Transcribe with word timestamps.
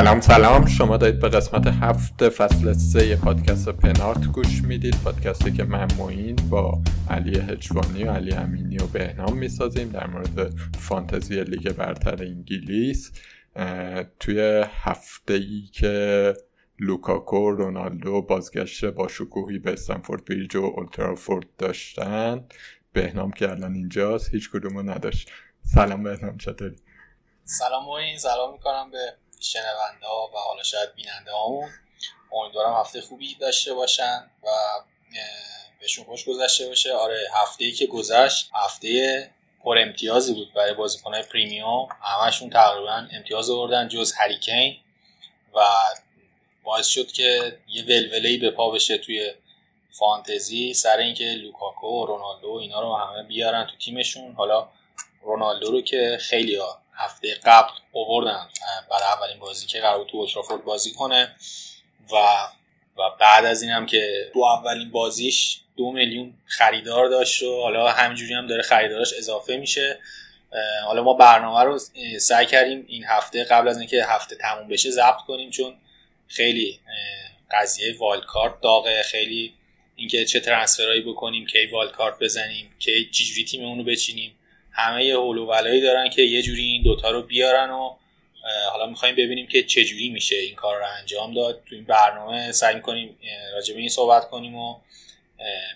سلام 0.00 0.20
سلام. 0.20 0.66
شما 0.66 0.96
دارید 0.96 1.20
به 1.20 1.28
قسمت 1.28 1.66
هفت 1.66 2.28
فصل 2.28 2.72
سه 2.72 3.16
پادکست 3.16 3.68
پنارت 3.68 4.26
گوش 4.26 4.62
می‌دید. 4.62 4.96
پادکستی 5.04 5.52
که 5.52 5.64
من 5.64 5.88
معین 5.98 6.36
با 6.36 6.82
علی 7.10 7.38
هجوانی 7.40 8.04
و 8.04 8.10
علی 8.10 8.32
امینی 8.32 8.78
و 8.78 8.86
بهنام 8.86 9.38
می‌سازیم 9.38 9.88
در 9.88 10.06
مورد 10.06 10.52
فانتزی 10.78 11.44
لیگ 11.44 11.72
برتر 11.72 12.22
انگلیس. 12.22 13.12
توی 14.20 14.64
هفته 14.68 15.34
ای 15.34 15.62
که 15.72 16.34
لوکاکو 16.78 17.50
رونالدو 17.50 18.22
بازگشت 18.22 18.84
با 18.84 19.08
شکوهی 19.08 19.58
به 19.58 19.72
استمفورد 19.72 20.24
بریج 20.24 20.56
و 20.56 20.72
اولدترافورد 20.76 21.46
داشتن. 21.58 22.44
بهنام 22.92 23.30
که 23.30 23.50
الان 23.50 23.74
اینجاست 23.74 24.34
هیچ 24.34 24.50
کدومو 24.50 24.82
نداشت. 24.82 25.30
سلام 25.62 26.02
بهنام 26.02 26.36
چطوری؟ 26.36 26.76
سلام 27.44 27.84
موین 27.84 28.18
سلام 28.18 28.52
می‌کنم 28.52 28.90
به 28.90 28.98
شنونده 29.40 30.06
ها 30.06 30.30
و 30.34 30.38
حالا 30.38 30.62
شاید 30.62 30.94
بیننده 30.94 31.32
هامون. 31.32 31.70
امیدوارم 32.32 32.80
هفته 32.80 33.00
خوبی 33.00 33.34
داشته 33.34 33.74
باشن 33.74 34.30
و 34.42 34.48
بهشون 35.80 36.04
خوش 36.04 36.24
گذشته 36.24 36.68
باشه. 36.68 36.92
آره 36.92 37.28
هفته 37.34 37.64
ای 37.64 37.72
که 37.72 37.86
گذشت 37.86 38.50
هفته 38.54 39.30
پر 39.64 39.78
امتیازی 39.78 40.34
بود 40.34 40.52
برای 40.52 40.74
بازیکنهای 40.74 41.22
پریمیوم. 41.22 41.88
همشون 42.02 42.50
تقریبا 42.50 43.08
امتیاز 43.12 43.50
آوردن 43.50 43.88
جز 43.88 44.12
هریکین 44.12 44.76
و 45.54 45.60
باعث 46.64 46.86
شد 46.86 47.12
که 47.12 47.58
یه 47.68 47.84
ولوله‌ای 47.84 48.36
به 48.36 48.50
پا 48.50 48.70
بشه 48.70 48.98
توی 48.98 49.32
فانتزی. 49.90 50.74
سر 50.74 50.96
اینکه 50.96 51.24
لوکاکو 51.24 51.86
و 51.86 52.06
رونالدو 52.06 52.52
اینا 52.52 52.80
رو 52.80 52.96
همه 52.96 53.22
بیارن 53.22 53.66
تو 53.66 53.76
تیمشون. 53.76 54.34
حالا 54.34 54.68
رونالدو 55.22 55.70
رو 55.70 55.80
که 55.82 56.18
خیلی 56.20 56.56
ها 56.56 56.82
هفته 57.00 57.34
قبل 57.44 57.70
اووردن 57.92 58.48
برای 58.90 59.04
اولین 59.16 59.38
بازی 59.38 59.66
که 59.66 59.80
قرار 59.80 60.04
تو 60.04 60.16
اوترافورد 60.16 60.64
بازی 60.64 60.92
کنه. 60.92 61.36
و 62.12 62.16
و 62.98 63.02
بعد 63.20 63.44
از 63.44 63.62
این 63.62 63.70
هم 63.70 63.86
که 63.86 64.30
تو 64.34 64.40
اولین 64.40 64.90
بازیش 64.90 65.60
دو 65.76 65.92
میلیون 65.92 66.34
خریدار 66.46 67.08
داشت 67.08 67.42
و 67.42 67.62
حالا 67.62 67.90
همینجوری 67.92 68.34
هم 68.34 68.46
داره 68.46 68.62
خریدارش 68.62 69.12
اضافه 69.18 69.56
میشه. 69.56 69.98
حالا 70.84 71.02
ما 71.02 71.14
برنامه 71.14 71.64
رو 71.64 71.78
سعی 72.20 72.46
کردیم 72.46 72.84
این 72.88 73.04
هفته 73.04 73.44
قبل 73.44 73.68
از 73.68 73.78
اینکه 73.78 74.04
هفته 74.04 74.36
تموم 74.36 74.68
بشه 74.68 74.90
ضبط 74.90 75.20
کنیم 75.26 75.50
چون 75.50 75.74
خیلی 76.28 76.80
قضیه 77.50 77.98
والد 77.98 78.24
کارت 78.24 78.60
داغه. 78.60 79.02
خیلی 79.02 79.54
اینکه 79.96 80.24
چه 80.24 80.40
ترنسفرایی 80.40 81.00
بکنیم 81.00 81.46
کی 81.46 81.66
والد 81.66 81.92
کارت 81.92 82.18
بزنیم 82.18 82.74
کی 82.78 83.10
چجوری 83.10 83.44
تیممون 83.44 83.78
رو 83.78 83.84
بچینیم. 83.84 84.34
همه 84.72 85.04
یه 85.04 85.16
و 85.16 85.46
ولایی 85.46 85.80
دارن 85.80 86.08
که 86.10 86.22
یه 86.22 86.42
جوری 86.42 86.62
این 86.62 86.82
دوتا 86.82 87.10
رو 87.10 87.22
بیارن 87.22 87.70
و 87.70 87.96
حالا 88.70 88.86
می‌خوایم 88.86 89.16
ببینیم 89.16 89.46
که 89.46 89.62
چه 89.62 89.84
جوری 89.84 90.08
میشه 90.08 90.36
این 90.36 90.54
کار 90.54 90.78
رو 90.78 90.84
انجام 90.98 91.34
داد. 91.34 91.62
تو 91.66 91.74
این 91.74 91.84
برنامه 91.84 92.52
سعی 92.52 92.74
می‌کنیم 92.74 93.18
راجع 93.52 93.74
به 93.74 93.80
این 93.80 93.88
صحبت 93.88 94.30
کنیم 94.30 94.54
و 94.54 94.80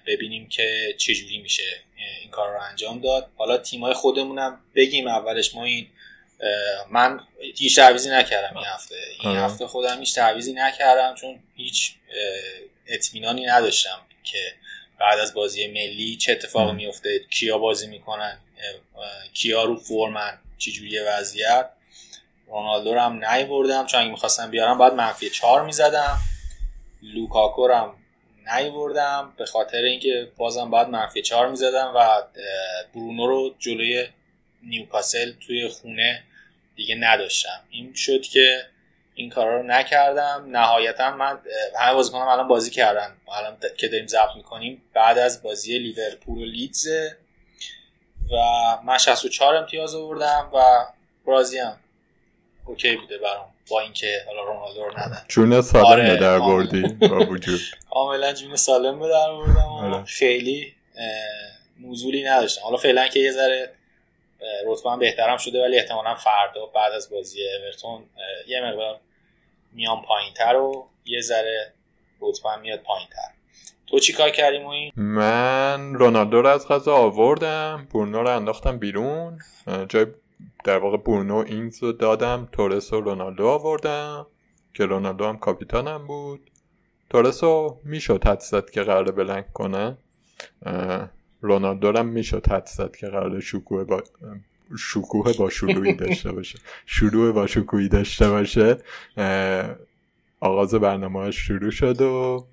ببینیم 0.06 0.48
که 0.48 0.94
چه 0.98 1.14
جوری 1.14 1.38
میشه 1.38 1.82
این 2.22 2.30
کار 2.30 2.52
رو 2.52 2.62
انجام 2.62 3.00
داد. 3.00 3.30
حالا 3.36 3.58
تیمای 3.58 3.94
خودمونم 3.94 4.60
بگیم 4.74 5.06
اولش 5.06 5.54
ما 5.54 5.64
این 5.64 5.86
من 6.90 7.20
هیچ 7.56 7.76
تعویزی 7.76 8.10
نکردم 8.10 8.56
این 8.56 8.66
هفته. 8.66 8.96
این 9.20 9.36
هفته 9.36 9.66
خودم 9.66 10.00
هیچ 10.00 10.14
تعویزی 10.14 10.52
نکردم 10.52 11.14
چون 11.14 11.42
هیچ 11.56 11.94
اطمینانی 12.86 13.46
نداشتم 13.46 13.98
که 14.24 14.38
بعد 14.98 15.18
از 15.18 15.34
بازی 15.34 15.66
ملی 15.66 16.16
چه 16.16 16.32
اتفاقی 16.32 16.72
میفته 16.72 17.18
کیا 17.30 17.58
بازی 17.58 17.86
می‌کنن؟ 17.86 18.38
کیا 19.34 19.64
رو 19.64 19.76
فرمن 19.76 20.38
چجوری 20.58 20.98
وضعیت؟ 20.98 21.70
رونالدو 22.46 22.94
رو 22.94 23.00
هم 23.00 23.24
نیوردم 23.24 23.86
چون 23.86 24.00
اگه 24.00 24.10
می‌خواستم 24.10 24.50
بیارم 24.50 24.78
باید 24.78 24.92
منفی 24.92 25.30
چهار 25.30 25.64
می‌زدم. 25.64 26.18
لوکاکو 27.02 27.66
رو 27.68 27.74
هم 27.74 27.94
نیوردم 28.56 29.34
به 29.36 29.46
خاطر 29.46 29.82
اینکه 29.82 30.32
بازم 30.36 30.70
باید 30.70 30.88
منفی 30.88 31.22
چهار 31.22 31.48
می‌زدم 31.48 31.92
و 31.96 32.22
برونو 32.94 33.26
رو 33.26 33.54
جلوی 33.58 34.06
نیوکاسل 34.62 35.32
توی 35.46 35.68
خونه 35.68 36.22
دیگه 36.76 36.94
نداشتم. 36.94 37.60
این 37.70 37.94
شد 37.94 38.22
که 38.22 38.66
این 39.14 39.30
کارا 39.30 39.56
رو 39.56 39.62
نکردم. 39.62 40.44
نهایتا 40.50 41.16
من 41.16 41.38
همه 41.78 41.94
بازیکنان 41.94 42.28
الان 42.28 42.48
بازی 42.48 42.70
کردن. 42.70 43.16
الان 43.38 43.56
که 43.76 43.88
داریم 43.88 44.06
ضبط 44.06 44.36
می‌کنیم 44.36 44.82
بعد 44.94 45.18
از 45.18 45.42
بازی 45.42 45.78
لیورپول 45.78 46.38
و 46.38 46.44
لیدز. 46.44 46.88
و 48.32 48.36
من 48.84 48.98
64 48.98 49.56
امتیاز 49.56 49.94
آوردم 49.94 50.50
و 50.54 50.86
برازی 51.26 51.58
هم 51.58 51.76
اوکی 52.66 52.96
بوده 52.96 53.18
برام 53.18 53.46
با 53.70 53.80
اینکه 53.80 54.22
حالا 54.26 54.42
رونالدو 54.42 54.84
رو 54.84 54.98
ندن. 54.98 55.24
جون 55.28 55.62
سالم 55.62 55.84
آره 55.84 56.16
در 56.16 56.38
بردی 56.38 56.82
با 56.82 57.26
وجود. 57.26 57.60
کاملا 57.90 58.32
جون 58.32 58.56
سالم 58.56 59.00
به 59.00 59.08
در 59.08 59.30
بردم 59.32 59.60
آره. 59.60 60.04
خیلی 60.04 60.74
نزولی 61.80 62.24
نداشتم. 62.24 62.62
حالا 62.62 62.76
فعلا 62.76 63.08
که 63.08 63.20
یه 63.20 63.32
ذره 63.32 63.70
رتبه 64.66 64.96
بهترم 64.96 65.36
شده 65.36 65.62
ولی 65.62 65.78
احتمالا 65.78 66.14
فردا 66.14 66.66
بعد 66.74 66.92
از 66.92 67.10
بازی 67.10 67.38
اورتون 67.62 68.02
یه 68.48 68.60
مقدار 68.60 69.00
میان 69.72 70.02
پایینتر 70.02 70.56
و 70.56 70.88
یه 71.04 71.20
ذره 71.20 71.72
رتبه 72.20 72.56
میاد 72.56 72.80
پایینتر. 72.80 73.28
تو 73.86 73.98
چی 73.98 74.12
کار 74.12 74.30
کردی 74.30 74.56
این؟ 74.56 74.92
من 74.96 75.94
رونالدو 75.94 76.42
رو 76.42 76.48
از 76.48 76.68
غذا 76.68 76.94
آوردم 76.94 77.88
برونو 77.94 78.22
رو 78.22 78.36
انداختم 78.36 78.78
بیرون 78.78 79.38
جای 79.88 80.06
در 80.64 80.78
واقع 80.78 80.96
برونو 80.96 81.36
اینگز 81.36 81.82
رو 81.82 81.92
دادم 81.92 82.48
تورس 82.52 82.92
و 82.92 83.00
رونالدو 83.00 83.48
آوردم 83.48 84.26
که 84.74 84.86
رونالدو 84.86 85.24
هم 85.24 85.38
کاپیتانم 85.38 86.06
بود. 86.06 86.50
تورس 87.10 87.44
رو 87.44 87.80
می‌شد 87.84 88.26
حد 88.26 88.70
که 88.70 88.82
قرار 88.82 89.12
بلنگ 89.12 89.52
کنه. 89.52 89.98
رونالدو 91.44 91.98
هم 91.98 92.06
می‌شد 92.06 92.46
حد 92.46 92.96
که 92.96 93.06
قرار 93.06 93.40
شکوه 93.40 93.84
با 93.84 94.02
شکوه 94.78 95.32
با 95.38 95.50
شلویی 95.50 95.94
داشته 96.04 96.32
باشه. 96.32 96.58
شروع 96.86 97.32
با 97.32 97.46
شکوهی 97.46 97.88
داشته 97.88 98.30
باشه 98.30 98.78
آغاز 100.40 100.74
برنامه 100.74 101.30
شروع 101.30 101.70
شد 101.70 102.00
و 102.00 102.46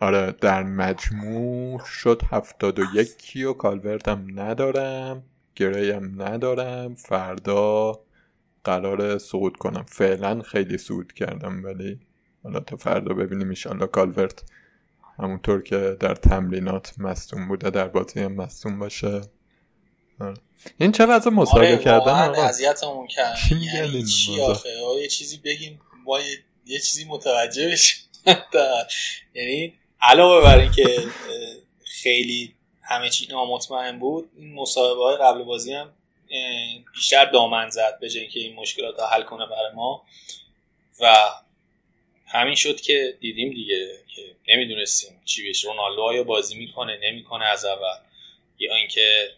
آره 0.00 0.34
در 0.40 0.62
مجموع 0.62 1.84
شد 1.84 2.22
هفتاد 2.30 2.78
و 2.78 2.82
یک 2.94 3.46
و 3.48 3.52
کالورتم 3.52 4.40
ندارم 4.40 5.22
گریم 5.56 6.22
ندارم 6.22 6.94
فردا 6.94 8.00
قرار 8.64 9.18
صعود 9.18 9.56
کنم. 9.56 9.84
فعلا 9.88 10.42
خیلی 10.42 10.78
صعود 10.78 11.12
کردم 11.12 11.64
ولی 11.64 12.00
حالا 12.42 12.60
تا 12.60 12.76
فردا 12.76 13.14
ببینیم 13.14 13.48
ایشالله 13.48 13.86
کالورت 13.86 14.44
همونطور 15.18 15.62
که 15.62 15.96
در 16.00 16.14
تمرینات 16.14 16.92
مستون 16.98 17.48
بوده 17.48 17.70
در 17.70 17.88
بازی 17.88 18.20
هم 18.20 18.32
مستون 18.32 18.78
باشه. 18.78 19.20
آره. 20.20 20.34
این 20.78 20.92
چه 20.92 21.06
وضع 21.06 21.30
مسابقه 21.30 21.66
آره 21.66 21.78
کردن؟ 21.78 22.12
آقا 22.12 22.42
اذیتمون 22.42 23.06
کرد 23.06 23.36
یعنی 23.74 24.04
چی 24.04 24.40
آخه؟ 24.40 24.68
یه 25.00 25.08
چیزی 25.08 25.36
بگیم 25.36 25.80
ما 26.04 26.20
یه, 26.66 26.80
چیزی 26.80 27.04
متوجه 27.04 27.68
بشیم. 27.68 28.04
یعنی 29.34 29.74
علاوه 30.00 30.44
بر 30.44 30.58
اینکه 30.58 31.06
خیلی 31.84 32.54
همه 32.82 33.10
چی 33.10 33.26
نامطمئن 33.26 33.98
بود 33.98 34.30
این 34.36 34.54
مصاحبه 34.54 35.02
های 35.02 35.16
قبل 35.16 35.42
بازی 35.42 35.72
هم 35.72 35.92
بیشتر 36.94 37.24
دامن 37.24 37.70
زد 37.70 37.98
به 38.00 38.08
که 38.08 38.40
این 38.40 38.54
مشکلات 38.56 38.98
رو 38.98 39.04
حل 39.04 39.22
کنه 39.22 39.46
برای 39.46 39.72
ما. 39.74 40.04
و 41.00 41.14
همین 42.26 42.54
شد 42.54 42.80
که 42.80 43.18
دیدیم 43.20 43.50
دیگه. 43.50 43.98
که 44.16 44.22
نمی‌دونستیم 44.48 45.20
چی 45.24 45.48
بشه 45.48 45.68
رونالدو 45.68 46.02
آیا 46.02 46.24
بازی 46.24 46.54
می‌کنه؟ 46.58 46.98
نمی‌کنه 47.02 47.44
از 47.44 47.64
اول. 47.64 47.98
یا 48.58 48.74
اینکه 48.74 49.28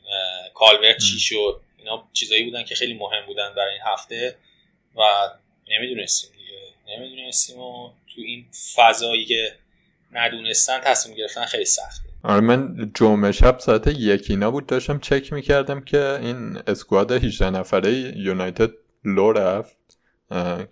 کالورت 0.54 0.98
چی 0.98 1.18
شد؟ 1.18 1.60
اینا 1.78 2.08
چیزایی 2.12 2.44
بودن 2.44 2.64
که 2.64 2.74
خیلی 2.74 2.94
مهم 2.94 3.26
بودن 3.26 3.54
برای 3.56 3.72
این 3.72 3.82
هفته 3.92 4.36
و 4.96 5.00
نمی‌دونستیم 5.68 6.30
دیگه. 6.32 6.98
نمی‌دونستیم 6.98 7.58
و 7.58 7.90
تو 8.14 8.20
این 8.20 8.46
فضایی 8.76 9.24
که 9.24 9.52
ندونستن 10.12 10.80
تصمیم 10.80 11.16
گرفتن 11.16 11.44
خیلی 11.44 11.64
سخته. 11.64 12.08
آره 12.22 12.40
من 12.40 12.92
جمعه 12.94 13.32
شب 13.32 13.58
ساعت 13.58 13.86
یکینا 13.86 14.50
بود 14.50 14.66
داشتم 14.66 14.98
چک 14.98 15.32
می‌کردم 15.32 15.80
که 15.80 16.18
این 16.22 16.58
اسکواد 16.66 17.12
18 17.12 17.50
نفره 17.50 17.92
یونایتد 17.92 18.70
لو 19.04 19.32
رفت 19.32 19.76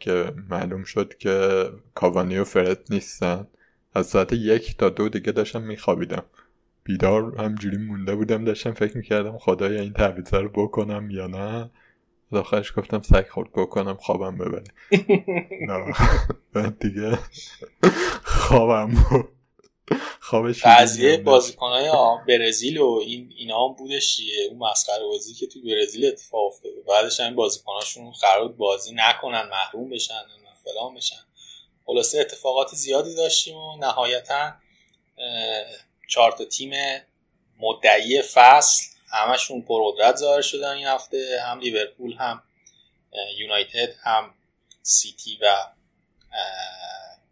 که 0.01 0.33
معلوم 0.51 0.85
شد 0.85 1.17
که 1.19 1.65
کاوانی 1.95 2.39
و 2.39 2.45
فرد 2.45 2.81
نیستن. 2.91 3.47
از 3.95 4.07
ساعت 4.07 4.33
یک 4.33 4.77
تا 4.77 4.91
دو 4.91 5.09
دیگه 5.09 5.33
داشتم 5.33 5.63
میخوابیدم. 5.63 6.25
بیدار 6.85 7.35
همجوری 7.39 7.77
مونده 7.77 8.15
بودم 8.15 8.45
داشتم 8.45 8.73
فکر 8.73 8.97
می‌کردم 8.97 9.39
خدایا 9.39 9.81
این 9.81 9.93
تعویضه 9.93 10.39
رو 10.39 10.49
بکنم 10.49 11.11
یا 11.11 11.27
نه. 11.27 11.71
آخرش 12.33 12.73
گفتم 12.77 13.03
سگ 13.03 13.29
خورد 13.29 13.53
بکنم 13.53 13.95
خوابم 13.95 14.39
ببره. 14.39 14.65
دیگه 16.81 17.19
خوابم 18.25 18.95
بود 18.95 19.29
خوابش 20.21 20.63
قضیه 20.65 21.17
بازیکنهای 21.17 21.91
برزیل 22.29 22.79
و 22.79 23.01
این 23.07 23.33
اینا 23.37 23.69
هم 23.69 23.75
بودش 23.75 24.17
چیه 24.17 24.49
اون 24.51 24.59
مسخره 24.59 25.05
بازی 25.05 25.35
که 25.35 25.47
تو 25.47 25.61
برزیل 25.63 26.07
اتفاق 26.07 26.47
افتاده. 26.47 26.75
بعدش 26.89 27.21
هم 27.21 27.35
بازیکناشون 27.35 28.11
قرار 28.11 28.49
بازی 28.49 28.95
نکنن 28.95 29.49
محروم 29.51 29.91
بشن 29.91 30.15
فلان 30.65 30.95
بشن. 30.95 31.24
خلاصه 31.87 32.21
اتفاقات 32.21 32.75
زیادی 32.75 33.15
داشتیم 33.15 33.57
و 33.57 33.77
نهایتا 33.77 34.53
چهار 36.09 36.33
تا 36.33 36.45
تیم 36.45 36.73
مدعی 37.59 38.23
فصل 38.23 38.85
همشون 39.09 39.63
پرقدرت 39.63 40.17
ظاهر 40.17 40.41
شدن 40.41 40.71
این 40.71 40.87
هفته 40.87 41.41
هم 41.47 41.61
لیورپول 41.61 42.13
هم 42.13 42.43
یونایتد 43.39 43.95
هم 44.03 44.35
سیتی 44.83 45.39
و 45.43 45.47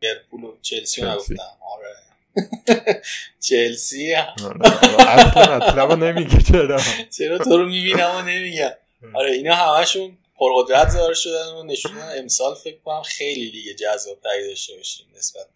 لیورپول 0.02 0.44
و 0.44 0.56
چلسی 0.62 1.02
نگفتم. 1.02 1.56
آره. 1.60 1.96
چلسی. 3.48 4.14
اصلا 4.14 5.94
نمیگه 5.94 6.42
چرا. 6.42 6.80
چرا 7.18 7.38
تو 7.38 7.58
رو 7.58 7.66
می‌بینم 7.66 8.16
و 8.16 8.22
نمیگم. 8.22 8.70
آره 9.14 9.32
اینا 9.32 9.54
همشون 9.54 10.18
پرقدرت 10.42 10.90
ظاهر 10.90 11.14
شدن 11.14 11.52
و 11.56 11.62
نشون 11.62 11.92
امسال 12.18 12.54
فکر 12.54 12.78
کنم 12.84 13.02
خیلی 13.02 13.50
لیگ 13.50 13.76
جذاب 13.76 14.20
تری 14.20 14.48
داشته 14.48 14.76
باشیم 14.76 15.06
نسبت 15.16 15.46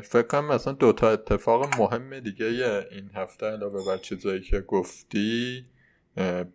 فکر 0.00 0.22
کنم 0.22 0.44
مثلا 0.44 0.72
دوتا 0.72 1.10
اتفاق 1.10 1.80
مهم 1.80 2.20
دیگه 2.20 2.46
این 2.90 3.10
هفته 3.14 3.46
علاوه 3.46 3.86
بر 3.86 3.96
چیزایی 3.96 4.40
که 4.40 4.60
گفتی 4.60 5.64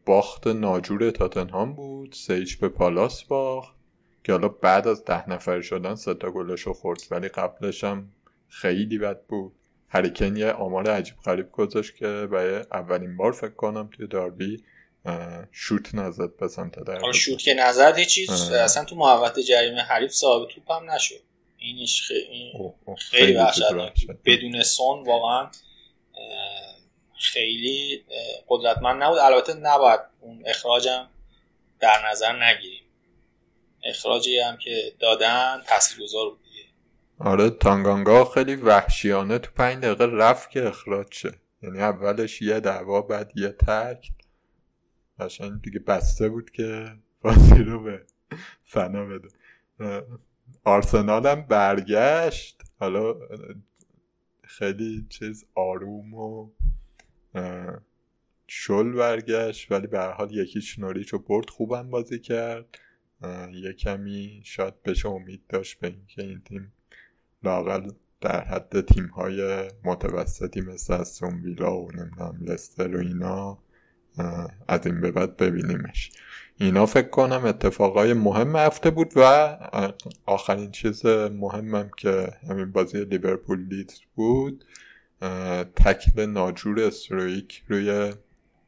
باخت 0.06 0.48
ناجور 0.48 1.12
تاتنهام 1.12 1.74
بود 1.74 2.14
سیج 2.14 2.56
به 2.56 2.70
پالاس 2.70 3.24
باخت 3.24 3.76
که 4.24 4.32
حالا 4.32 4.48
بعد 4.48 4.88
از 4.88 5.06
ده 5.06 5.30
نفر 5.30 5.62
شدن 5.62 5.96
سه 5.96 6.14
تا 6.14 6.32
گلشو 6.32 6.74
خورد 6.74 7.02
ولی 7.12 7.28
قبلش 7.28 7.84
هم 7.84 8.12
خیلی 8.48 8.98
بد 8.98 9.22
بود. 9.22 9.54
هریکن 9.90 10.36
یه 10.36 10.52
آمار 10.52 10.90
عجیب 10.90 11.16
غریب 11.26 11.52
گذاشت 11.52 11.96
که 11.96 12.28
برای 12.32 12.56
اولین 12.72 13.18
بار 13.18 13.32
فکر 13.32 13.54
کنم 13.54 13.90
توی 13.92 14.08
داربی 14.08 14.64
شوت 15.52 15.96
نزد 15.96 16.38
به 16.38 16.48
سمت 16.48 16.80
در 16.80 17.12
شوت 17.12 17.38
که 17.38 17.54
نزد 17.54 18.00
چیز. 18.00 18.52
اصلا 18.52 18.86
تو 18.86 18.96
محوطه 18.96 19.44
جریمه 19.44 19.82
حریف 19.82 20.12
صاحب 20.12 20.48
توپ 20.48 20.72
هم 20.72 20.92
نشد 20.92 21.22
اینش 21.58 22.02
خیلی 22.02 22.54
خیلی 22.98 23.38
وحشتناک. 23.38 24.08
بدون 24.26 24.64
سون 24.64 25.04
واقعا 25.04 25.50
خیلی 27.20 28.06
قدرتمند 28.48 29.04
نبود. 29.04 29.18
البته 29.18 29.54
نباید 29.54 30.00
اون 30.22 30.44
اخراجم 30.46 31.08
در 31.80 32.10
نظر 32.12 32.44
نگیریم. 32.44 32.84
اخراجی 33.84 34.40
هم 34.40 34.58
که 34.58 34.94
دادن 35.00 35.62
تاثیرگذار 35.68 36.30
بود 36.30 36.40
آره 37.20 37.50
تانگانگا 37.50 38.26
خیلی 38.26 38.56
وحشیانه 38.56 39.40
تو 39.40 39.52
پنج 39.56 39.84
دقیقه 39.84 40.06
رفت 40.06 40.52
که 40.52 40.68
اخراج 40.68 41.08
شه. 41.12 41.32
یعنی 41.64 41.80
اولش 41.80 42.42
یه 42.42 42.60
دعوا 42.60 43.02
بعد 43.02 43.32
یه 43.36 43.50
تک. 43.50 44.08
قشنگ 45.20 45.62
دیگه 45.62 45.80
بسته 45.80 46.30
بود 46.30 46.52
که 46.52 46.92
بازی 47.22 47.64
رو 47.64 47.84
به 47.84 48.06
فنا 48.64 49.06
بده. 49.06 49.30
آرسنال 50.64 51.28
هم 51.28 51.42
برگشت. 51.42 52.62
حالا 52.80 53.16
خیلی 54.44 55.06
چیز 55.10 55.46
آروم 55.56 56.14
و 56.14 56.50
شل 58.48 58.92
برگشت 58.92 59.72
ولی 59.72 59.88
به 59.88 60.00
حال 60.00 60.32
یکیش 60.32 60.80
نوریچ 60.80 61.10
رو 61.10 61.20
برد 61.20 61.50
خوبم 61.50 61.90
بازی 61.90 62.20
کرد. 62.20 62.78
یه 63.54 63.74
کمی 63.74 64.42
شاید 64.46 64.84
بشه 64.84 65.10
امید 65.10 65.42
داشت 65.50 65.80
به 65.80 65.88
اینکه 65.88 66.22
این 66.22 66.42
تیم 66.42 66.74
لاقل 67.44 67.92
در 68.22 68.44
حد 68.44 68.82
تیم 68.82 69.08
های 69.08 69.70
متوسطی 69.84 70.62
مثل 70.62 70.94
از 70.94 71.24
ویلا 71.24 71.78
و 71.78 71.92
نمی‌دونم 71.92 72.38
لستر 72.42 72.96
و 72.96 73.00
اینا 73.00 73.65
از 74.68 74.88
این 74.88 75.02
به 75.02 75.12
بعد 75.12 75.38
ببینیمش. 75.38 76.12
اینا 76.58 76.86
فکر 76.86 77.08
کنم 77.08 77.46
اتفاقای 77.46 78.14
مهم 78.14 78.56
هفته 78.56 78.90
بود 78.90 79.12
و 79.16 79.58
آخرین 80.26 80.72
چیز 80.72 81.06
مهمم 81.06 81.92
که 81.98 82.34
همین 82.50 82.72
بازی 82.72 83.06
لیورپول 83.06 83.68
لیدز 83.70 84.00
بود 84.16 84.66
تکل 85.76 86.26
ناجور 86.26 86.80
استرویک 86.80 87.64
روی 87.68 88.14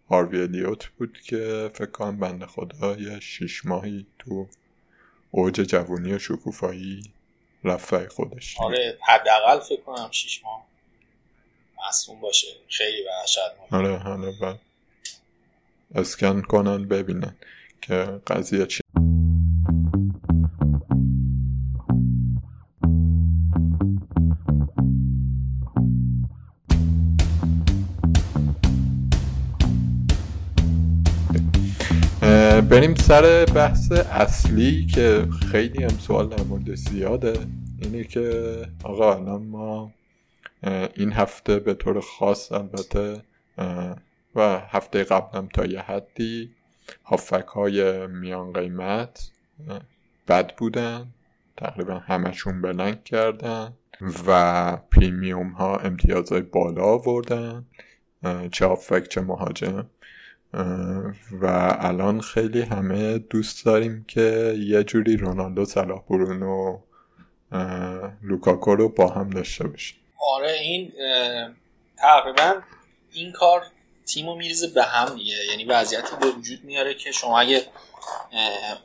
هاروی 0.09 0.75
بود 0.97 1.17
که 1.25 1.71
فکر 1.73 1.91
کنم 1.91 2.19
بنده 2.19 2.45
خدا 2.45 2.95
یه 2.95 3.19
شیش 3.19 3.65
ماهی 3.65 4.05
تو 4.19 4.47
اوج 5.31 5.53
جوونی 5.53 6.13
و 6.13 6.19
شکوفایی 6.19 7.03
رفت 7.63 8.07
خودش. 8.07 8.55
آره 8.59 8.97
حداقل 9.01 9.59
فکر 9.59 9.81
کنم 9.81 10.11
شیش 10.11 10.43
ماه 10.43 10.67
مصوم 11.88 12.19
باشه. 12.19 12.47
خیلی 12.69 12.97
وحشت 13.07 13.39
آره 13.71 14.31
بعد 14.41 14.59
اسکن 15.95 16.42
کنن 16.42 16.88
ببینن 16.88 17.36
که 17.81 18.22
قضیه 18.28 18.66
چی. 18.66 18.81
بریم 32.70 32.96
سر 32.96 33.46
بحث 33.46 33.91
اصلی 33.91 34.86
که 34.86 35.27
خیلی 35.51 35.84
هم 35.84 35.89
سوال 35.89 36.29
در 36.29 36.44
مورد 36.44 36.75
زیاده. 36.75 37.34
اینه 37.82 38.03
که 38.03 38.56
آقا 38.84 39.15
الان 39.15 39.44
ما 39.44 39.91
این 40.96 41.12
هفته 41.12 41.60
به 41.60 41.74
طور 41.74 42.00
خاص 42.00 42.51
البته 42.51 43.22
و 44.38 44.41
هفته 44.70 45.03
قبلم 45.03 45.48
تا 45.53 45.65
یه 45.65 45.82
حدی 45.82 46.56
هافک 47.03 47.48
های 47.48 48.08
میان 48.08 48.53
قیمت 48.53 49.32
بد 50.27 50.56
بودن 50.56 51.08
تقریبا 51.58 52.00
همشون 52.00 52.62
بلنگ 52.62 53.03
کردن 53.03 53.74
و 54.27 54.77
پریمیوم 54.77 55.50
ها 55.50 55.77
امتیازهای 55.77 56.41
بالا 56.41 56.84
آوردن 56.84 57.65
چه 58.51 58.65
هافک 58.65 59.08
چه 59.08 59.22
مهاجم. 59.22 59.86
و 61.32 61.75
الان 61.79 62.22
خیلی 62.22 62.62
همه 62.62 63.17
دوست 63.17 63.65
داریم 63.65 64.06
که 64.08 64.56
یه 64.58 64.84
جوری 64.84 65.17
رونالدو 65.17 65.65
صلاح 65.65 66.03
برونو 66.10 66.79
لوکاکو 68.22 68.75
رو 68.75 68.89
با 68.89 69.08
هم 69.08 69.29
داشته 69.29 69.67
باشیم. 69.67 69.98
آره 70.36 70.51
این 70.51 70.91
تقریبا 71.98 72.62
این 73.13 73.32
کار 73.32 73.62
تیمو 74.07 74.35
میریزه 74.35 74.67
به 74.67 74.83
هم 74.83 75.15
دیگه. 75.15 75.45
یعنی 75.45 75.65
وضعیتی 75.65 76.15
به 76.15 76.27
وجود 76.27 76.63
میاره 76.63 76.93
که 76.93 77.11
شما 77.11 77.39
اگه 77.39 77.67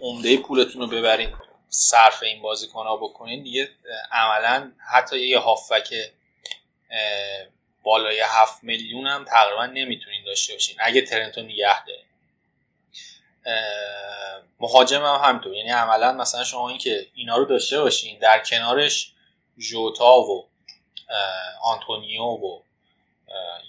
عمده 0.00 0.36
پولتون 0.36 0.82
رو 0.82 0.86
ببرین 0.86 1.32
صرف 1.68 2.22
این 2.22 2.42
بازیکن 2.42 2.86
ها 2.86 2.96
بکنین 2.96 3.42
دیگه 3.42 3.68
عملا 4.12 4.72
حتی 4.92 5.28
یه 5.28 5.38
هافک 5.38 5.94
بالای 7.82 8.20
هفت 8.26 8.64
میلیون 8.64 9.06
هم 9.06 9.24
تقریبا 9.24 9.66
نمی‌تونین 9.66 10.24
داشته 10.24 10.52
باشین. 10.52 10.76
اگه 10.78 11.02
ترنتو 11.02 11.42
نگه 11.42 11.84
داره 11.86 12.02
مهاجم 14.60 15.04
هم 15.04 15.20
همینطور. 15.24 15.54
یعنی 15.54 15.70
عملا 15.70 16.12
مثلا 16.12 16.44
شما 16.44 16.68
این 16.68 16.78
که 16.78 17.06
اینا 17.14 17.36
رو 17.36 17.44
داشته 17.44 17.80
باشین 17.80 18.18
در 18.18 18.38
کنارش 18.38 19.12
جوتا 19.58 20.20
و 20.20 20.48
آنتونیو 21.62 22.22
و 22.22 22.60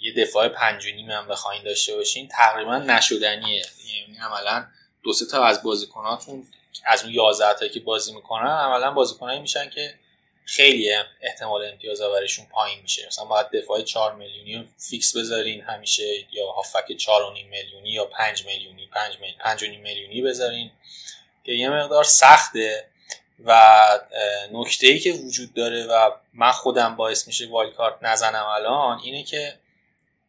یه 0.01 0.13
دفاع 0.13 0.47
پنج 0.47 0.85
و 0.85 1.11
هم 1.11 1.27
بخواین 1.27 1.63
داشته 1.63 1.95
باشین 1.95 2.27
تقریبا 2.27 2.77
نشدنیه. 2.77 3.65
یعنی 3.85 4.17
عملا 4.21 4.65
دو 5.03 5.13
سه 5.13 5.25
تا 5.25 5.43
از 5.43 5.63
بازیکناتون 5.63 6.47
از 6.85 7.03
اون 7.03 7.13
11 7.13 7.53
تا 7.53 7.67
که 7.67 7.79
بازی 7.79 8.15
می‌کنن 8.15 8.51
عملا 8.51 8.91
بازیکنایی 8.91 9.39
میشن 9.39 9.69
که 9.69 9.93
خیلی 10.45 10.93
احتمال 11.21 11.65
امتیاز 11.65 12.01
آوریشون 12.01 12.45
پایین 12.45 12.79
میشه. 12.81 13.07
مثلا 13.07 13.25
باید 13.25 13.49
دفاع 13.49 13.81
4 13.81 14.15
میلیونی 14.15 14.69
فیکس 14.77 15.17
بذارین 15.17 15.61
همیشه 15.61 16.25
یا 16.31 16.51
هافبک 16.51 16.97
4.5 16.97 17.43
میلیونی 17.49 17.89
یا 17.89 18.05
5 18.05 18.45
میلیونی 18.45 18.87
5 18.87 19.17
5 19.39 19.63
میلیونی 19.63 20.21
بذارین 20.21 20.71
که 21.45 21.51
یه 21.51 21.69
مقدار 21.69 22.03
سخته. 22.03 22.89
و 23.45 23.81
نکته 24.51 24.87
ای 24.87 24.99
که 24.99 25.11
وجود 25.11 25.53
داره 25.53 25.85
و 25.85 26.11
من 26.33 26.51
خودم 26.51 26.95
باعث 26.95 27.27
میشه 27.27 27.49
wildcard 27.49 27.97
نزنم 28.01 28.45
الان 28.45 28.99
اینه 28.99 29.23
که 29.23 29.59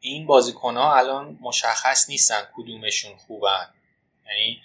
این 0.01 0.27
بازیکن 0.27 0.77
ها 0.77 0.97
الان 0.97 1.39
مشخص 1.41 2.09
نیستن 2.09 2.49
کدومشون 2.57 3.17
خوبن. 3.17 3.75
یعنی 4.27 4.63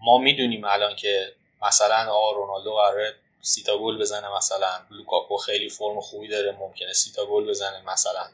ما 0.00 0.18
می‌دونیم 0.18 0.64
الان 0.64 0.96
که 0.96 1.32
مثلا 1.62 2.12
آ 2.12 2.32
رونالدو 2.32 2.74
قراره 2.74 3.14
سی 3.40 3.65
تا 3.65 3.78
گل 3.78 3.98
بزنه 3.98 4.36
مثلا 4.36 4.80
لوکاکو 4.90 5.36
خیلی 5.36 5.68
فرم 5.68 6.00
خوبی 6.00 6.28
داره 6.28 6.52
ممکنه 6.52 6.92
سی 6.92 7.15
تا 7.15 7.26
گل 7.26 7.48
بزنه 7.48 7.82
مثلا. 7.92 8.26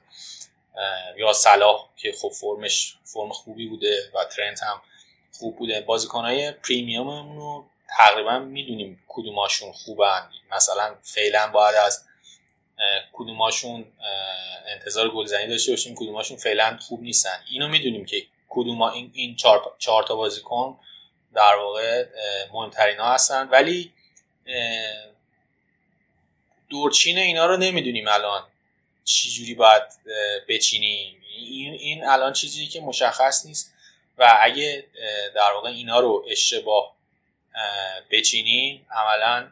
یا 1.17 1.33
صلاح 1.33 1.89
که 1.97 2.13
خب 2.13 2.29
فرمش 2.29 2.97
فرم 3.05 3.33
خوبی 3.33 3.67
بوده 3.67 4.11
و 4.15 4.25
ترنت 4.25 4.63
هم 4.63 4.83
خوب 5.33 5.57
بوده. 5.57 5.81
بازیکنهای 5.81 6.53
premium 6.53 7.12
مون 7.12 7.37
رو 7.37 7.65
تقریبا 7.99 8.39
می‌دونیم 8.39 9.03
کدوماشون 9.09 9.73
خوبن. 9.73 10.31
مثلا 10.51 10.97
فعلا 11.03 11.49
باید 11.49 11.77
از 11.77 12.05
کدوماشون 13.13 13.93
انتظار 14.67 15.11
گلزنی 15.11 15.47
داشته 15.47 15.73
باشیم 15.73 15.95
کدوماشون 15.95 16.37
فعلا 16.37 16.79
خوب 16.81 17.03
نیستن. 17.03 17.45
اینو 17.51 17.69
می‌دونیم 17.69 18.05
که 18.05 18.27
کدوم 18.49 18.83
این 18.83 19.11
این 19.15 19.37
چهار, 19.37 19.75
چهار 19.79 20.03
تا 20.03 20.17
بازیکن 20.17 20.79
در 21.35 21.55
واقع 21.55 22.07
مهمترین 22.53 22.99
ها 22.99 23.15
هستن. 23.15 23.49
ولی 23.49 23.93
دورچین 26.69 27.19
اینا 27.19 27.47
رو 27.47 27.57
نمی‌دونیم 27.57 28.09
الان 28.09 28.47
چی 29.05 29.31
جوری 29.31 29.55
باید 29.55 29.83
بچینیم. 30.49 31.23
این, 31.37 31.73
این 31.73 32.05
الان 32.05 32.33
چیزی 32.33 32.67
که 32.67 32.81
مشخص 32.81 33.47
نیست. 33.47 33.75
و 34.19 34.39
اگه 34.41 34.87
در 35.35 35.53
واقع 35.53 35.69
اینا 35.69 36.01
رو 36.01 36.25
اشتباه 36.29 36.97
بچینیم 38.11 38.87
عملا 38.91 39.51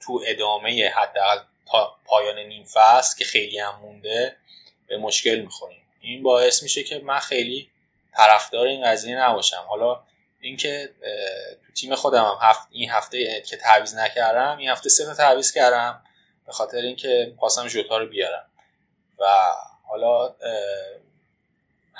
تو 0.00 0.22
ادامه 0.26 0.88
حداقل 0.88 1.38
تا 1.66 1.96
پایان 2.04 2.38
نیم 2.38 2.64
فصل 2.64 3.18
که 3.18 3.24
خیلی 3.24 3.58
هم 3.58 3.78
مونده 3.82 4.36
به 4.86 4.98
مشکل 4.98 5.40
می‌خوریم. 5.40 5.82
این 6.00 6.22
باعث 6.22 6.62
میشه 6.62 6.82
که 6.82 6.98
من 6.98 7.18
خیلی 7.18 7.70
طرفدار 8.16 8.66
این 8.66 8.84
قضیه 8.84 9.16
نباشم. 9.16 9.64
حالا 9.68 10.02
اینکه 10.40 10.90
تو 11.66 11.72
تیم 11.72 11.94
خودم 11.94 12.24
هم 12.24 12.38
هفت 12.40 12.68
این 12.70 12.90
هفته 12.90 13.40
که 13.40 13.56
تعویض 13.56 13.94
نکردم 13.94 14.56
این 14.58 14.68
هفته 14.70 14.88
سه 14.88 15.04
تا 15.04 15.14
تعویض 15.14 15.52
کردم 15.52 16.02
به 16.46 16.52
خاطر 16.52 16.78
اینکه 16.78 17.34
خواستم 17.38 17.68
ژوتا 17.68 17.98
رو 17.98 18.06
بیارم. 18.06 18.50
و 19.18 19.26
حالا 19.88 20.34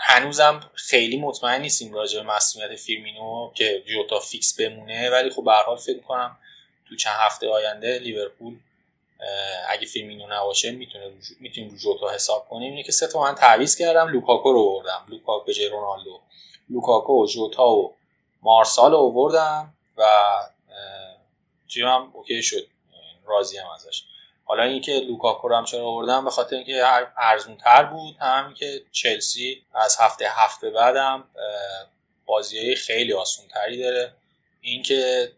هنوزم 0.03 0.71
خیلی 0.75 1.17
مطمئن 1.17 1.61
نیستیم 1.61 1.93
راجع 1.93 2.21
به 2.21 2.27
مصدومیت 2.27 2.77
فیرمینو 2.77 3.53
که 3.55 3.83
جوتا 3.87 4.21
فیکس 4.21 4.61
بمونه 4.61 5.11
ولی 5.11 5.31
خب 5.31 5.45
به 5.45 5.53
حال 5.53 5.77
فکر 5.77 6.01
کنم 6.01 6.37
تو 6.89 6.97
چند 6.97 7.17
هفته 7.19 7.49
آینده 7.49 7.99
لیورپول 7.99 8.59
اگه 9.69 9.87
فیرمینو 9.87 10.27
نباشه 10.27 10.71
می‌تونه 10.71 11.13
می‌تونیم 11.41 11.71
رو 11.71 11.77
جوتا 11.77 12.11
حساب 12.11 12.49
کنیم. 12.49 12.71
اینه 12.71 12.83
که 12.83 12.93
سه 12.93 13.07
تا 13.07 13.23
من 13.23 13.35
تعویض 13.35 13.77
کردم 13.77 14.09
لوکاکو 14.09 14.53
رو 14.53 14.61
آوردم. 14.61 15.07
لوکاکو 15.09 15.45
به 15.45 15.55
جای 15.55 15.69
رونالدو. 15.69 16.21
لوکاکو 16.71 17.27
جوتا 17.27 17.71
و 17.71 17.95
مارسال 18.43 18.91
رو 18.91 18.97
آوردم 18.97 19.75
و 19.97 20.03
تیمم 21.75 22.11
OK 22.13 22.43
شد. 22.43 22.67
راضیم 23.27 23.67
ازش. 23.75 24.03
حالا 24.51 24.63
اینکه 24.63 24.93
لوکاکو 24.93 25.49
رو 25.49 25.57
هم 25.57 25.65
چرا 25.65 25.87
آوردم 25.87 26.25
به 26.25 26.31
خاطر 26.31 26.57
اینکه 26.57 26.83
ارزون 27.17 27.57
تر 27.57 27.85
بود 27.85 28.17
همین 28.21 28.55
که 28.55 28.83
چلسی 28.93 29.63
از 29.75 29.97
هفته 30.01 30.25
هفته 30.29 30.71
بعدم 30.71 31.25
بازی 32.27 32.59
های 32.59 32.75
خیلی 32.75 33.13
آسون 33.13 33.45
تری 33.49 33.83
داره. 33.83 34.13
اینکه 34.61 35.33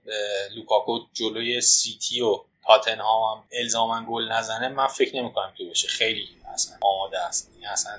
لوکاکو 0.57 0.99
جلوی 1.13 1.61
سیتی 1.61 2.21
و 2.21 2.41
تاتنهام 2.67 3.39
هم 3.39 3.45
الزاما 3.53 4.07
گل 4.11 4.33
نزنه 4.33 4.69
من 4.69 4.87
فکر 4.87 5.17
نمی 5.17 5.33
کنم 5.33 5.53
که 5.59 5.65
بشه 5.65 5.89
خیلی 5.89 6.29
اصلا 6.55 6.77
آماده 6.81 7.19
است. 7.19 7.51
این 7.57 7.69
اصلا 7.69 7.93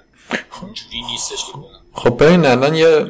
جوری 0.74 1.02
نیستش 1.02 1.46
که 1.46 1.52
خب 1.94 2.24
ببین 2.24 2.46
الان 2.46 2.76
یه 2.76 3.06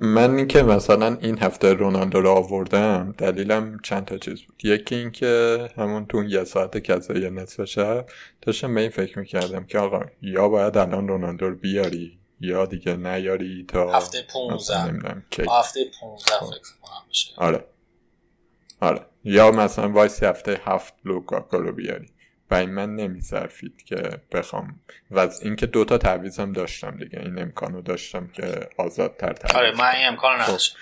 من 0.00 0.36
اینکه 0.36 0.62
مثلا 0.62 1.18
این 1.20 1.38
هفته 1.38 1.72
رونالدو 1.72 2.20
رو 2.20 2.30
آوردم 2.30 3.14
دلیلم 3.18 3.78
چند 3.82 4.04
تا 4.04 4.18
چیز 4.18 4.42
بود. 4.42 4.64
یکی 4.64 4.94
اینکه 4.94 5.68
همون 5.76 6.06
تو 6.06 6.24
یه 6.24 6.44
ساعت 6.44 6.78
کذایی 6.78 7.30
نصف 7.30 7.64
شب 7.64 8.06
داشتم 8.42 8.74
به 8.74 8.80
این 8.80 8.90
فکر 8.90 9.18
می‌کردم 9.18 9.64
که 9.64 9.78
آقا 9.78 10.00
یا 10.22 10.48
باید 10.48 10.78
الان 10.78 11.08
رونالدو 11.08 11.48
رو 11.48 11.56
بیاری 11.56 12.18
یا 12.40 12.66
دیگه 12.66 12.96
نیاری 12.96 13.64
تا 13.68 13.92
هفته 13.92 14.18
15 14.32 14.74
هفته 15.50 15.80
15 16.00 16.30
خب. 16.30 16.46
فکر 16.46 16.58
کنم 16.82 17.02
بشه. 17.10 17.30
آره. 17.36 17.64
آره. 18.80 19.06
یا 19.24 19.50
مثلا 19.50 19.88
وایسی 19.88 20.26
هفته 20.26 20.60
هفت 20.64 20.94
لوکاکو 21.04 21.56
رو 21.56 21.72
بیاری. 21.72 22.08
و 22.50 22.54
این 22.54 22.70
من 22.70 22.94
نمیصرفید 22.94 23.82
که 23.82 24.20
بخوام. 24.32 24.80
و 25.10 25.18
از 25.18 25.42
اینکه 25.42 25.66
دوتا 25.66 25.98
تعویضم 25.98 26.52
داشتم 26.52 26.96
دیگه. 26.96 27.20
این 27.20 27.38
امکانو 27.38 27.82
داشتم 27.82 28.26
که 28.26 28.68
آزادتر 28.78 29.32
تعویض 29.32 29.56
آره 29.56 29.78
من 29.78 29.96
این 29.96 30.06
امکانو 30.08 30.42
خب. 30.42 30.50
نداشتم. 30.50 30.78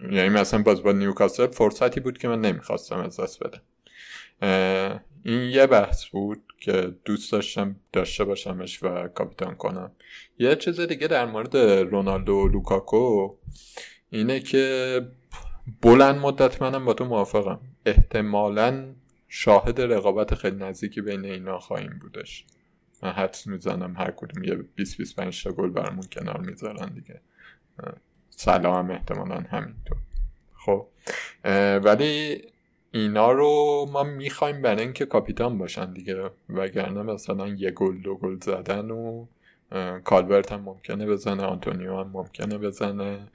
یعنی 0.00 0.28
مثلا 0.28 0.62
باز 0.62 0.82
با 0.82 0.92
نیوکاسل 0.92 1.46
فرصتی 1.46 2.00
بود 2.00 2.18
که 2.18 2.28
من 2.28 2.40
نمی‌خواستم 2.40 2.96
از 2.96 3.20
دست 3.20 3.42
بدم. 3.44 3.62
این 5.22 5.42
یه 5.42 5.66
بحث 5.66 6.06
بود 6.06 6.42
که 6.60 6.94
دوست 7.04 7.32
داشتم 7.32 7.76
داشته 7.92 8.24
باشمش 8.24 8.82
و 8.82 9.08
کاپیتان 9.08 9.54
کنم. 9.54 9.92
یه 10.38 10.56
چیز 10.56 10.80
دیگه 10.80 11.06
در 11.06 11.26
مورد 11.26 11.56
رونالدو 11.56 12.32
و 12.34 12.48
لوکاکو 12.48 13.34
اینه 14.10 14.40
که 14.40 15.00
بلند 15.82 16.18
مدت 16.18 16.62
منم 16.62 16.84
با 16.84 16.94
تو 16.94 17.04
موافقم. 17.04 17.60
احتمالا 17.86 18.94
شاهد 19.28 19.80
رقابت 19.80 20.34
خیلی 20.34 20.56
نزدیکی 20.56 21.00
بین 21.00 21.24
اینا 21.24 21.58
خواهیم 21.58 21.98
بودش. 22.00 22.44
من 23.02 23.10
حدس 23.10 23.46
می‌زنم 23.46 23.96
هر 23.96 24.10
کدوم 24.10 24.44
یه 24.44 24.54
20 24.54 24.96
25 24.96 25.44
تا 25.44 25.50
گل 25.50 25.70
برامون 25.70 26.04
کنار 26.12 26.40
می‌ذارن 26.40 26.94
دیگه. 26.94 27.20
سلام 28.30 28.90
احتمالا 28.90 29.34
همینطور. 29.34 29.98
خب 30.54 30.86
ولی 31.84 32.42
اینا 32.90 33.32
رو 33.32 33.86
ما 33.92 34.02
می‌خوایم 34.02 34.62
برای 34.62 34.82
اینکه 34.82 35.06
کاپیتان 35.06 35.58
باشن 35.58 35.92
دیگه. 35.92 36.30
وگرنه 36.48 37.02
مثلا 37.02 37.48
یه 37.48 37.70
گل 37.70 37.98
دو 37.98 38.14
گل 38.14 38.40
زدن 38.40 38.90
و 38.90 39.26
کالورت 40.04 40.52
هم 40.52 40.60
ممکنه 40.60 41.06
بزنه 41.06 41.42
آنتونیو 41.42 41.96
هم 41.96 42.08
ممکنه 42.08 42.58
بزنه 42.58 43.28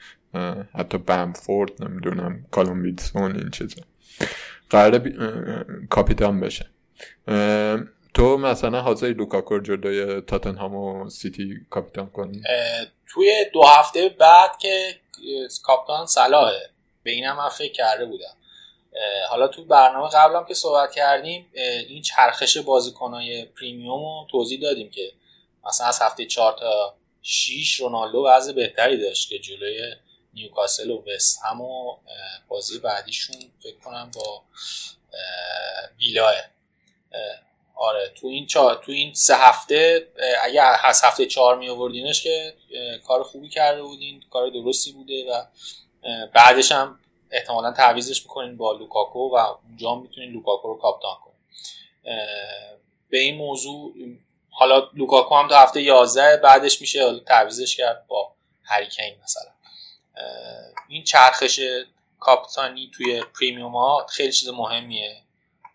حتی 0.74 0.98
بمفورد 0.98 1.84
نمی‌دونم 1.84 2.46
کالوم 2.52 2.82
ویلسون 2.82 3.36
این 3.36 3.50
چیزا. 3.50 3.82
قرار 4.72 4.98
بی... 4.98 5.14
کاپیتان 5.90 6.40
بشه. 6.40 6.66
تو 8.14 8.38
مثلا 8.38 8.82
حاضری 8.82 9.08
لوکاکو 9.08 9.60
جلوی 9.60 10.22
تاتنهام 10.22 10.76
و 10.76 11.10
سیتی 11.10 11.56
کاپیتان 11.70 12.10
کنی؟ 12.10 12.42
توی 13.14 13.46
دو 13.54 13.64
هفته 13.64 14.10
بعد 14.10 14.58
که 14.58 14.96
کاپیتان 15.64 16.06
صلاحه. 16.06 16.70
به 17.04 17.12
اینم 17.12 17.38
من 17.38 17.50
فکر 17.50 17.74
کرده 17.74 18.06
بودم. 18.06 18.36
حالا 19.30 19.48
تو 19.48 19.66
برنامه 19.66 20.10
قبلم 20.10 20.46
که 20.46 20.54
صحبت 20.54 20.92
کردیم 20.92 21.52
این 21.88 22.02
چرخش 22.02 22.58
بازیکنهای 22.58 23.46
پریمیوم 23.46 24.00
رو 24.00 24.28
توضیح 24.32 24.62
دادیم 24.62 24.90
که 24.90 25.12
مثلا 25.68 25.88
از 25.88 26.02
هفته 26.02 26.26
4 26.26 26.58
تا 26.60 26.96
6 27.22 27.80
رونالدو 27.80 28.26
وضع 28.28 28.54
بهتری 28.54 28.98
داشت 28.98 29.30
که 29.30 29.40
جلوی 29.40 29.96
نیوکاسل 30.34 30.90
و 30.90 31.04
وست 31.08 31.40
هم 31.46 31.62
و 31.62 31.98
بازی 32.48 32.80
بعدیشون 32.80 33.36
فکر 33.64 33.78
کنم 33.78 34.12
با 34.16 34.44
ویلاه 36.00 36.34
آره 37.76 38.12
تو 38.16 38.28
این. 38.28 38.48
تو 38.48 38.92
این 38.92 39.14
سه 39.14 39.36
هفته 39.36 40.08
اگه 40.44 40.62
از 40.62 41.02
هفته 41.04 41.26
چهار 41.26 41.58
می 41.58 41.70
آوردینش 41.70 42.24
که 42.24 42.54
کار 43.08 43.24
خوبی 43.24 43.50
کرده 43.50 43.84
بودین 43.84 44.24
کار 44.30 44.50
درستی 44.50 44.92
بوده 44.92 45.32
و 45.32 45.46
بعدش 46.34 46.72
هم 46.72 47.00
احتمالا 47.32 47.72
تعویضش 47.72 48.22
می‌کنین 48.22 48.58
با 48.58 48.74
لوکاکو 48.74 49.20
و 49.20 49.36
اونجا 49.36 49.96
می‌تونین 49.96 50.32
لوکاکو 50.32 50.68
رو 50.68 50.78
کاپتان 50.78 51.16
کنین 51.26 51.38
به 53.10 53.20
این 53.20 53.36
موضوع 53.36 53.94
حالا 54.50 54.90
لوکاکو 54.94 55.36
هم 55.36 55.48
تا 55.48 55.60
هفته 55.60 55.82
11 55.82 56.38
بعدش 56.38 56.82
میشه 56.82 57.20
تعویضش 57.20 57.76
کرد 57.76 58.08
با 58.08 58.34
هری 58.64 58.86
کین 58.86 59.16
مثلا 59.24 59.52
این 60.88 61.04
چرخش 61.04 61.60
کاپتانی 62.20 62.92
توی 62.94 63.24
premium 63.40 63.76
ها 63.76 64.06
خیلی 64.10 64.32
چیز 64.32 64.50
مهمیه 64.50 65.24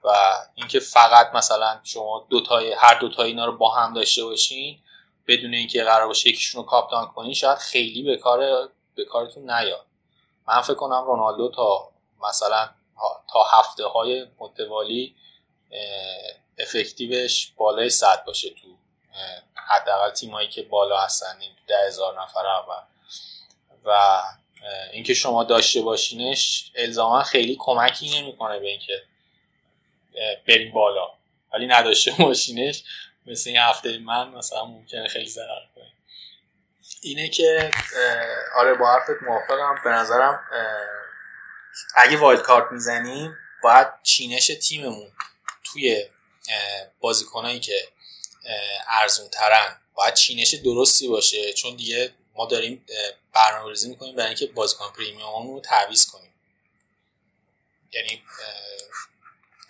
و 0.04 0.08
اینکه 0.54 0.80
فقط 0.80 1.34
مثلا 1.34 1.80
شما 1.82 2.26
دوتای 2.30 2.72
هر 2.72 2.98
دوتای 2.98 3.28
اینا 3.28 3.44
رو 3.44 3.56
با 3.56 3.74
هم 3.74 3.94
داشته 3.94 4.24
باشین 4.24 4.78
بدون 5.26 5.54
اینکه 5.54 5.84
قرار 5.84 6.06
باشه 6.06 6.28
یکیشون 6.28 6.62
رو 6.62 6.68
کاپتان 6.68 7.06
کنین 7.06 7.34
شاید 7.34 7.58
خیلی 7.58 8.02
به 8.02 8.16
کار 8.16 8.68
به 8.94 9.04
کارتون 9.04 9.50
نیاد. 9.50 9.86
من 10.48 10.60
فکر 10.60 10.74
کنم 10.74 11.04
رونالدو 11.06 11.50
تا 11.50 11.90
مثلا 12.28 12.68
تا 13.32 13.42
هفته 13.42 13.86
های 13.86 14.26
متوالی 14.38 15.16
افکتیوش 16.58 17.52
بالای 17.56 17.90
صد 17.90 18.24
باشه 18.24 18.50
تو 18.50 18.68
حداقل 19.54 20.10
تیمایی 20.10 20.48
که 20.48 20.62
بالا 20.62 21.00
هستن 21.00 21.38
ده 21.66 21.86
هزار 21.86 22.22
نفر 22.22 22.46
اول. 22.46 22.95
و 23.86 24.22
اینکه 24.92 25.14
شما 25.14 25.44
داشته 25.44 25.82
باشینش 25.82 26.70
الزاما 26.74 27.22
خیلی 27.22 27.56
کمکی 27.60 28.20
نمی‌کنه 28.20 28.58
به 28.58 28.66
اینکه 28.66 29.02
بریم 30.48 30.72
بالا. 30.72 31.08
ولی 31.52 31.66
نداشته 31.66 32.10
باشینش 32.18 32.82
مثل 33.26 33.50
این 33.50 33.58
هفته 33.58 33.98
من 33.98 34.28
مثلا 34.28 34.64
ممکنه 34.64 35.08
خیلی 35.08 35.28
ضرر 35.28 35.66
کنه. 35.74 35.92
اینه 37.00 37.28
که 37.28 37.70
آره 38.56 38.74
با 38.74 38.92
حرفت 38.92 39.22
موافقم. 39.22 39.80
به 39.84 39.90
نظرم 39.90 40.40
اگه 41.96 42.16
wildcard 42.16 42.72
می‌زنیم 42.72 43.36
باید 43.62 43.86
چینش 44.02 44.46
تیممون 44.46 45.12
توی 45.64 46.04
بازیکنایی 47.00 47.60
که 47.60 47.88
ارزون 48.88 49.28
ترن 49.28 49.76
باید 49.94 50.14
چینش 50.14 50.54
درستی 50.54 51.08
باشه. 51.08 51.52
چون 51.52 51.76
دیگه 51.76 52.12
ما 52.34 52.46
داریم 52.46 52.86
برنامه 53.36 53.68
ریزی 53.70 53.88
می‌کنیم 53.88 54.16
برای 54.16 54.28
اینکه 54.28 54.46
بازیکن 54.46 54.92
premium 54.92 55.46
رو 55.46 55.60
تعویض 55.60 56.06
کنیم. 56.06 56.34
یعنی 57.92 58.22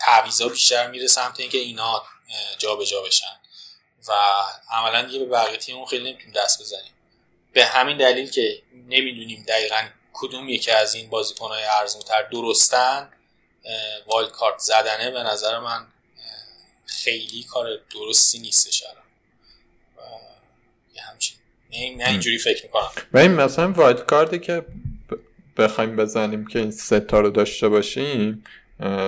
تعویضا 0.01 0.49
بیشتر 0.49 0.91
میره 0.91 1.07
سمت 1.07 1.41
اینکه 1.41 1.59
اینا 1.59 2.05
جابجا 2.59 3.03
بشن. 3.03 3.41
و 4.09 4.13
عملا 4.71 5.03
دیگه 5.03 5.19
به 5.19 5.27
بقیه 5.27 5.57
تیممون 5.57 5.87
خیلی 5.87 6.05
نمی‌تونیم 6.05 6.33
دست 6.33 6.61
بزنیم. 6.61 6.93
به 7.53 7.65
همین 7.65 7.97
دلیل 7.97 8.31
که 8.31 8.63
نمی‌دونیم 8.73 9.45
دقیقا 9.49 9.89
کدوم 10.13 10.49
یکی 10.49 10.71
از 10.71 10.95
این 10.95 11.11
بازیکنهای 11.11 11.65
ارزونتر 11.65 12.23
درستن 12.23 13.13
wildcard 14.07 14.59
زدنه 14.59 15.11
به 15.11 15.23
نظر 15.23 15.59
من 15.59 15.93
خیلی 16.87 17.45
کار 17.45 17.77
درستی 17.77 18.39
نیستش 18.39 18.83
الان. 18.83 19.05
یه 20.95 21.03
همچین 21.03 21.36
نه 21.99 22.11
اینجوری 22.11 22.39
فکر 22.39 22.63
می‌کنم. 22.63 22.89
و 23.13 23.19
این 23.19 23.33
مثلا 23.33 23.73
wildcard 23.73 24.05
ی 24.05 24.39
که 24.39 24.65
بخوایم 25.57 25.97
بزنیم 25.97 26.47
که 26.47 26.59
این 26.59 26.71
ستا 26.71 27.21
رو 27.21 27.31
داشته 27.31 27.69
باشیم 27.69 28.45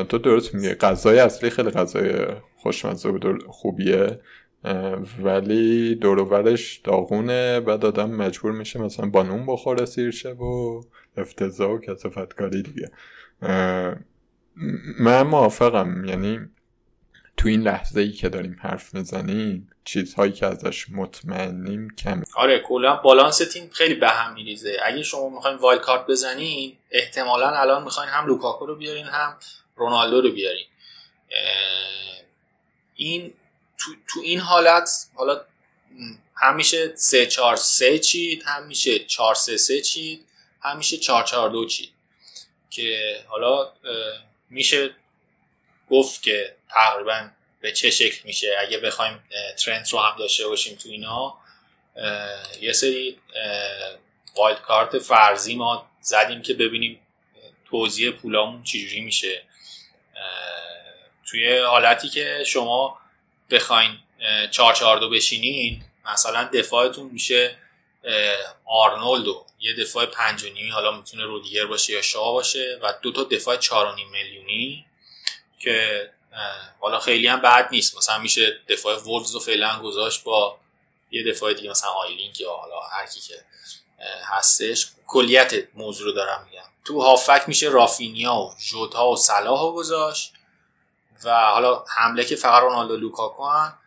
تو 0.09 0.19
درست 0.19 0.55
میگه 0.55 0.75
غذای 0.75 1.19
اصلی 1.19 1.51
خیلی 1.51 1.71
غذای 1.71 2.27
خوشمزه 2.57 3.09
و 3.09 3.39
خوبیه 3.49 4.21
ولی 5.23 5.95
دور 5.95 6.27
و 6.27 6.38
ورش 6.38 6.81
داغونه. 6.85 7.61
بعد 7.61 7.85
آدم 7.85 8.11
مجبور 8.11 8.53
میشه 8.53 8.81
مثلا 8.81 9.07
با 9.09 9.23
نون 9.23 9.47
بخوره 9.47 9.85
سیر 9.85 10.08
شه 10.08 10.31
و 10.31 10.81
افتضاح 11.17 11.71
و 11.71 11.79
کثافت 11.79 12.35
کاری 12.35 12.63
دیگه 12.63 12.91
من 15.01 15.23
موافقم. 15.23 16.05
یعنی 16.05 16.41
تو 17.39 17.49
این 17.49 17.63
لحظه 17.63 18.01
ای 18.01 18.13
که 18.13 18.29
داریم 18.29 18.57
حرف 18.63 18.95
می‌زنیم 18.95 19.71
چیزهایی 19.85 20.33
که 20.33 20.47
ازش 20.47 20.91
مطمئنیم 20.91 21.97
کم 21.97 22.23
آره 22.35 22.59
کلا 22.59 22.97
بالانس 22.97 23.39
تیم 23.39 23.71
خیلی 23.73 23.95
به 23.95 24.09
هم 24.09 24.35
میریزه. 24.35 24.77
اگه 24.85 25.03
شما 25.03 25.29
می‌خواین 25.29 25.57
wildcard 25.57 26.07
بزنین 26.07 26.77
احتمالا 26.91 27.51
الان 27.51 27.85
می‌خواین 27.85 28.11
هم 28.11 28.27
لوکاکو 28.27 28.67
رو 28.67 28.77
بیارین 28.77 29.07
هم 29.07 29.37
رونالدو 29.77 30.21
رو 30.21 30.31
بیارین. 30.33 30.67
این 32.95 33.35
تو, 33.79 33.91
تو 34.09 34.21
این 34.21 34.41
حالت 34.41 34.91
حالا 35.15 35.41
هم 36.35 36.57
میشه 36.57 36.93
3 36.97 37.27
4 37.27 37.57
3 37.57 37.99
چید 37.99 38.43
هم 38.47 38.67
میشه 38.67 38.99
4 38.99 39.35
3 39.35 39.57
3 39.57 39.81
چید 39.81 40.25
هم 40.61 40.77
میشه 40.77 40.97
4 40.97 41.25
4 41.25 41.51
2 41.51 41.67
چید. 41.67 41.91
که 42.71 43.17
حالا 43.27 43.73
میشه 44.51 44.91
گفت 45.91 46.23
که 46.23 46.58
تقریبا 46.71 47.31
به 47.61 47.73
چه 47.73 47.91
شکل 47.91 48.21
میشه؟ 48.25 48.57
اگه 48.61 48.79
بخوایم 48.79 49.25
ترند 49.65 49.89
رو 49.93 49.99
هم 49.99 50.19
داشته 50.19 50.47
باشیم 50.47 50.77
تو 50.77 50.89
اینا 50.89 51.39
یه 52.61 52.73
سری 52.73 53.19
وایلد 54.37 54.61
کارت 54.61 54.99
فرضی 54.99 55.57
ما 55.57 55.91
زدیم 56.01 56.43
که 56.43 56.55
ببینیم 56.55 57.01
توزیع 57.65 58.11
پولامون 58.11 58.63
چجوری 58.63 59.01
میشه. 59.01 59.43
توی 61.31 61.59
حالتی 61.59 62.09
که 62.09 62.45
شما 62.47 63.01
بخواین 63.51 63.99
442 64.51 65.11
بشینین 65.11 65.85
مثلا 66.05 66.45
دفاعتون 66.45 67.11
میشه 67.11 67.57
آرنولدو. 68.65 69.47
یه 69.61 69.73
دفاع 69.75 70.07
پنج 70.07 70.45
و 70.45 70.49
نیمی 70.49 70.71
حالا 70.71 70.97
می‌تونه 70.97 71.25
رودیگر 71.25 71.67
باشه 71.67 71.93
یا 71.93 72.03
شاه 72.03 72.33
باشه 72.33 72.79
و 72.83 72.95
دو 73.03 73.13
تا 73.13 73.25
دفاع 73.25 73.57
چهار 73.57 73.87
و 73.87 73.95
نیم 73.95 74.11
میلیونی 74.11 74.87
که 75.59 76.11
حالا 76.81 77.01
خیلی 77.01 77.27
هم 77.27 77.41
بد 77.41 77.69
نیست. 77.71 77.97
مثلا 77.97 78.19
میشه 78.19 78.61
دفاع 78.69 78.97
وولفز 78.97 79.35
رو 79.35 79.41
فعلا 79.41 79.81
گذاشت 79.81 80.25
با 80.25 80.59
یه 81.11 81.33
دفاع 81.33 81.55
دیگه 81.55 81.71
مثلا 81.71 81.91
آیلینگ 81.91 82.41
یا 82.41 82.53
حالا 82.53 82.81
هر 82.81 83.07
کی 83.07 83.21
که 83.21 83.45
هستش. 84.25 84.91
کلیت 85.07 85.75
موضوع 85.75 86.07
رو 86.07 86.13
دارم 86.13 86.47
میگم. 86.51 86.63
تو 86.85 87.01
هافک 87.01 87.45
میشه 87.47 87.69
رافینیا 87.69 88.35
و 88.35 88.55
ژوتا 88.59 89.09
و 89.09 89.17
صلاح 89.17 89.61
رو 89.61 89.73
گذاشت 89.73 90.33
و 91.25 91.41
حالا 91.41 91.85
حمله 91.97 92.25
که 92.25 92.37
فقط 92.37 92.63
رونالدو 92.63 92.97
لوکاکو 92.97 93.47
هم 93.47 93.79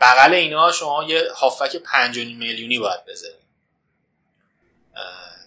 بغل 0.00 0.34
اینا 0.34 0.72
شما 0.72 1.04
یه 1.04 1.28
هافک 1.36 1.76
5 1.76 2.18
میلیونی 2.18 2.78
باید 2.78 3.04
بذارید 3.04 3.46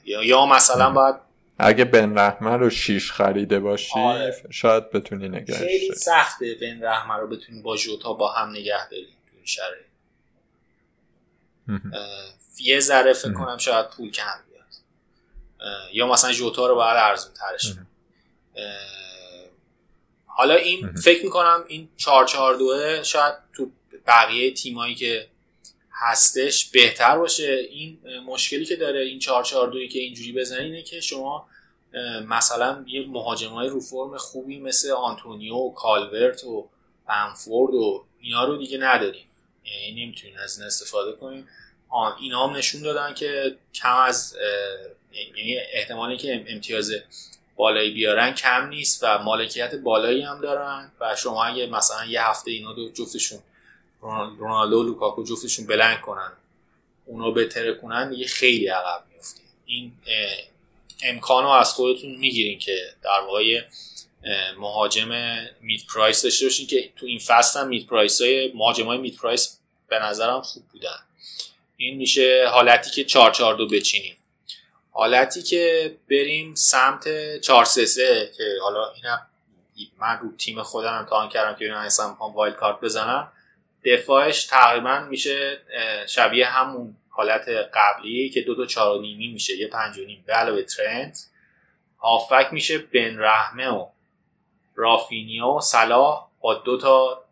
یا 0.03 0.45
مثلا 0.45 0.89
باید 0.89 1.15
اگه 1.59 1.85
بن 1.85 2.17
رحمه 2.17 2.57
رو 2.57 2.69
شیش 2.69 3.11
خریده 3.11 3.59
باشی 3.59 3.99
آره. 3.99 4.35
شاید 4.49 4.91
بتونی 4.91 5.29
نگهش 5.29 5.57
خیلی 5.57 5.95
سخته 5.95 6.55
بن 6.61 6.83
رحمه 6.83 7.15
رو 7.15 7.27
بتونی 7.27 7.61
با 7.61 7.77
جوتا 7.77 8.13
با 8.13 8.31
هم 8.31 8.49
نگه 8.49 8.89
داری 8.89 9.07
تو 9.31 9.35
یه 12.63 12.79
ذره 12.79 13.13
فکر 13.13 13.33
کنم 13.33 13.57
شاید 13.57 13.89
پول 13.89 14.11
کم 14.11 14.23
بیاد. 14.49 14.65
یا 15.93 16.07
مثلا 16.07 16.31
جوتا 16.31 16.67
رو 16.67 16.75
باید 16.75 16.97
ارزون 16.97 17.33
ترش 17.33 17.73
حالا 20.25 20.55
این 20.55 20.93
فکر 20.93 21.23
می‌کنم 21.23 21.63
این 21.67 21.89
442 21.97 23.03
شاید 23.03 23.33
تو 23.53 23.71
بقیه 24.07 24.53
تیمایی 24.53 24.95
که 24.95 25.27
هستش 25.99 26.65
بهتر 26.65 27.17
باشه. 27.17 27.67
این 27.69 27.99
مشکلی 28.25 28.65
که 28.65 28.75
داره 28.75 28.99
این 28.99 29.19
442 29.19 29.88
که 29.88 29.99
اینجوری 29.99 30.31
بزنی 30.31 30.65
اینه 30.65 30.81
که 30.81 31.01
شما 31.01 31.47
مثلا 32.27 32.85
یه 32.88 33.07
مهاجم 33.07 33.49
های 33.49 33.69
رو 33.69 33.79
فرم 33.79 34.17
خوبی 34.17 34.59
مثل 34.59 34.91
آنتونیو 34.91 35.55
و 35.55 35.73
کالورت 35.73 36.43
و 36.43 36.69
بنفورد 37.07 37.73
و 37.73 38.05
اینا 38.19 38.43
رو 38.45 38.57
دیگه 38.57 38.77
نداریم. 38.77 39.25
یعنی 39.65 40.05
نمی‌تونین 40.05 40.38
از 40.38 40.57
این 40.57 40.67
استفاده 40.67 41.12
کنیم 41.12 41.47
اینا 42.19 42.47
هم 42.47 42.55
نشون 42.55 42.81
دادن 42.81 43.13
که 43.13 43.57
کم 43.73 43.95
از 43.95 44.38
یعنی 45.38 45.57
احتمالی 45.73 46.17
که 46.17 46.45
امتیاز 46.47 46.91
بالایی 47.55 47.91
بیارن 47.91 48.33
کم 48.33 48.67
نیست 48.67 49.03
و 49.03 49.17
مالکیت 49.17 49.75
بالایی 49.75 50.21
هم 50.21 50.41
دارن 50.41 50.91
و 50.99 51.15
شما 51.15 51.43
اگه 51.43 51.65
مثلا 51.65 52.05
یه 52.05 52.23
هفته 52.23 52.51
اینا 52.51 52.73
دو 52.73 52.89
جفتشون 52.89 53.39
رونالدو 54.01 54.79
و 54.79 54.83
لوکاکو 54.83 55.23
جفتشون 55.23 55.67
blank 55.67 56.01
کنن. 56.01 56.31
اونو 57.05 57.31
بهتره 57.31 57.73
کنن 57.73 58.09
دیگه 58.09 58.27
خیلی 58.27 58.67
عقب 58.67 59.03
میفتیم 59.13 59.45
این 59.65 59.93
امکان 61.03 61.43
رو 61.43 61.49
از 61.49 61.73
خودتون 61.73 62.15
می‌گیرین 62.15 62.59
که 62.59 62.93
در 63.03 63.19
واقع 63.27 63.62
مهاجم 64.57 65.38
mid-price 65.62 66.21
داشته 66.21 66.45
باشین 66.45 66.67
که 66.67 66.89
تو 66.95 67.05
این 67.05 67.19
فصل 67.19 67.59
هم 67.59 67.67
mid-price 67.67 68.21
های 68.21 68.51
مهاجم 68.51 68.85
های 68.85 68.97
mid-price 68.97 69.57
به 69.88 69.99
نظرم 69.99 70.41
خوب 70.41 70.63
بودن. 70.71 70.99
این 71.77 71.97
میشه 71.97 72.45
حالتی 72.51 72.91
که 72.91 73.03
4 73.03 73.31
4 73.31 73.55
2 73.55 73.67
بچینیم. 73.67 74.17
حالتی 74.91 75.41
که 75.41 75.95
بریم 76.09 76.55
سمت 76.55 77.38
4 77.41 77.65
3 77.65 77.85
3 77.85 78.31
که 78.38 78.43
حالا 78.62 78.93
اینم 78.93 79.27
من 79.99 80.19
رو 80.21 80.38
تیم 80.38 80.63
خودم 80.63 80.93
امتحان 80.93 81.29
کردم 81.29 81.59
که 81.59 81.65
اینا 81.65 81.79
اصلا 81.79 82.09
می‌خوام 82.09 82.33
وایلد 82.33 82.55
کارت 82.55 82.81
بزنم. 82.81 83.31
دفاعش 83.85 84.45
تقریبا 84.45 84.99
میشه 84.99 85.61
شبیه 86.07 86.45
همون 86.45 86.95
حالت 87.09 87.49
قبلی 87.73 88.29
که 88.29 88.41
دو 88.41 88.55
تا 88.55 88.65
چهار 88.65 88.97
و 88.97 89.01
نیمی 89.01 89.27
میشه 89.27 89.57
یه 89.57 89.67
پنج 89.67 89.97
و 89.97 90.05
نیم. 90.05 90.23
به 90.27 90.33
علاوه 90.33 90.63
ترند 90.63 91.17
هافک 91.99 92.47
میشه 92.51 92.77
بن 92.77 93.19
رحمه 93.19 93.67
و 93.67 93.87
رافینیا 94.75 95.47
و 95.47 95.61
صلاح 95.61 96.27
با 96.41 96.53
دو 96.53 96.77
تا 96.77 97.25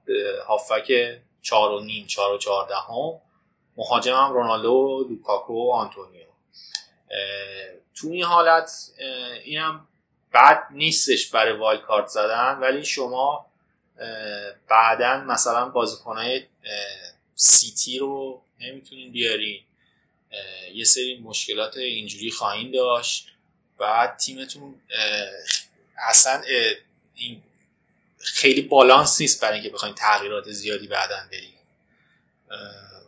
هافبک 0.47 0.91
چهار 1.41 1.71
و 1.71 1.79
نیم 1.79 2.05
چهار 2.05 2.33
و 2.33 2.37
چهارده 2.37 2.75
هم 2.75 3.21
مهاجم 3.77 4.15
هم 4.15 4.33
رونالدو 4.33 5.07
لوکاکو 5.09 5.53
و 5.53 5.71
آنتونیو. 5.71 6.27
تو 7.95 8.07
این 8.07 8.23
حالت 8.23 8.71
اینم 9.43 9.87
بد 10.33 10.63
نیستش 10.71 11.29
برای 11.29 11.57
wildcard 11.57 12.07
زدن 12.07 12.57
ولی 12.61 12.85
شما 12.85 13.46
بعدا 14.69 15.17
مثلا 15.17 15.69
بازیکنهای 15.69 16.43
سیتی 17.35 17.99
رو 17.99 18.41
نمی‌تونین 18.59 19.11
بیارین 19.11 19.61
یه 20.73 20.83
سری 20.83 21.17
مشکلات 21.17 21.77
اینجوری 21.77 22.31
خواهید 22.31 22.73
داشت. 22.73 23.27
بعد 23.77 24.17
تیمتون 24.17 24.75
اصلا 26.07 26.41
این 27.15 27.41
خیلی 28.19 28.61
بالانس 28.61 29.21
نیست 29.21 29.41
برای 29.41 29.53
اینکه 29.53 29.69
بخوایم 29.69 29.95
تغییرات 29.95 30.51
زیادی 30.51 30.87
بعدا 30.87 31.17
بریم 31.31 31.53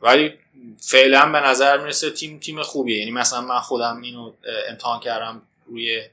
ولی 0.01 0.39
فعلا 0.81 1.31
به 1.31 1.39
نظر 1.39 1.77
می‌رسه 1.77 2.09
تیم 2.09 2.39
تیم 2.39 2.63
خوبیه. 2.63 2.99
یعنی 2.99 3.11
مثلا 3.11 3.41
من 3.41 3.59
خودم 3.59 4.01
اینو 4.01 4.33
امتحان 4.67 4.99
کردم 4.99 5.41
روی 5.65 6.09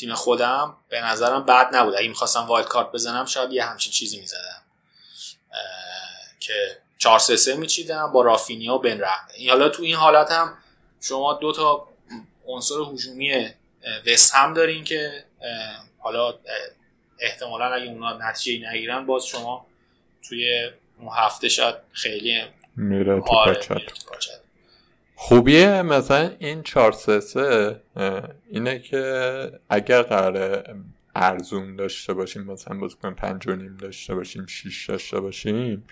تیم 0.00 0.14
خودم 0.14 0.76
به 0.88 1.00
نظرم 1.00 1.46
بد 1.46 1.76
نبود. 1.76 1.94
اگه 1.94 2.08
می‌خواستم 2.08 2.40
وایلد 2.40 2.68
کارت 2.68 2.92
بزنم 2.92 3.24
شاید 3.24 3.52
یه 3.52 3.64
همچین 3.64 3.92
چیزی 3.92 4.20
می‌زدم. 4.20 4.62
که 6.40 6.78
4 6.98 7.18
3 7.18 7.36
3 7.36 7.56
میچیدم 7.56 8.12
با 8.12 8.22
رافینیا 8.22 8.74
و 8.74 8.78
بن 8.78 9.04
این 9.34 9.50
حالا 9.50 9.68
تو 9.68 9.82
این 9.82 9.96
حالت 9.96 10.30
هم 10.30 10.58
شما 11.00 11.32
دو 11.32 11.52
تا 11.52 11.88
عنصر 12.46 12.74
هجومی 12.92 13.50
وست 14.06 14.34
هم 14.34 14.54
دارین 14.54 14.84
که 14.84 15.24
حالا 15.98 16.34
احتمالا 17.18 17.64
اگه 17.64 17.84
اونا 17.84 18.18
نتیجه 18.18 18.70
نگیرن 18.70 19.06
باز 19.06 19.26
شما 19.26 19.66
توی 20.28 20.70
اون 20.98 21.08
هفته 21.16 21.48
شاید 21.48 21.74
خیلی 21.92 22.42
میره 22.76 23.20
تو 23.20 23.34
آره 23.34 23.60
خوبیه 25.22 25.82
مثلا 25.82 26.30
این 26.38 26.62
4 26.62 26.92
3 26.92 27.80
اینه 28.50 28.78
که 28.78 29.52
اگر 29.68 30.02
قرار 30.02 30.64
ارزون 31.14 31.76
داشته 31.76 32.14
باشیم 32.14 32.42
مثلا 32.42 32.78
بازیکن 32.78 33.14
پنج 33.14 33.48
و 33.48 33.56
نیم 33.56 33.76
داشته 33.76 34.14
باشیم 34.14 34.46
6 34.46 34.90
داشته 34.90 35.20
باشیم 35.20 35.84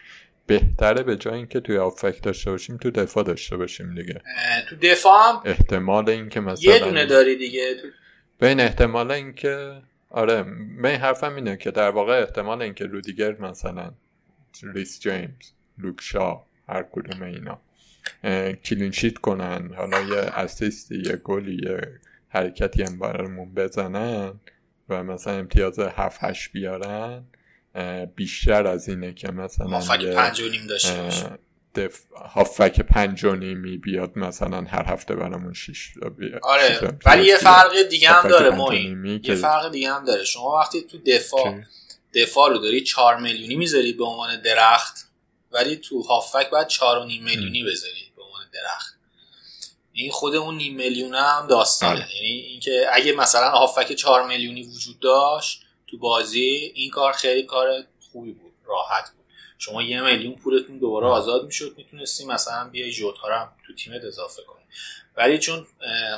بهتره 0.47 1.03
به 1.03 1.17
جای 1.17 1.35
اینکه 1.35 1.61
توی 1.61 1.79
هافبک 1.79 2.23
داشته 2.23 2.51
باشیم 2.51 2.77
تو 2.77 2.91
دفاع 2.91 3.25
داشته 3.25 3.57
باشیم 3.57 3.95
دیگه. 3.95 4.23
تو 4.69 4.77
دفاع 4.77 5.29
هم 5.29 5.43
احتمال 5.45 6.11
اینکه 6.11 6.41
مثلا 6.41 6.73
یه 6.73 6.79
دونه 6.79 7.07
داری 7.07 7.37
دیگه. 7.37 7.75
تو... 7.83 7.88
بین 8.41 8.61
احتمال 8.61 9.11
اینکه 9.11 9.83
آره 10.11 10.43
من 10.79 10.91
حرفم 10.91 11.35
اینه 11.35 11.57
که 11.57 11.71
در 11.71 11.91
واقع 11.91 12.21
احتمال 12.21 12.62
اینکه 12.62 12.85
رودیگر 12.85 13.37
مثلا 13.41 13.91
ریس 14.75 15.01
جیمز 15.01 15.53
لوک 15.79 16.01
شا 16.01 16.43
هر 16.69 16.87
کدوم 16.93 17.23
اینا. 17.23 17.61
clean 18.64 18.91
sheet 18.91 19.18
کنن. 19.18 19.71
حالا 19.77 20.01
یه 20.01 20.16
اسیستی 20.16 21.03
یه 21.07 21.16
گلی 21.16 21.61
یه 21.62 21.81
حرکتی 22.29 22.83
هم 22.83 22.99
برامون 22.99 23.55
بزنن 23.55 24.40
و 24.88 25.05
مثلا 25.05 25.33
امتیاز 25.33 25.79
7 25.79 26.25
8 26.25 26.53
بیارن 26.53 27.25
بیشتر 28.16 28.66
از 28.66 28.88
اینه 28.88 29.12
که 29.12 29.31
مثلا 29.31 29.66
هافک 29.66 30.07
پنج 30.07 30.40
و 30.40 30.49
نیم 30.49 30.66
داشته 30.66 31.03
باشه. 31.03 31.38
دف... 31.75 32.01
هافک 32.12 32.81
پنج 32.81 33.25
و 33.25 33.35
نیمی 33.35 33.79
بیاد 33.79 34.18
مثلا 34.18 34.61
هر 34.61 34.92
هفته 34.92 35.14
برامون 35.14 35.53
شیش 35.53 35.92
بیاد 36.18 36.40
آره 36.42 36.99
ولی 37.07 37.27
یه 37.27 37.37
فرق 37.37 37.83
دیگه 37.90 38.11
هم 38.11 38.29
داره 38.29 38.51
ما 38.51 38.75
یه 39.23 39.35
فرق 39.35 39.73
دیگه 39.73 39.92
هم 39.92 40.05
داره. 40.05 40.25
شما 40.25 40.59
وقتی 40.61 40.83
تو 40.83 40.99
دفاع 40.99 41.61
دفاع 42.14 42.51
رو 42.51 42.59
داری 42.59 42.81
4 42.81 43.21
میلیونی 43.21 43.57
می‌ذاری 43.57 43.92
به 43.92 44.05
عنوان 44.05 44.40
درخت. 44.40 45.11
ولی 45.51 45.77
تو 45.77 46.03
هافک 46.03 46.51
باید 46.51 46.69
4.5 46.69 46.81
میلیونی 47.21 47.65
بذاری 47.65 48.13
به 48.17 48.23
عنوان 48.23 48.51
درخت. 48.53 48.99
این 49.93 50.11
خود 50.11 50.35
اون 50.35 50.57
نیم 50.57 50.77
میلیون 50.77 51.15
هم 51.15 51.47
داستانه. 51.47 51.93
آره. 51.93 52.17
یعنی 52.17 52.29
اینکه 52.29 52.87
اگه 52.93 53.13
مثلا 53.13 53.51
هافک 53.51 53.93
4 53.93 54.27
میلیونی 54.27 54.63
وجود 54.63 55.01
داشت 55.01 55.61
تو 55.87 55.99
بازی 55.99 56.73
این 56.75 56.91
کار 56.91 57.13
خیلی 57.13 57.43
کار 57.43 57.85
خوبی 58.13 58.33
بود 58.33 58.53
راحت 58.65 59.11
بود. 59.11 59.25
شما 59.59 59.83
یه 59.83 60.03
میلیون 60.03 60.35
پولتون 60.35 60.79
دوباره 60.79 61.07
آزاد 61.07 61.45
می‌شد 61.45 61.75
می‌تونستی 61.77 62.25
مثلا 62.25 62.69
بیای 62.69 62.93
جوتا 62.93 63.29
هم 63.29 63.53
تو 63.67 63.75
تیمت 63.75 64.05
اضافه 64.05 64.43
کنی. 64.43 64.65
ولی 65.17 65.39
چون 65.39 65.67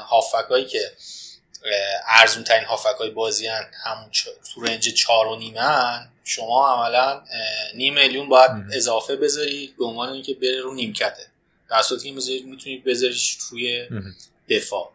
هافک 0.09 0.47
هایی 0.51 0.65
که 0.65 0.93
ارزون 2.09 2.45
ترین 2.45 2.65
هافک 2.65 2.97
های 2.99 3.11
بازی 3.11 3.47
هن. 3.47 3.71
همون 3.85 4.11
تو 4.55 4.61
رنج 4.61 4.95
چار 4.95 5.27
و 5.27 5.37
نیمن 5.37 6.09
شما 6.25 6.69
عملا 6.75 7.23
نیم 7.75 7.95
میلیون 7.95 8.29
باید 8.29 8.51
اضافه 8.73 9.17
بذاری 9.17 9.75
به 9.79 9.85
عنوان 9.85 10.09
اینکه 10.09 10.35
بره 10.35 10.61
رو 10.61 10.75
نیمکته. 10.75 11.27
در 11.71 11.83
صورتی 11.83 12.09
که 12.09 12.47
می‌تونید 12.47 12.85
بذاریش 12.85 13.39
توی 13.49 13.89
دفاع. 14.49 14.93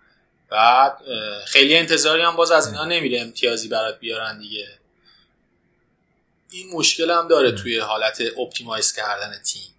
بعد 0.49 0.97
خیلی 1.45 1.77
انتظاری 1.77 2.21
هم 2.21 2.35
باز 2.35 2.51
از 2.51 2.67
اینا 2.67 2.85
نمیره 2.85 3.21
امتیازی 3.21 3.67
برات 3.67 3.99
بیارن 3.99 4.39
دیگه. 4.39 4.67
این 6.51 6.69
مشکل 6.73 7.11
هم 7.11 7.27
داره 7.27 7.51
توی 7.51 7.79
حالت 7.79 8.21
optimize 8.37 8.93
کردن 8.93 9.41
تیم. 9.45 9.75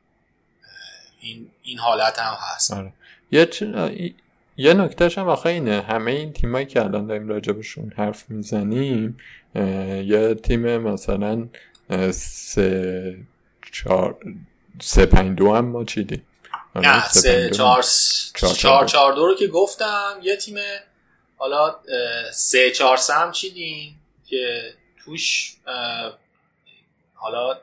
این 1.20 1.50
این 1.62 1.78
حالت 1.78 2.18
هم 2.18 2.38
هست. 2.40 2.72
آره. 2.72 2.92
یه 3.30 3.50
یه 4.56 4.74
نکتهش 4.74 5.18
هم 5.18 5.28
آخه 5.28 5.48
اینه 5.48 5.80
همه 5.80 6.10
این 6.10 6.32
تیمایی 6.32 6.66
که 6.66 6.84
الان 6.84 7.06
داریم 7.06 7.28
راجبشون 7.28 7.92
حرف 7.96 8.30
می‌زنیم 8.30 9.18
یه 10.04 10.34
تیم 10.34 10.78
مثلا 10.78 11.48
سه 12.10 13.18
چار 13.72 14.16
سه 14.80 15.06
پنج 15.06 15.38
دو 15.38 15.54
هم 15.54 15.64
ما 15.64 15.84
چیدیم؟ 15.84 16.22
نه 16.74 17.08
سه 17.08 17.50
چهار 17.50 17.84
چهار 18.34 18.86
چهار 18.86 19.12
دو 19.12 19.26
رو 19.26 19.34
که 19.34 19.46
گفتم 19.46 20.20
یه 20.22 20.36
تیم 20.36 20.56
حالا 21.36 21.76
سه 22.32 22.70
چهار 22.70 22.96
سم 22.96 23.30
چیدیم 23.30 24.00
که 24.26 24.72
توش 25.04 25.56
حالا 27.14 27.58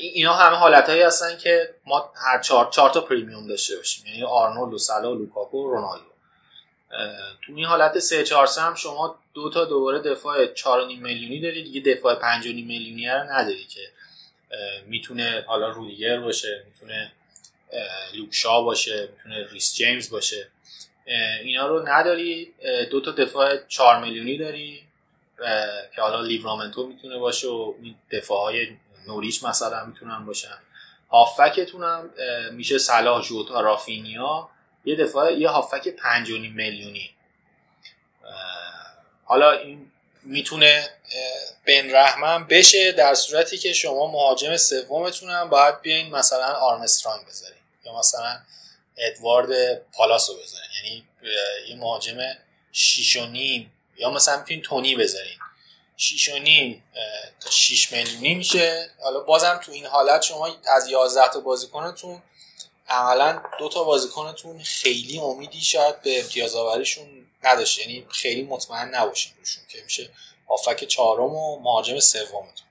اینا 0.00 0.32
همه 0.32 0.56
حالت 0.56 0.88
هایی 0.88 1.02
هستن 1.02 1.36
که 1.36 1.74
ما 1.86 2.12
هر 2.16 2.40
چهار, 2.40 2.70
چهار 2.70 2.90
تا 2.90 3.00
پریمیوم 3.00 3.48
داشته 3.48 3.76
باشیم. 3.76 4.06
یعنی 4.06 4.22
آرنولد 4.22 4.74
و 4.74 4.78
سلا 4.78 5.12
و 5.12 5.14
لوکاکو 5.14 5.58
و 5.58 5.70
رونالدو 5.70 6.04
تو 7.42 7.52
این 7.56 7.64
حالت 7.64 7.98
3 7.98 8.24
4 8.24 8.48
هم 8.58 8.74
شما 8.74 9.18
دو 9.34 9.50
تا 9.50 9.64
دوباره 9.64 9.98
دفاع 9.98 10.54
4.5 10.54 10.64
میلیونی 11.00 11.40
داری. 11.40 11.62
دیگه 11.62 11.94
دفاع 11.94 12.40
5.5 12.40 12.46
میلیونی 12.46 13.08
رو 13.08 13.22
نداری 13.32 13.64
که 13.64 13.80
می‌تونه 14.86 15.44
حالا 15.46 15.68
رودیگر 15.68 16.20
باشه 16.20 16.64
می‌تونه 16.66 17.12
لوکشا 18.14 18.62
باشه 18.62 19.08
می‌تونه 19.16 19.46
ریس 19.52 19.74
جیمز 19.74 20.10
باشه. 20.10 20.48
اینا 21.42 21.66
رو 21.66 21.88
نداری. 21.88 22.54
دو 22.90 23.00
تا 23.00 23.10
دفاع 23.10 23.56
4 23.68 24.04
میلیونی 24.04 24.38
داری 24.38 24.82
که 25.94 26.02
حالا 26.02 26.20
لیورامنتو 26.20 26.86
می‌تونه 26.86 27.18
باشه 27.18 27.48
و 27.48 27.74
دفاع 28.12 28.40
های 28.40 28.66
نوریچ 29.06 29.44
مثلا 29.44 29.84
می‌تونن 29.84 30.26
باشن. 30.26 30.58
هافکتون 31.10 31.82
هم 31.82 32.10
میشه 32.52 32.78
صلاح 32.78 33.22
جوتا 33.22 33.60
رافینیا. 33.60 34.50
یه 34.84 34.96
دفاع 34.96 35.32
یه 35.32 35.48
هافک 35.48 35.88
5 35.88 36.30
میلیونی. 36.30 37.10
حالا 39.24 39.52
این 39.52 39.92
می‌تونه 40.22 40.88
بن 41.66 41.90
رحمن 41.94 42.44
بشه 42.44 42.92
در 42.92 43.14
صورتی 43.14 43.58
که 43.58 43.72
شما 43.72 44.06
مهاجم 44.06 44.56
سومتون 44.56 45.30
هم 45.30 45.48
باید 45.48 45.80
بیاین 45.80 46.10
مثلا 46.10 46.52
آرمسترانگ 46.52 47.26
بذارین 47.26 47.62
یا 47.84 47.98
مثلا 47.98 48.38
ادوارد 48.96 49.80
پالاسو 49.92 50.34
بذارین. 50.34 50.70
یعنی 50.84 51.04
یه 51.68 51.76
مهاجم 51.76 52.16
6 52.72 53.16
و 53.16 53.26
نیم 53.26 53.72
یا 53.96 54.10
مثلا 54.10 54.38
می‌تونین 54.38 54.62
تونی 54.62 54.96
بذارین. 54.96 55.38
6 55.96 56.28
و 56.28 56.38
نیم 56.38 56.84
تا 57.40 57.50
6 57.50 57.92
میلیونی 57.92 58.34
میشه. 58.34 58.90
حالا 59.02 59.20
بازم 59.20 59.60
تو 59.64 59.72
این 59.72 59.86
حالت 59.86 60.22
شما 60.22 60.48
از 60.76 60.88
11 60.88 61.28
تا 61.28 61.40
بازیکنتون 61.40 62.22
عملا 62.88 63.42
دو 63.58 63.68
تا 63.68 63.84
بازیکنتون 63.84 64.58
خیلی 64.62 65.18
امیدی 65.18 65.60
شاید 65.60 66.02
به 66.02 66.20
امتیاز 66.20 66.56
آوریشون 66.56 67.04
نداشته. 67.42 67.82
یعنی 67.82 68.06
خیلی 68.10 68.42
مطمئن 68.42 68.94
نباشین 68.94 69.32
روشون 69.38 69.62
که 69.68 69.78
میشه 69.84 70.10
آفک 70.48 70.84
چهارم 70.84 71.34
و 71.34 71.60
مهاجم 71.60 71.98
سومتون. 71.98 72.66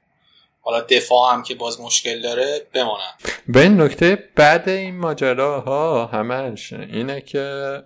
حالا 0.61 0.81
دفاع 0.81 1.33
هم 1.33 1.43
که 1.43 1.55
باز 1.55 1.81
مشکل 1.81 2.21
داره 2.21 2.67
بمانن 2.73 3.13
به 3.47 3.69
نکته 3.69 4.29
بعد 4.35 4.69
این 4.69 4.97
ماجراها 4.97 6.05
همش 6.05 6.73
اینه 6.73 7.21
که 7.21 7.43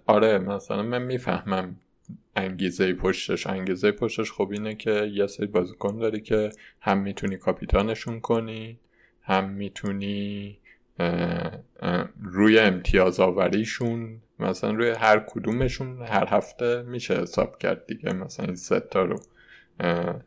آره 0.07 0.37
مثلا 0.37 0.81
من 0.81 1.01
می‌فهمم 1.01 1.81
انگیزه 2.39 2.93
پشتش 2.93 3.47
انگیزه 3.47 3.91
پشتش 3.91 4.31
خب 4.31 4.49
اینه 4.51 4.75
که 4.75 5.11
یه 5.13 5.27
سری 5.27 5.47
بازیکن 5.47 5.97
داری 5.97 6.21
که 6.21 6.49
هم 6.81 6.97
می‌تونی 6.97 7.37
کاپیتانشون 7.37 8.19
کنی 8.19 8.79
هم 9.21 9.49
می‌تونی 9.49 10.57
روی 12.23 12.59
امتیاز 12.59 13.19
آوریشون 13.19 14.21
مثلا 14.39 14.71
روی 14.71 14.89
هر 14.89 15.19
کدومشون 15.19 16.01
هر 16.01 16.27
هفته 16.27 16.81
میشه 16.81 17.13
حساب 17.21 17.57
کرد 17.57 17.85
دیگه 17.87 18.13
مثلا 18.13 18.45
این 18.45 18.55
ستا 18.55 19.03
رو. 19.03 19.19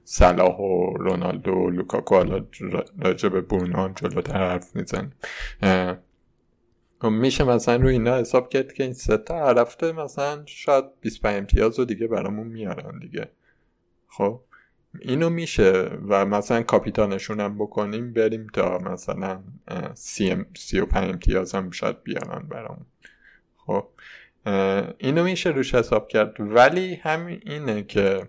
صلاح 0.05 0.57
و 0.57 0.96
رونالدو 0.96 1.51
و 1.51 1.70
لوکاکو 1.70 2.14
حالا 2.14 2.44
راجع 2.98 3.29
به 3.29 3.40
بونان 3.40 3.94
جلوتر 3.94 4.38
حرف 4.38 4.77
میزن 4.77 5.12
خب 5.61 5.96
میشه 7.11 7.45
مثلا 7.45 7.77
روی 7.77 7.93
اینا 7.93 8.17
حساب 8.17 8.49
کرد 8.49 8.73
که 8.73 8.83
این 8.83 8.93
ستا 8.93 9.61
هفته 9.61 9.93
مثلا 9.93 10.43
شاید 10.47 10.85
25 11.01 11.37
امتیاز 11.37 11.79
رو 11.79 11.85
دیگه 11.85 12.07
برامون 12.07 12.47
میارن 12.47 12.99
دیگه. 12.99 13.29
خب 14.09 14.41
اینو 15.01 15.31
میشه 15.31 15.91
و 16.09 16.27
مثلا 16.27 16.62
کاپیتانشون 16.62 17.41
هم 17.41 17.59
بکنیم 17.59 18.12
بریم 18.12 18.47
تا 18.47 18.79
مثلا 18.79 19.43
سی, 19.95 20.37
سی 20.57 20.81
و 20.81 20.87
پنج 20.87 21.11
امتیاز 21.11 21.55
هم 21.55 21.71
شاید 21.71 22.03
بیارن 22.03 22.49
برامون. 22.49 22.87
خب 23.57 23.88
اینو 24.99 25.25
میشه 25.25 25.51
روش 25.51 25.75
حساب 25.75 26.09
کرد. 26.09 26.37
ولی 26.38 26.95
همین 26.95 27.41
اینه 27.47 27.83
که 27.83 28.29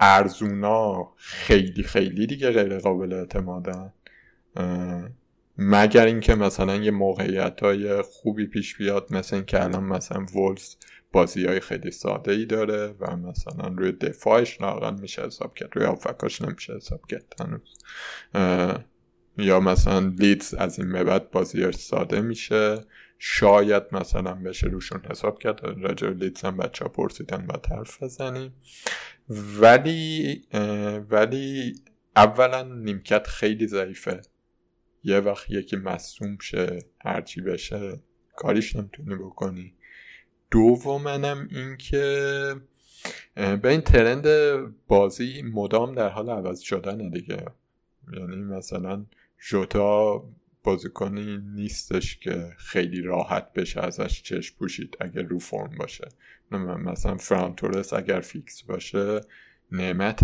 ارزونا 0.00 1.12
خیلی 1.16 1.82
خیلی 1.82 2.26
دیگه 2.26 2.50
غیر 2.50 2.78
قابل 2.78 3.12
اعتمادن 3.12 3.92
مگر 5.58 6.06
اینکه 6.06 6.34
مثلا 6.34 6.76
یه 6.76 6.90
موقعیت 6.90 7.60
های 7.62 8.02
خوبی 8.02 8.46
پیش 8.46 8.76
بیاد 8.76 9.06
مثل 9.10 9.36
اینکه 9.36 9.64
الان 9.64 9.84
مثلا 9.84 10.26
وولز 10.34 10.76
بازی 11.12 11.46
های 11.46 11.60
خیلی 11.60 11.90
ساده 11.90 12.32
ای 12.32 12.44
داره 12.46 12.94
و 13.00 13.16
مثلا 13.16 13.68
روی 13.68 13.92
دفاعش 13.92 14.60
لاغن 14.60 15.00
میشه 15.00 15.22
حساب 15.22 15.54
کرد. 15.54 15.68
روی 15.72 15.84
آفکاش 15.84 16.42
نمیشه 16.42 16.76
حساب 16.76 17.06
کرد 17.06 17.34
هنوز. 17.40 17.78
یا 19.38 19.60
مثلا 19.60 19.98
لیدز 20.18 20.54
از 20.54 20.78
این 20.78 21.04
بعد 21.04 21.30
بازیاش 21.30 21.74
ساده 21.74 22.20
میشه. 22.20 22.84
شاید 23.18 23.82
مثلا 23.92 24.34
بشه 24.34 24.66
روشون 24.66 25.00
حساب 25.10 25.38
کرد. 25.38 25.60
راجع 25.64 26.08
لیدز 26.08 26.42
هم 26.42 26.56
بچه 26.56 26.84
ها 26.84 26.90
پرسیدن 26.90 27.46
و 27.46 27.76
حرف 27.76 28.02
بزنیم. 28.02 28.54
ولی 29.60 30.42
ولی 31.10 31.74
اولا 32.16 32.62
نیمکت 32.62 33.26
خیلی 33.26 33.66
ضعیفه. 33.66 34.20
یه 35.04 35.18
وقت 35.18 35.50
یکی 35.50 35.76
مصوم 35.76 36.38
شه 36.38 36.78
هرچی 37.04 37.40
بشه 37.40 38.00
کاریش 38.36 38.76
نمی‌تونی 38.76 39.14
بکنی. 39.14 39.74
دومنم 40.50 41.48
این 41.50 41.76
که 41.76 42.54
به 43.34 43.68
این 43.68 43.80
ترند 43.80 44.26
بازی 44.88 45.42
مدام 45.42 45.94
در 45.94 46.08
حال 46.08 46.30
عوض 46.30 46.60
شدن 46.60 47.10
دیگه. 47.10 47.46
یعنی 48.12 48.36
مثلا 48.36 49.06
جوتا 49.48 50.24
بازیکنی 50.62 51.38
نیستش 51.54 52.16
که 52.16 52.52
خیلی 52.56 53.02
راحت 53.02 53.52
بشه 53.52 53.80
ازش 53.80 54.22
چشم 54.22 54.56
پوشید 54.58 54.96
اگر 55.00 55.22
رو 55.22 55.38
فرم 55.38 55.74
باشه. 55.78 56.08
مثلا 56.50 57.16
فران 57.16 57.49
تورس 57.49 57.92
اگر 57.92 58.20
فیکس 58.20 58.62
باشه 58.62 59.20
نعمت 59.72 60.20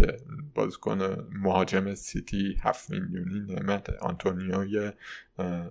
بازیکن 0.55 1.29
مهاجم 1.33 1.95
سیتی 1.95 2.57
هفت 2.63 2.91
میلیونی 2.91 3.55
نعمت. 3.55 3.91
آنتونیوی 3.91 4.91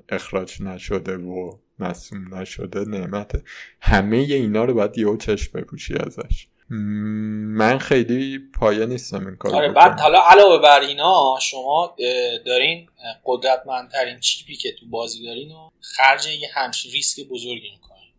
اخراج 0.10 0.62
نشده 0.62 1.18
و 1.18 1.58
مصدوم 1.80 2.36
نشده 2.36 2.86
نعمت. 2.86 3.44
همه 3.82 4.18
اینا 4.18 4.66
رو 4.66 4.74
باید 4.74 4.98
یهو 4.98 5.18
چشم 5.18 5.60
بپوشی 5.60 5.94
ازش. 5.94 6.48
من 6.70 7.78
خیلی 7.78 8.40
پایه 8.40 8.86
نیستم 8.86 9.28
این 9.28 9.36
کار 9.36 9.56
آره 9.56 9.70
بعد 9.72 10.00
حالا 10.00 10.20
علاوه 10.22 10.62
بر 10.62 10.80
اینا 10.80 11.40
شما 11.42 11.96
دارین 12.46 12.90
قدرتمندترین 13.26 14.20
chip 14.20 14.48
ی 14.48 14.56
که 14.56 14.72
تو 14.72 14.86
بازی 14.86 15.24
دارین 15.24 15.52
و 15.52 15.70
خرج 15.82 16.28
یه 16.28 16.50
همچین 16.54 16.92
ریسک 16.92 17.28
بزرگی 17.28 17.72
می‌کنین. 17.72 18.12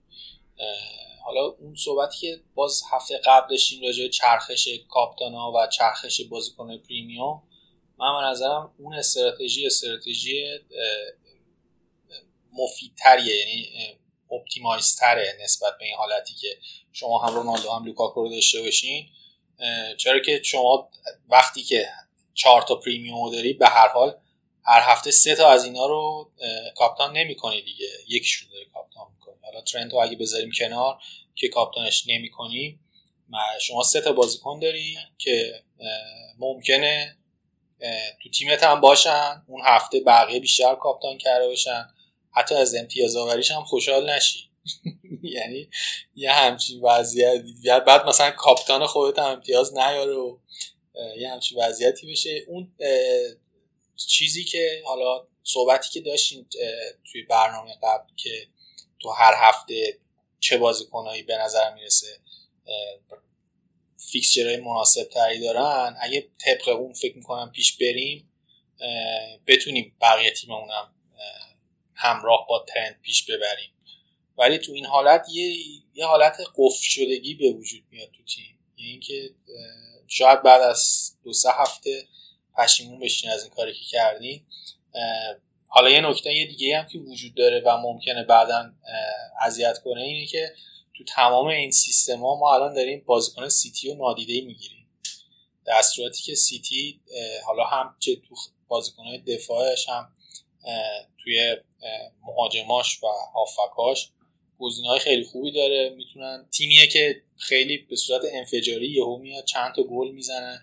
حالا 1.34 1.46
اون 1.46 1.74
صحبتی 1.74 2.18
که 2.18 2.40
باز 2.54 2.82
هفته 2.92 3.20
قبل 3.24 3.50
داشتیم 3.50 3.82
راجع 3.82 4.08
چرخش 4.08 4.68
کاپیتانا 4.88 5.52
و 5.52 5.66
چرخش 5.66 6.20
بازیکن 6.20 6.78
premium 6.78 7.42
من 7.98 8.20
به 8.20 8.26
نظرم 8.26 8.74
اون 8.78 8.94
استراتژی 8.94 9.66
استراتژی 9.66 10.58
مفیدتریه 12.52 13.36
یعنی 13.36 13.68
optimize 14.30 14.96
تره 14.96 15.38
نسبت 15.44 15.78
به 15.78 15.84
این 15.84 15.94
حالتی 15.94 16.34
که 16.34 16.58
شما 16.92 17.18
هم 17.18 17.34
رونالدو 17.34 17.70
هم 17.70 17.84
لوکاکو 17.84 18.22
رو 18.22 18.30
داشته 18.30 18.62
باشین. 18.62 19.08
چرا 19.98 20.20
که 20.20 20.42
شما 20.44 20.90
وقتی 21.28 21.62
که 21.62 21.88
چهار 22.34 22.62
تا 22.62 22.74
پریمیوم 22.74 23.30
داری 23.32 23.52
به 23.52 23.68
هر 23.68 23.88
حال 23.88 24.16
هر 24.64 24.80
هفته 24.80 25.10
سه 25.10 25.34
تا 25.34 25.48
از 25.50 25.64
اینا 25.64 25.86
رو 25.86 26.30
کاپتان 26.76 27.16
نمی‌کنی 27.16 27.62
دیگه. 27.62 27.86
یکیشون 28.08 28.48
داری 28.52 28.64
کاپتان 28.74 29.06
می‌کنی. 29.14 29.34
حالا 29.42 29.60
ترنت 29.60 29.92
رو 29.92 29.98
اگه 29.98 30.16
بذاریم 30.16 30.50
کنار 30.58 30.98
که 31.34 31.48
کاپتانش 31.48 32.04
نمی‌کنی 32.08 32.78
شما 33.60 33.82
سه 33.82 34.00
تا 34.00 34.12
بازیکن 34.12 34.58
داری 34.58 34.98
که 35.18 35.62
ممکنه 36.38 37.16
تو 38.22 38.30
تیمت 38.30 38.62
هم 38.62 38.80
باشن. 38.80 39.42
اون 39.46 39.62
هفته 39.64 40.00
بقیه 40.00 40.40
بیشتر 40.40 40.74
کاپتان 40.74 41.18
کرده 41.18 41.46
باشن. 41.46 41.88
حتی 42.30 42.54
از 42.54 42.74
امتیاز 42.74 43.16
آوریش 43.16 43.50
هم 43.50 43.64
خوشحال 43.64 44.10
نشی. 44.10 44.50
یعنی 45.22 45.70
یه 46.14 46.32
همچین 46.32 46.80
وضعیت. 46.80 47.42
بعد 47.86 48.06
مثلا 48.06 48.30
کاپتان 48.30 48.86
خودت 48.86 49.18
هم 49.18 49.24
امتیاز 49.24 49.74
نیاره 49.74 50.12
و 50.14 50.38
یه 51.18 51.32
همچین 51.32 51.58
وضعیتی 51.58 52.12
بشه. 52.12 52.44
اون 52.48 52.72
چیزی 54.08 54.44
که 54.44 54.82
حالا 54.84 55.26
صحبتی 55.42 55.90
که 55.90 56.00
داشتین 56.00 56.46
توی 57.12 57.22
برنامه 57.22 57.74
قبل 57.82 58.14
که 58.16 58.46
تو 58.98 59.10
هر 59.10 59.34
هفته 59.36 59.98
چه 60.42 60.58
بازیکنایی 60.58 61.22
به 61.22 61.36
نظر 61.36 61.74
می‌رسه 61.74 62.20
فیکسچرهای 64.10 64.56
مناسب 64.56 65.04
تری 65.04 65.40
دارن. 65.40 65.96
اگه 66.00 66.28
طبق 66.38 66.68
اون 66.68 66.92
فکر 66.92 67.16
می‌کنم 67.16 67.52
پیش 67.52 67.76
بریم 67.76 68.32
بتونیم 69.46 69.96
بقیه 70.00 70.30
تیممونم 70.30 70.94
همراه 71.94 72.46
با 72.48 72.64
ترند 72.68 73.00
پیش 73.02 73.22
ببریم. 73.22 73.70
ولی 74.38 74.58
تو 74.58 74.72
این 74.72 74.86
حالت 74.86 75.26
یه, 75.32 75.56
یه 75.94 76.06
حالت 76.06 76.36
قفل 76.56 76.82
شدگی 76.82 77.34
به 77.34 77.52
وجود 77.52 77.82
میاد 77.90 78.10
تو 78.10 78.24
تیم. 78.24 78.58
یعنی 78.76 78.90
اینکه 78.90 79.30
شاید 80.08 80.42
بعد 80.42 80.60
از 80.62 81.12
دو 81.24 81.32
سه 81.32 81.50
هفته 81.52 82.08
پشیمون 82.58 83.00
بشین 83.00 83.30
از 83.30 83.42
این 83.42 83.50
کاری 83.50 83.72
که 83.72 83.84
کردین. 83.90 84.46
حالا 85.74 85.90
یه 85.90 86.00
نکته 86.00 86.34
یه 86.34 86.46
دیگه 86.46 86.78
هم 86.78 86.86
که 86.86 86.98
وجود 86.98 87.34
داره 87.34 87.62
و 87.66 87.76
ممکنه 87.76 88.24
بعدا 88.24 88.72
اذیت 89.40 89.78
کنه 89.84 90.02
اینه 90.02 90.26
که 90.26 90.52
تو 90.98 91.04
تمام 91.04 91.46
این 91.46 91.70
سیستما 91.70 92.36
ما 92.40 92.54
الان 92.54 92.74
داریم 92.74 93.02
بازیکن 93.06 93.48
سیتی 93.48 93.88
رو 93.88 93.94
نادیده 93.94 94.46
می‌گیریم. 94.46 94.88
در 95.64 95.82
صورتی 95.82 96.22
که 96.22 96.34
سیتی 96.34 97.00
حالا 97.46 97.64
هم 97.64 97.96
چه 97.98 98.16
تو 98.16 98.34
بازیکنهای 98.68 99.18
دفاعش 99.18 99.88
هم 99.88 100.12
توی 101.22 101.56
مهاجماش 102.22 103.02
و 103.02 103.06
هافکاش 103.34 104.10
های 104.86 104.98
خیلی 104.98 105.24
خوبی 105.24 105.52
داره. 105.52 105.94
می‌تونن 105.96 106.48
تیمیه 106.52 106.86
که 106.86 107.22
خیلی 107.36 107.78
به 107.78 107.96
صورت 107.96 108.22
انفجاری 108.32 108.86
یهو 108.86 109.18
میاد 109.18 109.44
چند 109.44 109.74
تا 109.74 109.82
گل 109.82 110.10
می‌زنه. 110.10 110.60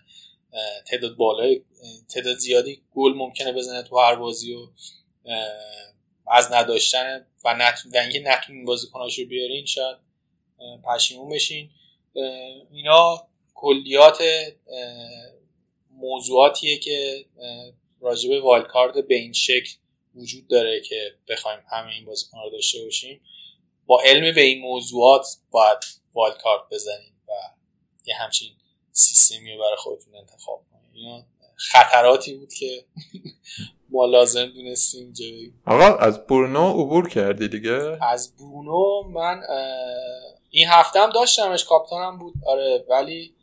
تعداد 0.87 1.15
بالای 1.15 1.61
تعداد 2.09 2.37
زیادی 2.37 2.81
گل 2.95 3.13
ممکنه 3.13 3.51
بزنه 3.51 3.83
تو 3.83 3.99
هر 3.99 4.15
بازی 4.15 4.53
و 4.53 4.67
از 6.27 6.51
نداشتن 6.51 7.25
و, 7.45 7.53
نت... 7.53 7.79
و 7.93 7.97
اینکه 7.97 8.19
نتونین 8.19 8.65
بازیکناش 8.65 9.19
رو 9.19 9.25
بیارین 9.25 9.65
شاید 9.65 9.97
پشیمون 10.83 11.29
بشین. 11.29 11.69
اینا 12.71 13.27
کلیات 13.53 14.23
موضوعاتیه 15.91 16.77
که 16.77 17.25
راجب 18.01 18.43
والکارد 18.43 19.07
به 19.07 19.15
این 19.15 19.33
شکل 19.33 19.71
وجود 20.15 20.47
داره 20.47 20.81
که 20.81 21.15
بخوایم 21.29 21.59
همه 21.71 21.91
این 21.91 22.05
بازیکن 22.05 22.37
رو 22.43 22.49
داشته 22.49 22.83
باشیم. 22.83 23.21
با 23.85 24.01
علم 24.05 24.35
به 24.35 24.41
این 24.41 24.61
موضوعات 24.61 25.27
باید 25.51 25.77
وایلد 26.13 26.37
کارت 26.37 26.61
بزنیم 26.71 27.21
و 27.27 27.31
یه 28.05 28.15
همچین 28.15 28.55
سیستمی 28.91 29.53
رو 29.53 29.59
برای 29.59 29.75
خودتون 29.77 30.15
انتخاب 30.15 30.65
کنیم. 30.71 30.91
اینا 30.93 31.25
خطراتی 31.55 32.33
بود 32.33 32.53
که 32.53 32.85
ما 33.91 34.05
لازم 34.05 34.45
دونستیم 34.45 35.13
آقا 35.65 35.95
از 35.95 36.27
برونو 36.27 36.69
عبور 36.69 37.09
کردی 37.09 37.47
دیگه؟ 37.47 37.97
از 38.03 38.35
برونو 38.37 39.03
من 39.09 39.41
این 40.49 40.67
هفته 40.67 40.99
هم 40.99 41.09
داشتمش 41.09 41.65
کاپتانم 41.65 42.19
بود. 42.19 42.33
آره 42.45 42.85
ولی 42.89 43.35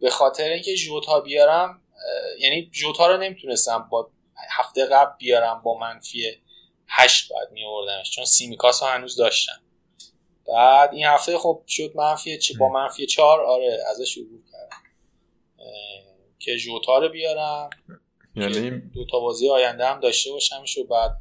به 0.00 0.10
خاطر 0.10 0.48
اینکه 0.48 0.74
جوتا 0.74 1.20
بیارم 1.20 1.82
یعنی 2.40 2.70
جوتا 2.72 3.06
رو 3.06 3.16
نمی‌تونستم 3.22 3.88
با 3.90 4.10
هفته 4.50 4.86
قبل 4.86 5.16
بیارم 5.18 5.62
با 5.64 5.78
منفی 5.78 6.36
هشت 6.88 7.32
باید 7.32 7.48
می 7.52 7.62
چون 8.10 8.24
سیمیکاس 8.24 8.80
ها 8.80 8.92
هنوز 8.92 9.16
داشتن 9.16 9.60
بعد 10.48 10.94
این 10.94 11.04
هفته 11.04 11.38
خب 11.38 11.62
شد 11.66 11.92
منفی 11.96 12.38
چه 12.38 12.54
با 12.58 12.68
منفی 12.68 13.06
چهار 13.06 13.40
آره 13.40 13.84
ازش 13.90 14.18
عبور 14.18 14.40
کردم. 14.52 14.82
که 16.38 16.56
جوتا 16.56 16.98
رو 16.98 17.08
بیارم. 17.08 17.70
یعنی 18.40 18.70
دو 18.70 19.04
تا 19.10 19.20
بازی 19.20 19.50
آینده 19.50 19.86
هم 19.86 20.00
داشته 20.00 20.30
باشم 20.30 20.62
و 20.80 20.84
بعد 20.84 21.16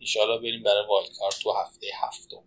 انشالله 0.00 0.38
بریم 0.38 0.62
برای 0.62 0.86
wildcard 0.88 1.38
تو 1.42 1.52
هفته 1.52 1.86
هفتم. 2.02 2.42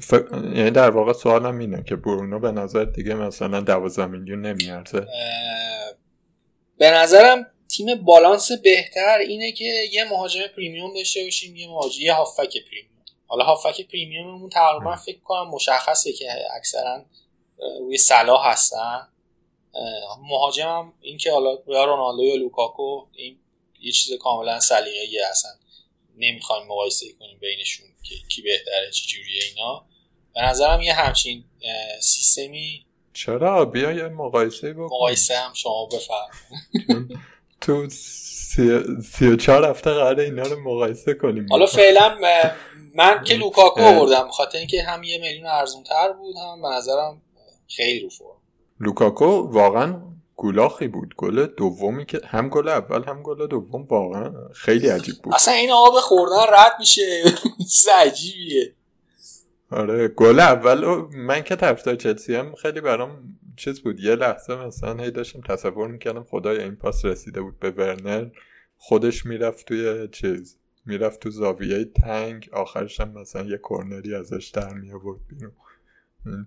ف... 0.00 0.12
یعنی 0.56 0.70
در 0.70 0.90
واقع 0.90 1.12
سوالم 1.12 1.58
اینه 1.58 1.84
که 1.88 1.96
برونو 1.96 2.38
به 2.40 2.50
نظر 2.50 2.84
دیگه 2.84 3.14
مثلا 3.14 3.60
دوازده 3.60 4.06
میلیون 4.06 4.46
نمیارزه. 4.46 5.06
به 6.78 6.90
نظرم 6.90 7.46
تیم 7.68 7.94
بالانس 7.94 8.52
بهتر 8.52 9.18
اینه 9.18 9.52
که 9.52 9.64
یه 9.92 10.04
مهاجم 10.10 10.46
premium 10.56 10.94
داشته 10.94 11.24
باشیم 11.24 11.56
یه 11.56 11.68
مهاجم 11.68 12.00
یه 12.00 12.14
هافبک 12.14 12.52
premium. 12.70 13.04
حالا 13.26 13.44
هافبک 13.44 13.88
premium 13.88 14.31
مون 14.31 14.50
تقریبا 14.50 14.96
فکر 14.96 15.20
کنم 15.20 15.50
مشخصه 15.50 16.12
که 16.12 16.26
اکثرا 16.56 17.04
روی 17.80 17.98
صلاح 17.98 18.48
هستن. 18.48 19.08
مهاجم 20.30 20.68
هم 20.68 20.92
این 21.00 21.18
که 21.18 21.32
حالا 21.32 21.58
یا 21.66 21.84
رونالدو 21.84 22.24
یا 22.24 22.34
لوکاکو 22.34 23.06
این 23.12 23.38
یه 23.80 23.92
چیز 23.92 24.18
کاملا 24.18 24.60
سلیقه‌ای 24.60 25.20
اصلا. 25.30 25.50
نمی‌خوایم 26.18 26.66
مقایسه 26.66 27.06
کنیم 27.12 27.38
بینشون 27.38 27.86
که 28.02 28.14
کی 28.28 28.42
بهتره 28.42 28.90
چه 28.90 29.06
جوریه 29.06 29.42
اینا. 29.50 29.86
به 30.34 30.42
نظرم 30.42 30.80
یه 30.80 30.94
همچین 30.94 31.44
سیستمی 32.00 32.86
چرا؟ 33.12 33.64
بیا 33.64 33.92
یه 33.92 34.08
مقایسه 34.08 34.72
بکن. 34.72 34.84
مقایسه 34.84 35.36
هم 35.36 35.54
شما 35.54 35.86
بفرم 35.86 36.28
تو 37.60 37.88
سی, 37.88 38.80
سی 39.12 39.26
و 39.26 39.36
چهار 39.36 39.64
هفته 39.64 39.90
قراره 39.90 40.24
اینا 40.24 40.42
رو 40.42 40.60
مقایسه 40.60 41.14
کنیم. 41.14 41.46
حالا 41.50 41.66
فعلا 41.66 42.18
من 42.94 43.24
که 43.24 43.34
لوکاکو 43.34 43.80
آوردم. 43.80 44.30
خاطر 44.30 44.58
اینکه 44.58 44.82
هم 44.82 45.02
یه 45.02 45.18
میلیون 45.18 45.46
ارزون 45.46 45.82
تر 45.82 46.12
بود 46.12 46.36
هم 46.36 46.62
به 46.62 46.68
نظرم 46.68 47.22
خیلی 47.68 48.00
رو 48.00 48.08
فرم. 48.08 48.42
لوکاکو 48.80 49.26
واقعا 49.26 50.00
گلاخی 50.36 50.88
بود. 50.88 51.14
گل 51.16 51.46
دومی 51.46 52.06
که 52.06 52.20
هم 52.24 52.48
گل 52.48 52.68
اول 52.68 53.04
هم 53.04 53.22
گل 53.22 53.46
دوم 53.46 53.82
واقعا 53.82 54.32
خیلی 54.52 54.88
عجیب 54.88 55.14
بود. 55.22 55.34
اصلا 55.34 55.54
این 55.54 55.70
آب 55.70 55.94
خوردن 55.94 56.42
رد 56.52 56.72
میشه. 56.78 57.22
عجیبیه. 58.06 58.72
آره 59.70 60.08
گل 60.08 60.40
اول 60.40 60.84
من 61.16 61.42
که 61.42 61.56
طرفدار 61.56 61.94
چلسی 61.94 62.34
هم 62.34 62.54
خیلی 62.54 62.80
برام 62.80 63.38
چیز 63.56 63.80
بود. 63.80 64.00
یه 64.00 64.14
لحظه 64.14 64.56
مثلا 64.56 65.02
هی 65.02 65.10
داشتم 65.10 65.40
تصور 65.40 65.88
می‌کردم 65.88 66.24
خدای 66.30 66.62
این 66.62 66.76
پاس 66.76 67.04
رسیده 67.04 67.40
بود 67.40 67.58
به 67.58 67.70
ورنر. 67.70 68.26
خودش 68.78 69.26
می‌رفت 69.26 69.66
توی 69.66 70.08
چیز 70.08 70.56
می‌رفت 70.86 71.20
تو 71.20 71.30
زاویه 71.30 71.84
تنگ. 71.84 72.48
آخرش 72.52 73.00
هم 73.00 73.12
مثلا 73.12 73.42
یه 73.42 73.60
کرنری 73.70 74.14
ازش 74.14 74.46
در 74.54 74.74
می 74.74 74.92
آورد 74.92 75.20
بیرون. 75.28 75.52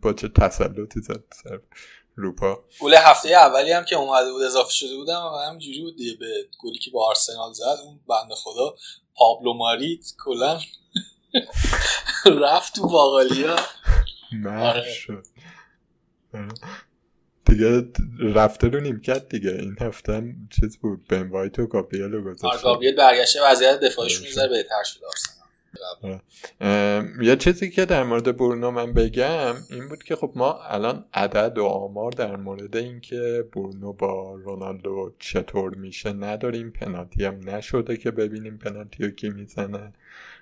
با 0.01 0.13
چه 0.13 0.27
تسلطی 0.27 1.01
زد 1.01 1.23
سر 1.43 1.59
روپا. 2.15 2.63
گل 2.81 2.93
هفته 2.93 3.29
اولی 3.29 3.71
هم 3.71 3.85
که 3.85 3.95
اومده 3.95 4.31
بود 4.31 4.41
اضافه 4.43 4.71
شده 4.71 4.95
بودم 4.95 5.21
و 5.25 5.37
همینجوری 5.37 5.81
بود 5.81 5.95
دیگه. 5.97 6.17
به 6.19 6.47
گلی 6.59 6.77
که 6.79 6.91
با 6.91 7.07
آرسنال 7.07 7.53
زد 7.53 7.77
اون 7.85 7.99
بنده 8.09 8.35
خدا 8.35 8.75
پابلو 9.15 9.53
ماریت 9.53 10.05
کلا 10.25 10.59
رفت 12.45 12.75
تو 12.75 12.87
باقالیا. 12.87 13.55
آره. 14.47 14.95
دیگه 17.45 17.83
رفته 18.19 18.67
رو 18.67 18.79
نیمکت 18.79 19.29
دیگه. 19.29 19.49
این 19.49 19.75
هفته 19.81 20.13
هم 20.13 20.47
چیز 20.51 20.77
بود. 20.77 21.07
بن 21.07 21.29
وایت 21.29 21.59
و 21.59 21.67
گابریل 21.67 22.01
رو 22.11 22.23
گذاشت. 22.23 22.53
آره 22.53 22.61
گابریل 22.63 22.95
برگشته 22.95 23.43
وضعیت 23.43 23.79
دفاعش 23.79 24.21
می‌ذاره 24.21 24.49
بهتر 24.49 24.83
شده 24.83 25.05
یه 27.21 27.35
چیزی 27.35 27.69
که 27.69 27.85
در 27.85 28.03
مورد 28.03 28.37
برونو 28.37 28.71
من 28.71 28.93
بگم 28.93 29.55
این 29.69 29.89
بود 29.89 30.03
که 30.03 30.15
خب 30.15 30.31
ما 30.35 30.59
الان 30.63 31.05
عدد 31.13 31.57
و 31.57 31.65
آمار 31.65 32.11
در 32.11 32.35
مورد 32.35 32.77
اینکه 32.77 33.45
برونو 33.55 33.93
با 33.93 34.35
رونالدو 34.35 35.13
چطور 35.19 35.75
میشه 35.75 36.13
نداریم. 36.13 36.71
پنالتی 36.71 37.25
هم 37.25 37.49
نشده 37.49 37.97
که 37.97 38.11
ببینیم 38.11 38.57
پنالتی 38.57 39.03
رو 39.03 39.09
کی 39.09 39.29
می‌زنه. 39.29 39.93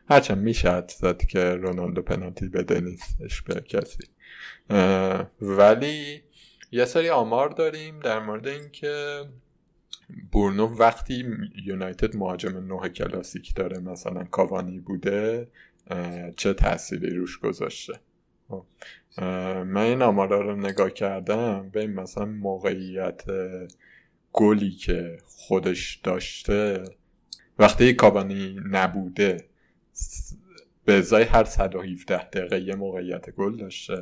هرچند 0.10 0.38
میشه 0.38 0.84
زد 0.88 1.18
که 1.18 1.40
رونالدو 1.40 2.02
پنالتی 2.02 2.48
بده 2.48 2.82
نیستش 2.82 3.42
به 3.42 3.62
کسی. 3.62 4.04
ولی 5.42 6.22
یه 6.72 6.86
سری 6.86 7.10
آمار 7.10 7.50
داریم 7.50 8.00
در 8.00 8.20
مورد 8.20 8.48
اینکه 8.48 9.24
برونو 10.34 10.66
وقتی 10.66 11.26
یونایتد 11.66 12.16
مهاجم 12.16 12.58
نوع 12.58 12.88
کلاسیک 12.88 13.56
داره 13.56 13.80
مثلا 13.80 14.24
کاوانی 14.24 14.80
بوده 14.80 15.48
چه 16.36 16.54
تأثیری 16.54 17.10
روش 17.10 17.40
گذاشته؟ 17.40 17.94
خب، 18.50 18.66
من 19.64 19.78
این 19.78 20.02
آمارا 20.02 20.42
رو 20.42 20.56
نگاه 20.56 20.90
کردم 20.90 21.70
به 21.70 21.88
مثلا 21.88 22.26
موقعیت 22.26 23.24
گلی 24.34 24.72
که 24.72 25.18
خودش 25.26 25.96
داشته 25.96 26.84
وقتی 27.60 27.94
کاوانی 27.94 28.60
نبوده 28.72 29.46
به 30.86 30.94
ازای 30.94 31.24
هر 31.24 31.44
117 31.44 32.30
دقیقه 32.30 32.62
یه 32.62 32.76
موقعیت 32.76 33.30
گل 33.30 33.58
داشته. 33.58 34.02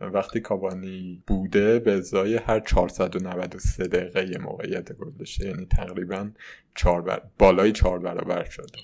وقتی 0.00 0.40
کاوانی 0.40 1.22
بوده 1.26 1.78
به 1.78 1.92
ازای 1.92 2.36
هر 2.36 2.60
493 2.60 3.86
دقیقه 3.88 4.30
یه 4.30 4.38
موقعیت 4.38 4.92
گل 4.92 5.10
داشته 5.18 5.46
یعنی 5.46 5.66
تقریبا 5.66 6.30
چهار 6.74 7.02
بر... 7.02 7.22
بالای 7.38 7.72
چهار 7.72 7.98
برابر 7.98 8.44
شده. 8.44 8.78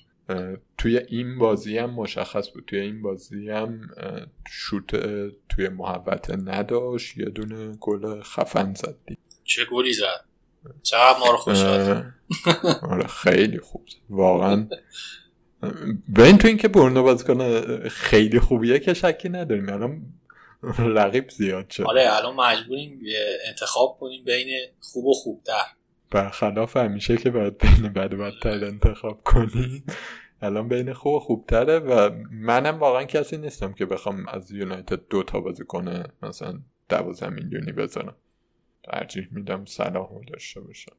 توی 0.79 0.99
این 0.99 1.39
بازی 1.39 1.79
هم 1.79 1.91
مشخص 1.91 2.51
بود. 2.51 2.65
توی 2.67 2.79
این 2.79 3.03
بازی 3.03 3.51
هم 3.51 3.81
شوت 4.49 4.97
توی 5.49 5.69
محوطه 5.69 6.37
نداشت 6.37 7.19
یه 7.19 7.25
دونه 7.25 7.77
گل 7.81 8.23
خفن 8.23 8.75
زد. 8.75 8.97
چه 9.45 9.65
گلی 9.65 9.93
زد؟ 9.93 10.25
چقدر 10.83 11.19
ما 11.19 11.31
رو 11.31 11.37
خوش 11.37 11.59
آره 12.83 13.07
خیلی 13.07 13.59
خوب 13.59 13.85
واقعا. 14.11 14.69
به 16.09 16.25
این 16.25 16.39
تو 16.39 16.49
اینکه 16.49 16.69
برنو 16.69 17.03
باز 17.03 17.25
کنه 17.25 17.79
خیلی 17.89 18.41
خوبیه 18.41 18.79
که 18.79 18.95
شکی 18.95 19.29
نداریم. 19.29 19.69
الان 19.69 20.03
رقیب 20.97 21.31
زیاد 21.31 21.71
شد 21.71 21.83
آره 21.83 22.17
الان 22.17 22.35
مجبوریم 22.35 23.01
انتخاب 23.49 23.99
کنیم 24.01 24.25
بین 24.25 24.49
خوب 24.81 25.07
و 25.07 25.13
خوبتر. 25.13 25.65
برخلاف 26.11 26.77
همیشه 26.77 27.17
که 27.17 27.31
باید 27.31 27.59
بین 27.59 27.93
بد 27.93 28.15
و 28.15 28.17
بدتر 28.17 28.65
انتخاب 28.65 29.23
کنیم. 29.25 29.85
الان 30.43 30.69
بین 30.69 30.93
خوب 30.93 31.15
و 31.15 31.21
خوبتره 31.21 31.79
و 31.79 32.11
منم 32.31 32.79
واقعا 32.79 33.05
کسی 33.05 33.37
نیستم 33.37 33.73
که 33.73 33.87
بخوام 33.87 34.29
از 34.29 34.51
یونایتد 34.51 35.01
دو 35.11 35.23
تا 35.23 35.41
بازی 35.41 35.65
کنه 35.65 36.05
مثلا 36.23 36.61
دوازده 36.89 37.29
میلیونی 37.29 37.73
بزنم 37.73 38.15
ترجیح 38.83 39.29
میدم 39.31 39.65
صلاح 39.65 40.09
داشته 40.33 40.61
باشم. 40.61 40.97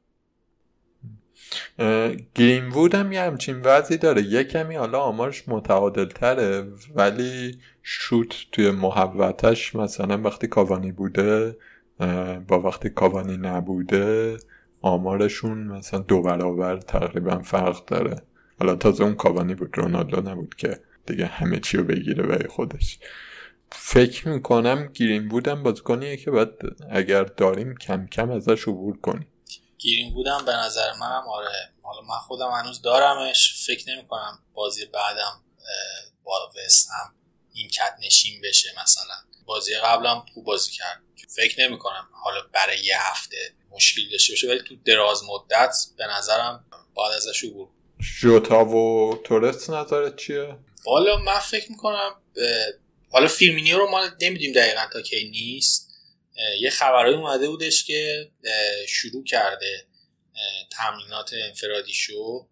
گرین 2.34 2.68
وود 2.68 2.94
هم 2.94 3.12
یه 3.12 3.20
همچین 3.20 3.60
وضعی 3.60 3.96
داره. 3.96 4.22
یه 4.22 4.44
کمی 4.44 4.74
حالا 4.74 5.00
آمارش 5.00 5.48
متعادل 5.48 6.04
تره 6.04 6.66
ولی 6.94 7.58
شوت 7.82 8.46
توی 8.52 8.70
محوتش 8.70 9.74
مثلا 9.74 10.22
وقتی 10.22 10.46
کاوانی 10.46 10.92
بوده 10.92 11.56
با 12.48 12.60
وقتی 12.64 12.90
کاوانی 12.90 13.36
نبوده 13.36 14.36
آمارشون 14.80 15.58
مثلا 15.58 16.00
دو 16.00 16.22
برابر 16.22 16.76
تقریبا 16.76 17.38
فرق 17.38 17.84
داره. 17.84 18.22
حالا 18.58 18.74
تازه 18.74 19.04
اون 19.04 19.14
کاوانی 19.14 19.54
بود 19.54 19.78
رونالدو 19.78 20.30
نبود 20.30 20.54
که 20.54 20.80
دیگه 21.06 21.26
همه 21.26 21.60
چی 21.60 21.76
رو 21.76 21.84
بگیره 21.84 22.22
برای 22.22 22.48
خودش. 22.48 22.98
فکر 23.70 24.28
می‌کنم 24.28 24.88
گیرین 24.92 25.28
بودم 25.28 25.62
بازیکنیه 25.62 26.16
که 26.16 26.30
باید 26.30 26.48
اگر 26.90 27.24
داریم 27.24 27.74
کم 27.74 28.06
کم 28.06 28.30
ازش 28.30 28.68
عبور 28.68 28.98
کنیم. 28.98 29.26
گیرین 29.82 30.14
بودم 30.14 30.44
به 30.44 30.52
نظر 30.52 30.92
منم 30.92 31.28
آره. 31.28 31.72
حالا 31.82 32.00
من 32.00 32.18
خودم 32.18 32.50
هنوز 32.50 32.82
دارمش. 32.82 33.64
فکر 33.66 33.90
نمی 33.90 34.06
کنم 34.08 34.38
بازی 34.54 34.86
بعدم 34.86 35.44
با 36.24 36.52
وست 36.56 36.88
هم 36.90 37.14
این 37.52 37.68
کت 37.68 37.96
نشین 38.02 38.40
بشه 38.44 38.68
مثلا. 38.82 39.14
بازی 39.46 39.74
قبلم 39.74 40.24
خوب 40.34 40.44
بازی 40.44 40.72
کرد. 40.72 41.02
فکر 41.36 41.60
نمی 41.60 41.78
کنم 41.78 42.08
حالا 42.24 42.40
برای 42.52 42.84
یه 42.84 42.96
هفته 42.98 43.54
مشکل 43.70 44.10
داشته 44.12 44.32
باشه 44.32 44.48
ولی 44.48 44.62
تو 44.62 44.76
دراز 44.76 45.22
مدت 45.24 45.76
به 45.96 46.06
نظرم 46.06 46.64
بعد 46.96 47.12
ازش 47.12 47.44
عبور 47.44 47.68
جوتا 48.20 48.64
و 48.64 49.14
تورست 49.24 49.70
نظرت 49.70 50.16
چیه؟ 50.16 50.56
والا 50.86 51.16
من 51.16 51.38
فکر 51.38 51.70
می‌کنم 51.70 52.14
حالا 53.12 53.28
فیلمینیو 53.28 53.78
رو 53.78 53.90
ما 53.90 54.08
نمیدیم 54.22 54.52
دقیقا 54.52 54.86
تا 54.92 55.02
کی 55.02 55.28
نیست. 55.28 55.91
یه 56.60 56.70
خبرهایی 56.70 57.16
اومده 57.16 57.48
بودش 57.48 57.84
که 57.84 58.30
شروع 58.88 59.24
کرده 59.24 59.86
تمرینات 60.70 61.30
انفرادی 61.32 61.92
شو 61.92 62.48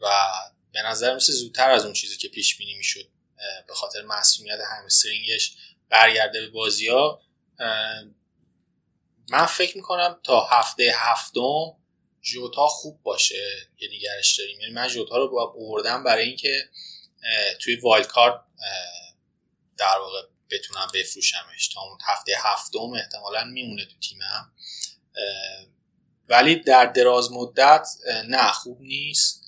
و 0.00 0.08
به 0.72 0.82
نظر 0.82 1.14
مثل 1.14 1.32
زودتر 1.32 1.70
از 1.70 1.84
اون 1.84 1.94
چیزی 1.94 2.16
که 2.16 2.28
پیش 2.28 2.56
بینی 2.56 2.74
می‌شد 2.74 3.08
به 3.66 3.74
خاطر 3.74 4.02
مسئولیت 4.02 4.58
همسترینگش 4.78 5.56
برگرده 5.88 6.40
به 6.40 6.50
بازی 6.50 6.88
ها 6.88 7.22
من 9.30 9.46
فکر 9.46 9.76
می‌کنم 9.76 10.20
تا 10.22 10.40
هفته 10.40 10.92
هفتم 10.96 11.76
جوتا 12.22 12.66
خوب 12.66 13.02
باشه 13.02 13.68
که 13.76 13.88
نگرش 13.92 14.38
داریم. 14.38 14.60
یعنی 14.60 14.72
من 14.72 14.88
جوتا 14.88 15.16
رو 15.16 15.54
بردم 15.58 16.04
برای 16.04 16.24
اینکه 16.24 16.68
توی 17.60 17.76
وایلد 17.76 18.06
کارت 18.06 18.40
در 19.76 19.98
واقع 19.98 20.22
بتونم 20.54 20.88
بفروشمش. 20.94 21.68
تا 21.68 21.80
اون 21.80 21.98
هفته 22.06 22.32
هفتم 22.38 22.78
احتمالا 22.78 23.44
میمونه 23.44 23.84
تو 23.84 23.98
تیمم. 24.08 24.52
ولی 26.28 26.56
در 26.56 26.86
دراز 26.86 27.32
مدت 27.32 27.88
نه 28.28 28.52
خوب 28.52 28.80
نیست. 28.80 29.44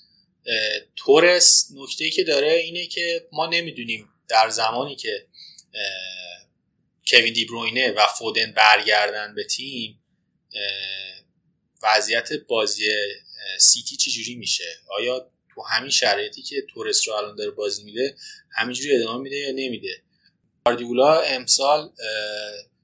تورس 0.96 1.68
نکته 1.74 2.10
که 2.10 2.24
داره 2.24 2.52
اینه 2.52 2.86
که 2.86 3.28
ما 3.32 3.46
نمی‌دونیم 3.46 4.08
در 4.28 4.50
زمانی 4.50 4.96
که 4.96 5.26
کوین 7.06 7.32
دیبروینه 7.32 7.92
و 7.92 8.06
فودن 8.06 8.52
برگردن 8.52 9.34
به 9.34 9.44
تیم 9.44 10.02
وضعیت 11.82 12.32
بازی 12.32 12.90
سیتی 13.58 13.96
چجوری 13.96 14.34
میشه؟ 14.34 14.78
آیا 14.88 15.30
تو 15.54 15.62
همین 15.62 15.90
شرایطی 15.90 16.42
که 16.42 16.62
تورس 16.74 17.08
رو 17.08 17.14
الان 17.14 17.36
داره 17.36 17.50
بازی 17.50 17.84
میده 17.84 18.16
همینجوری 18.50 18.96
ادامه 18.96 19.22
میده 19.22 19.36
یا 19.36 19.50
نمیده؟ 19.50 20.02
گاردیولا 20.66 21.20
امسال 21.20 21.92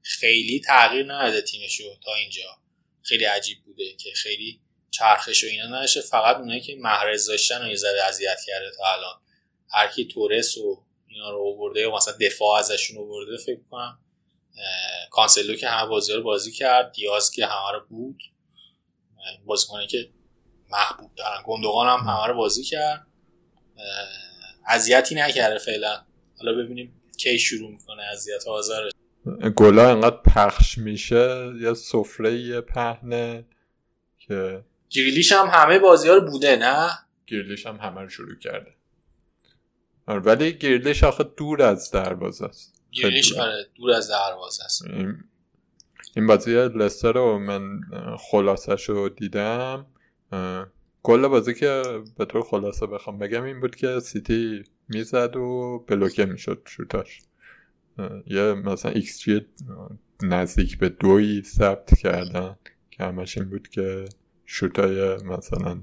خیلی 0.02 0.60
تغییر 0.60 1.12
نداده 1.12 1.42
تیمشو 1.42 1.84
تا 2.04 2.14
اینجا. 2.14 2.58
خیلی 3.02 3.24
عجیب 3.24 3.58
بوده 3.64 3.92
که 3.92 4.10
خیلی 4.14 4.60
چرخش 4.90 5.44
و 5.44 5.46
اینا 5.46 5.66
نداشته. 5.66 6.00
فقط 6.00 6.36
اونایی 6.36 6.60
که 6.60 6.76
محرز 6.76 7.26
داشتن 7.26 7.66
و 7.66 7.68
یه 7.68 7.76
ذره 7.76 8.02
اذیت 8.02 8.38
کرده 8.46 8.70
تا 8.78 8.92
الان. 8.92 9.20
هر 9.72 9.88
کی 9.88 10.04
تورس 10.04 10.58
و 10.58 10.84
اینا 11.06 11.30
رو 11.30 11.48
آورده 11.48 11.80
یا 11.80 11.94
مثلا 11.94 12.14
دفاع 12.20 12.58
ازشون 12.58 12.98
آورده 12.98 13.36
فکر 13.36 13.60
کنم 13.70 13.98
کانسلو 15.10 15.56
که 15.56 15.68
همه 15.68 15.88
بازی 15.88 16.12
رو 16.12 16.22
بازی 16.22 16.52
کرد 16.52 16.92
دیاز 16.92 17.30
که 17.30 17.46
همه 17.46 17.72
رو 17.72 17.86
بود 17.88 18.22
بازیکنه 19.44 19.86
که 19.86 20.10
محبوب 20.70 21.14
دارن. 21.14 21.42
گندوغان 21.44 21.88
هم 21.88 22.08
همه 22.08 22.26
رو 22.26 22.34
بازی 22.34 22.64
کرد. 22.64 23.06
اذیتی 24.66 25.14
نکرده 25.14 25.58
فعلا. 25.58 26.04
حالا 26.38 26.52
ببینیم 26.52 27.01
کی 27.22 27.38
شروع 27.38 27.70
می‌کنه 27.70 28.02
اذیت 28.02 28.46
آزارش 28.46 28.92
گلا 29.56 29.90
انقدر 29.90 30.16
پخش 30.16 30.78
میشه 30.78 31.52
یا 31.60 31.74
سفره 31.74 32.60
پهنه 32.60 33.44
که 34.18 34.64
گریلیش 34.90 35.32
هم 35.32 35.46
همه 35.52 35.78
بازی 35.78 36.08
ها 36.08 36.14
رو 36.14 36.30
بوده 36.30 36.56
نه؟ 36.56 36.88
گریلیش 37.26 37.66
هم 37.66 37.76
همه 37.76 38.00
رو 38.00 38.08
شروع 38.08 38.38
کرده. 38.38 38.74
آره 40.06 40.20
ولی 40.20 40.52
گریلیش 40.52 41.04
آخه 41.04 41.24
دور 41.24 41.62
از 41.62 41.90
دروازه 41.90 42.44
است. 42.44 42.74
گریلیش 42.92 43.32
آره 43.32 43.66
دور 43.74 43.90
از 43.90 44.10
دروازه 44.10 44.64
است. 44.64 44.84
این, 44.84 45.24
این 46.16 46.26
بازی 46.26 46.54
لستر 46.54 47.12
رو 47.12 47.38
من 47.38 47.80
خلاصش 48.18 48.88
رو 48.88 49.08
دیدم 49.08 49.86
کل 51.02 51.28
بازی 51.28 51.54
که 51.54 51.82
به 52.18 52.24
طور 52.24 52.42
خلاصه 52.42 52.86
بخوام 52.86 53.18
بگم 53.18 53.42
این 53.42 53.60
بود 53.60 53.76
که 53.76 54.00
سیتی 54.00 54.64
می‌زد 54.88 55.36
و 55.36 55.78
بلوکه 55.88 56.26
می‌شد 56.26 56.62
شوتاش. 56.64 57.20
یه 58.26 58.42
مثلا 58.42 58.90
ایکس 58.90 59.20
جی 59.20 59.46
نزدیک 60.22 60.78
به 60.78 60.88
دوی 60.88 61.42
ثبت 61.42 61.98
کردن 61.98 62.56
که 62.90 63.04
همش 63.04 63.38
این 63.38 63.50
بود 63.50 63.68
که 63.68 64.04
شوتای 64.46 65.16
مثلا 65.16 65.80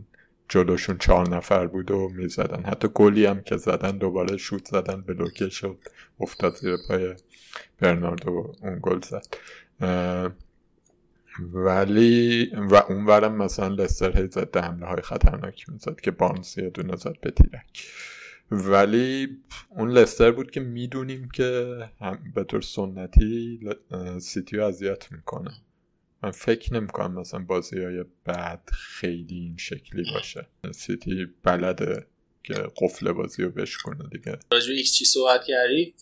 جلوشون 0.50 0.98
چهار 0.98 1.30
نفر 1.30 1.68
بود 1.68 1.92
و 1.92 2.10
می‌زدن. 2.10 2.64
حتی 2.64 2.88
گلی 2.94 3.26
هم 3.26 3.42
که 3.42 3.58
زدن 3.58 3.98
دوباره 3.98 4.38
شوت 4.38 4.68
زدن 4.68 5.02
بلوکه 5.02 5.50
شد 5.50 5.78
افتاد 6.20 6.56
زیر 6.56 6.78
پای 6.88 7.16
برناردو 7.80 8.56
اون 8.62 8.80
گل 8.82 9.00
زد. 9.02 9.26
ولی 11.54 12.46
و 12.56 12.76
اونورم 12.76 13.36
مثلا 13.36 13.68
لستر 13.68 14.18
هی 14.18 14.28
ضد 14.28 14.58
حمله 14.58 14.86
های 14.86 15.02
خطرناک 15.02 15.70
می‌زد 15.70 16.00
که 16.00 16.12
بارنس 16.12 16.58
یه 16.58 16.70
دونه 16.70 16.96
زد 16.96 17.16
به 17.22 17.32
تیرک. 17.32 17.88
ولی 18.52 19.28
اون 19.70 19.92
لستر 19.92 20.32
بود 20.32 20.52
که 20.52 20.60
می‌دونیم 20.60 21.30
که 21.30 21.78
هم 22.00 22.34
به 22.36 22.44
طور 22.44 22.62
سنتی 22.62 23.60
سیتی 24.22 24.58
رو 24.58 24.66
اذیت 24.66 25.12
می‌کنه. 25.12 25.52
من 26.24 26.32
فکر 26.32 26.74
نمی‌کنم 26.74 27.20
مثلا 27.20 27.40
بازی 27.40 27.84
های 27.84 28.06
بعد 28.26 28.70
خیلی 28.74 29.36
این 29.36 29.58
شکلی 29.58 30.04
باشه. 30.14 30.48
سیتی 30.72 31.28
بلده 31.44 32.08
که 32.44 32.54
قفل 32.54 33.12
بازی 33.12 33.44
رو 33.44 33.50
بشکنه 33.50 34.10
دیگه. 34.12 34.40
راجع 34.52 34.74
ایکس 34.74 34.94
چی 34.94 35.06
صحبت 35.06 35.44
کردی 35.44 35.94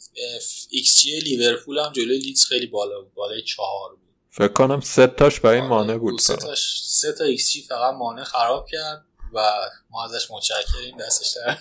ایکس 0.69 1.01
جی 1.01 1.19
لیورپول 1.19 1.77
هم 1.77 1.91
جلوی 1.91 2.17
لیدز 2.17 2.45
خیلی 2.45 2.67
بالا 2.67 3.01
بود 3.01 3.13
بالای 3.13 3.41
چهار 3.41 3.89
بود. 3.95 4.06
فکر 4.37 4.47
کنم 4.47 4.81
سه 4.81 5.07
تاش 5.07 5.39
برای 5.39 5.61
مانع 5.61 5.97
بود 5.97 6.19
سه 6.19 6.35
تاش 6.35 6.81
سه 6.85 7.13
تا 7.13 7.23
ایکس 7.23 7.51
جی 7.51 7.61
فقط 7.61 7.93
مانع 7.93 8.23
خراب 8.23 8.67
کرد 8.67 9.05
و 9.33 9.51
ما 9.89 10.05
ازش 10.05 10.31
متشکریم 10.31 10.97
دستش 10.97 11.37
در 11.37 11.57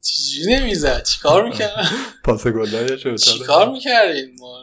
چجوری 0.00 0.56
نمی‌زد؟ 0.56 1.02
چیکار 1.02 1.48
می‌کرد 1.48 1.88
پاس 2.24 2.46
گلای 2.46 3.18
چیکار 3.18 3.70
می‌کردین 3.70 4.36
ما؟ 4.40 4.60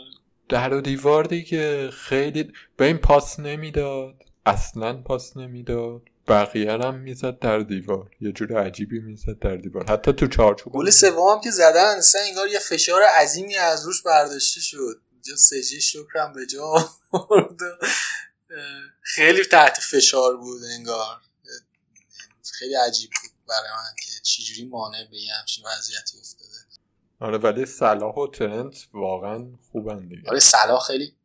در 0.50 0.74
و 0.74 0.82
دیوار 0.82 1.24
دیگه 1.24 1.92
خیلی 1.92 2.52
به 2.78 2.86
این 2.86 2.98
پاس 2.98 3.40
نمی‌داد 3.40 4.16
اصلا 4.46 5.02
پاس 5.02 5.38
نمی‌داد 5.38 6.02
بقیه 6.28 6.72
هم 6.72 6.96
می‌زد 6.96 7.40
در 7.40 7.60
دیوار. 7.60 8.12
یه 8.22 8.32
جور 8.32 8.58
عجیبی 8.58 9.00
می‌زد 9.00 9.40
در 9.40 9.56
دیوار. 9.56 9.86
حتی 9.90 10.14
تو 10.14 10.28
چارچوب 10.28 10.74
گل 10.74 10.90
سوم 10.90 11.42
که 11.44 11.52
زدن 11.52 11.98
اصلا 11.98 12.22
انگار 12.22 12.48
یه 12.48 12.60
فشار 12.60 13.02
عظیمی 13.04 13.56
از 13.56 13.86
روش 13.86 14.02
برداشته 14.02 14.62
شد. 14.62 15.02
جا 15.28 15.36
سجی 15.36 15.82
شکرم 15.82 16.34
به 16.34 16.46
جا 16.46 16.90
خیلی 19.02 19.46
تحت 19.46 19.78
فشار 19.80 20.38
بود 20.38 20.62
انگار. 20.64 21.22
خیلی 22.60 22.76
عجیب 22.76 23.10
بود 23.22 23.32
برای 23.48 23.70
من 23.70 23.96
که 24.06 24.12
چجوری 24.24 24.66
مانه 24.66 25.04
به 25.12 25.18
یه 25.18 25.34
همچین 25.34 25.66
وضعیتی 25.66 26.20
افتاده. 26.20 26.52
آره 27.20 27.38
ولی 27.38 27.66
صلاح 27.66 28.16
و 28.16 28.28
ترنت 28.28 28.88
واقعا 28.94 29.50
خوبن 29.72 30.08
دیگه. 30.08 30.30
آره 30.30 30.40
صلاح 30.40 30.84
خیلی 30.88 31.16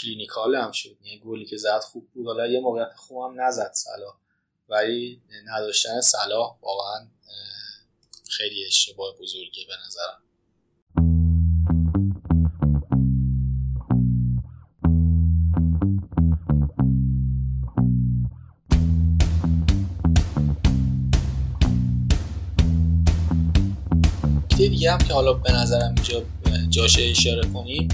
clinical 0.00 0.54
هم 0.54 0.72
شد. 0.72 0.96
یه 1.02 1.18
گلی 1.18 1.44
که 1.44 1.56
زد 1.56 1.80
خوب 1.80 2.10
بود. 2.12 2.26
حالا 2.26 2.46
یه 2.46 2.60
موقعیت 2.60 2.94
خوب 2.96 3.30
هم 3.30 3.40
نزد 3.40 3.72
صلاح. 3.74 4.16
ولی 4.68 5.22
نداشتن 5.46 6.00
صلاح 6.00 6.58
واقعا 6.60 7.08
خیلی 8.30 8.66
اشتباه 8.66 9.16
بزرگی 9.16 9.66
به 9.66 9.74
نظرم. 9.86 10.22
نکته 24.66 24.76
دیگه 24.76 24.92
هم 24.92 24.98
که 24.98 25.14
حالا 25.14 25.32
به 25.32 25.52
نظرم 25.52 25.94
اینجا 25.94 26.22
جاشه 26.68 27.02
اشاره 27.02 27.48
کنیم 27.48 27.88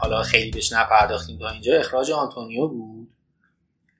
حالا 0.00 0.22
خیلی 0.22 0.50
بهش 0.50 0.72
نپرداختیم 0.72 1.38
تا 1.38 1.50
اینجا 1.50 1.78
اخراج 1.78 2.10
آنتونیو 2.10 2.68
بود 2.68 3.08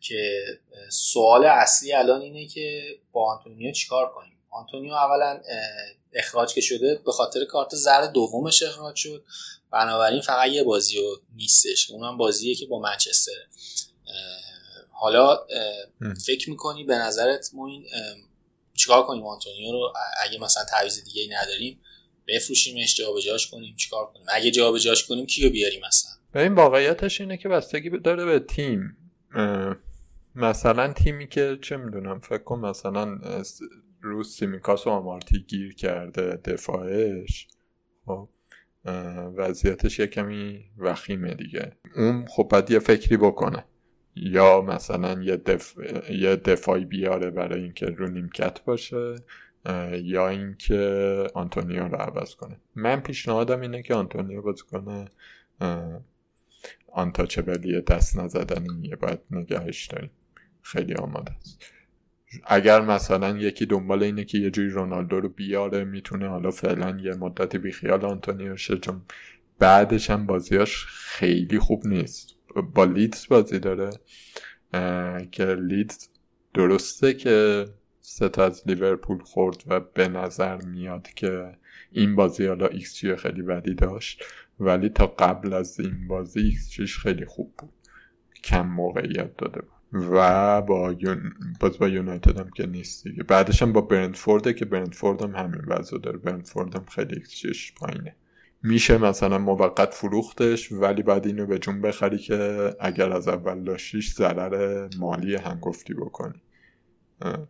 که 0.01 0.45
سوال 0.91 1.45
اصلی 1.45 1.93
الان 1.93 2.21
اینه 2.21 2.47
که 2.47 2.83
با 3.13 3.33
آنتونیو 3.33 3.73
چیکار 3.73 4.11
کنیم؟ 4.11 4.33
آنتونیو 4.51 4.93
اولا 4.93 5.41
اخراج 6.13 6.55
که 6.55 6.61
شده 6.61 7.01
به 7.05 7.13
خاطر 7.13 7.45
کارت 7.45 7.75
زرد 7.75 8.13
دومش 8.13 8.63
اخراج 8.63 8.97
شد 8.97 9.25
بنابراین 9.71 10.21
فقط 10.21 10.49
یه 10.49 10.63
بازی 10.63 10.97
رو 10.97 11.17
نیستش 11.37 11.91
اونم 11.91 12.17
بازیه 12.17 12.55
که 12.55 12.67
با 12.67 12.79
منچستر 12.79 13.47
حالا 14.91 15.39
فکر 16.27 16.51
می‌کنی 16.51 16.85
به 16.85 16.95
نظرت 16.95 17.51
ما 17.53 17.67
این 17.67 17.87
چیکار 18.75 19.03
کنیم 19.03 19.27
آنتونیو 19.27 19.73
رو؟ 19.73 19.93
اگه 20.25 20.39
مثلا 20.41 20.65
تعویض 20.65 21.05
دیگه 21.05 21.23
ای 21.23 21.29
نداریم 21.29 21.81
بفروشیمش 22.29 22.97
جابجاش 22.97 23.51
کنیم 23.51 23.77
چیکار 23.77 24.07
کنیم؟ 24.07 24.27
اگه 24.29 24.51
جابجاش 24.51 25.07
کنیم 25.07 25.27
کیو 25.27 25.51
بیاریم 25.51 25.81
مثلا؟ 25.87 26.43
این 26.43 26.55
واقعیتش 26.55 27.21
اینه 27.21 27.37
که 27.37 27.49
بستگی 27.49 27.91
داره 27.91 28.25
به 28.25 28.39
تیم. 28.39 28.97
مثلا 30.35 30.93
تیمی 30.93 31.29
که 31.29 31.59
چه 31.63 31.77
می‌دونم 31.77 32.21
فکر 32.21 32.43
کن 32.43 32.59
مثلا 32.59 33.19
رو 34.01 34.37
سیمیکاس 34.37 34.87
و 34.87 34.91
آمارتی 34.91 35.39
گیر 35.49 35.75
کرده 35.75 36.37
دفاعش 36.37 37.49
خب 38.07 38.29
وضعیتش 39.37 39.99
یه 39.99 40.07
کمی 40.07 40.65
وخیمه 40.79 41.35
دیگه. 41.35 41.73
اون 41.97 42.27
خب 42.27 42.49
باید 42.51 42.71
یه 42.71 42.79
فکری 42.79 43.17
بکنه. 43.17 43.65
یا 44.17 44.61
مثلا 44.61 45.23
یه, 45.23 45.37
دف... 45.37 45.75
یه 46.11 46.37
دفاعی 46.37 46.85
بیاره 46.85 47.31
برای 47.31 47.63
اینکه 47.63 47.87
رو 47.87 48.09
نیمکت 48.09 48.65
باشه 48.65 49.15
یا 49.93 50.29
اینکه 50.29 51.27
آنتونیو 51.35 51.89
رو 51.89 51.97
عوض 51.97 52.35
کنه. 52.35 52.57
من 52.75 53.01
پیشنهادم 53.01 53.61
اینه 53.61 53.83
که 53.83 53.95
آنتونیو 53.95 54.43
باز 54.43 54.63
کنه. 54.63 55.05
untouchable 56.93 57.74
ی 57.74 57.81
دست 57.81 58.19
نزدنیه 58.19 58.97
باید 58.97 59.21
نگهش 59.31 59.87
داریم. 59.87 60.11
خیلی 60.63 60.95
آماده 60.95 61.33
است. 61.33 61.63
اگر 62.45 62.81
مثلا 62.81 63.39
یکی 63.39 63.67
دنبال 63.67 64.03
اینه 64.03 64.25
که 64.25 64.39
یه 64.39 64.51
جوری 64.51 64.69
رونالدو 64.69 65.21
رو 65.21 65.29
بیاره 65.29 65.85
می‌تونه 65.85 66.29
حالا 66.29 66.51
فعلا 66.51 66.99
یه 67.03 67.15
مدتی 67.15 67.59
بیخیال 67.59 68.05
آنتونیو 68.05 68.57
شه 68.57 68.79
چون 68.79 69.03
بعدش 69.59 70.11
هم 70.11 70.27
بازیاش 70.27 70.87
خیلی 70.89 71.59
خوب 71.59 71.87
نیست. 71.87 72.34
با 72.63 72.85
لیدز 72.85 73.27
بازی 73.29 73.59
داره. 73.59 73.91
که 75.31 75.55
لیدز 75.55 76.09
درسته 76.55 77.15
که 77.15 77.67
سه 78.01 78.26
تا 78.26 78.39
از 78.39 78.63
لیورپول 78.67 79.19
خورد 79.19 79.65
و 79.67 79.81
به 79.81 80.09
نظر 80.09 80.57
میاد 80.57 81.09
که 81.09 81.57
این 81.93 82.17
بازی 82.17 82.47
حالا 82.47 82.67
ایکس 82.67 82.97
جی 82.97 83.17
خیلی 83.17 83.43
بدی 83.43 83.75
داشت 83.75 84.25
ولی 84.61 84.89
تا 84.89 85.07
قبل 85.07 85.53
از 85.53 85.81
این 85.81 86.09
بازی 86.09 86.41
ایکس 86.41 86.71
جیش 86.71 86.99
خیلی 86.99 87.27
خوب 87.27 87.53
بود. 87.59 87.73
کم 88.45 88.67
موقعیت 88.67 89.37
داده 89.37 89.61
بود. 89.61 89.75
و 90.13 90.63
با 90.63 90.93
یون... 90.93 91.35
باز 91.61 91.79
با 91.79 91.89
یونایتد 91.89 92.39
هم 92.39 92.51
که 92.51 92.67
نیست 92.67 93.05
دیگه. 93.05 93.23
بعدش 93.23 93.63
هم 93.63 93.73
با 93.73 93.81
برندفورده 93.81 94.53
که 94.53 94.65
برندفورد 94.65 95.23
هم 95.23 95.35
همین 95.37 95.61
وضع 95.67 95.99
داره. 95.99 96.19
برندفورد 96.19 96.75
هم 96.75 96.85
خیلی 96.85 97.15
ایکس 97.15 97.31
جیش 97.31 97.73
پایینه. 97.75 98.17
میشه 98.67 98.99
مثلا 98.99 99.39
موقت 99.39 99.95
فروختش 99.95 100.73
ولی 100.73 101.03
بعد 101.03 101.27
اینو 101.27 101.47
به 101.47 101.59
جون 101.59 101.81
بخری 101.81 102.19
که 102.19 102.71
اگر 102.81 103.13
از 103.13 103.29
اول 103.29 103.65
داشتیش 103.65 104.15
ضرر 104.15 104.89
مالی 104.99 105.35
هنگفتی 105.35 105.95
بکنی. 105.95 106.43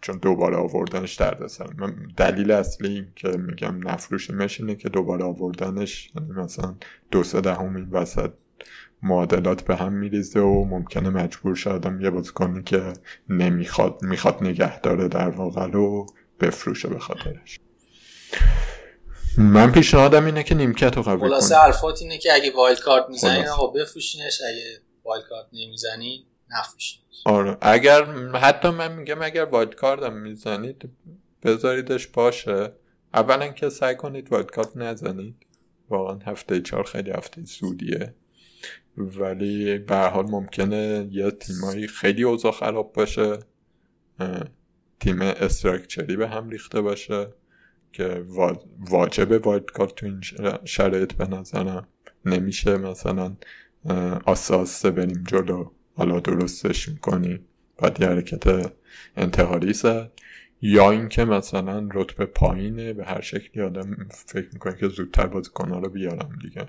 چون 0.00 0.18
دوباره 0.18 0.56
آوردنش 0.56 1.14
درد 1.14 1.46
سر 1.46 1.66
دلیل 2.16 2.50
اصلی 2.50 3.06
که 3.16 3.28
میگم 3.28 3.88
نفروشیمش 3.88 4.60
اینه 4.60 4.74
که 4.74 4.88
دوباره 4.88 5.24
آوردنش 5.24 6.12
یعنی 6.14 6.32
مثلا 6.32 6.74
دو 7.10 7.22
سه 7.22 7.40
دهم 7.40 7.76
این 7.76 7.88
وسط 7.90 8.30
معادلات 9.02 9.62
به 9.62 9.76
هم 9.76 9.92
میریزه 9.92 10.40
و 10.40 10.64
ممکنه 10.64 11.10
مجبور 11.10 11.54
شدم 11.54 12.00
یه 12.00 12.10
بازیکنی 12.10 12.62
که 12.62 12.92
نمی‌خواد 13.28 14.02
می‌خواد 14.02 14.38
نگه 14.44 14.80
داره 14.80 15.08
در 15.08 15.28
واقع 15.28 15.66
رو 15.66 16.06
بفروشه 16.40 16.88
به 16.88 16.98
خاطرش. 16.98 17.60
من 19.38 19.72
پیشنهادم 19.72 20.26
اینه 20.26 20.42
که 20.42 20.54
نیمکت 20.54 20.96
رو 20.96 21.02
قبول 21.02 21.28
خلاصه 21.28 21.54
کنی 21.54 21.64
حرفات 21.64 22.02
اینه 22.02 22.18
که 22.18 22.32
اگه 22.32 22.52
wildcard 22.56 23.08
می‌زنین 23.08 23.42
خلاصه. 23.42 23.50
آقا 23.50 23.66
بفروشینش. 23.66 24.40
اگه 24.48 24.80
wildcard 25.04 25.46
نمی‌زنین 25.52 26.24
نفروشینش. 26.50 27.22
آره. 27.24 27.58
اگر 27.60 28.04
حتی 28.34 28.70
من 28.70 28.92
میگم 28.92 29.22
اگر 29.22 29.44
wildcard 29.44 29.74
م 29.74 30.12
می‌زنید 30.12 30.90
بذاریدش 31.42 32.06
باشه. 32.06 32.72
اولا 33.14 33.48
که 33.48 33.68
سعی 33.68 33.94
کنید 33.94 34.32
wildcard 34.32 34.76
نزنید. 34.76 35.46
واقعا 35.88 36.18
هفته 36.26 36.60
چهار 36.60 36.84
خیلی 36.84 37.10
هفته 37.10 37.44
زودیه 37.44 38.14
ولی 38.96 39.78
به 39.78 39.96
حال 39.96 40.26
ممکنه 40.26 41.08
یه 41.10 41.30
تیمایی 41.30 41.86
خیلی 41.86 42.22
اوضاع 42.22 42.52
خراب 42.52 42.92
باشه. 42.92 43.38
تیم 45.00 45.22
structure 45.22 46.07
ی 46.07 46.16
به 46.16 46.28
هم 46.28 46.50
ریخته 46.50 46.80
باشه. 46.80 47.26
که 47.94 48.24
وا- 48.28 48.64
واجبه 48.90 49.38
wildcard 49.38 49.94
تو 49.94 50.06
این 50.06 50.20
شرایط 50.64 51.12
به 51.12 51.26
نظرم. 51.26 51.88
نمیشه 52.24 52.76
مثلا 52.76 53.36
آسه 54.26 54.54
آسه 54.54 54.90
بریم 54.90 55.24
جلو 55.28 55.70
حالا 55.96 56.20
درستش 56.20 56.88
می‌کنیم. 56.88 57.48
بعد 57.78 58.00
یه 58.00 58.06
حرکت 58.06 58.72
انتحاری 59.16 59.72
زد. 59.72 60.12
یا 60.62 60.90
اینکه 60.90 61.24
مثلا 61.24 61.88
رتبه 61.94 62.26
پایینه 62.26 62.92
به 62.92 63.04
هر 63.04 63.20
شکلی 63.20 63.62
آدم 63.62 64.08
فکر 64.26 64.48
می‌کنه 64.52 64.76
که 64.76 64.88
زودتر 64.88 65.26
بازیکنها 65.26 65.78
رو 65.78 65.88
بیارم 65.88 66.38
دیگه. 66.42 66.68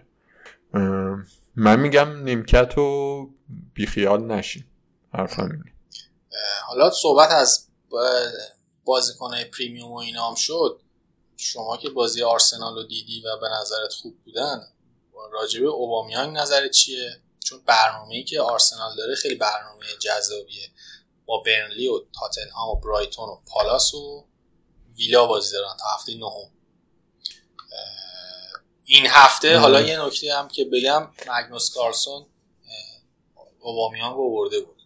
من 1.56 1.80
میگم 1.80 2.24
نیمکت 2.24 2.78
و 2.78 3.30
بیخیال 3.74 4.26
نشین. 4.32 4.64
حرفم 5.14 5.44
اینه 5.44 5.74
حالا 6.68 6.90
صحبت 6.90 7.32
از 7.32 7.68
بازیکنهای 8.86 9.46
پریمیوم 9.46 9.92
و 9.92 9.98
اینا 9.98 10.34
شد. 10.38 10.80
شما 11.38 11.78
که 11.78 11.90
بازی 11.90 12.24
آرسنال 12.24 12.76
رو 12.76 12.84
دیدی 12.84 13.22
و 13.22 13.38
به 13.38 13.50
نظرت 13.50 13.94
خوب 13.94 14.24
بودن 14.26 14.68
راجبه 15.32 15.68
اوبامیانگ 15.68 16.38
نظرت 16.38 16.72
چیه؟ 16.72 17.22
چون 17.44 17.62
برنامه‌ای 17.66 18.24
که 18.24 18.42
آرسنال 18.42 18.96
داره 18.96 19.16
خیلی 19.16 19.36
برنامه 19.36 19.86
جذابیه. 20.00 20.70
با 21.26 21.44
برنلی 21.46 21.88
و 21.88 22.02
تاتنهام 22.20 22.70
و 22.70 22.76
برایتون 22.76 23.30
و 23.30 23.38
پالاس 23.48 23.94
و 23.94 24.26
ویلا 24.98 25.26
بازی 25.26 25.52
دارن 25.52 25.78
تا 25.80 25.86
هفته 25.96 26.14
نهم. 26.14 26.52
این 28.86 29.06
هفته. 29.08 29.58
حالا 29.58 29.82
یه 29.82 30.02
نکته 30.02 30.34
هم 30.34 30.48
که 30.48 30.66
بگم 30.66 31.12
مگنوس 31.28 31.74
کارسون 31.74 32.26
اوبامیانگ 33.60 34.16
رو 34.16 34.24
آورده 34.24 34.60
بود. 34.62 34.82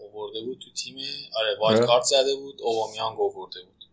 آورده 0.00 0.40
بود 0.40 0.58
تو 0.58 0.72
تیم 0.72 0.96
آره 1.36 1.58
وایلد 1.58 1.80
اه. 1.80 1.86
کارت 1.86 2.04
زده 2.04 2.36
بود 2.36 2.62
اوبامیانگ 2.62 3.18
رو 3.18 3.24
آورده 3.24 3.62
بود. 3.62 3.83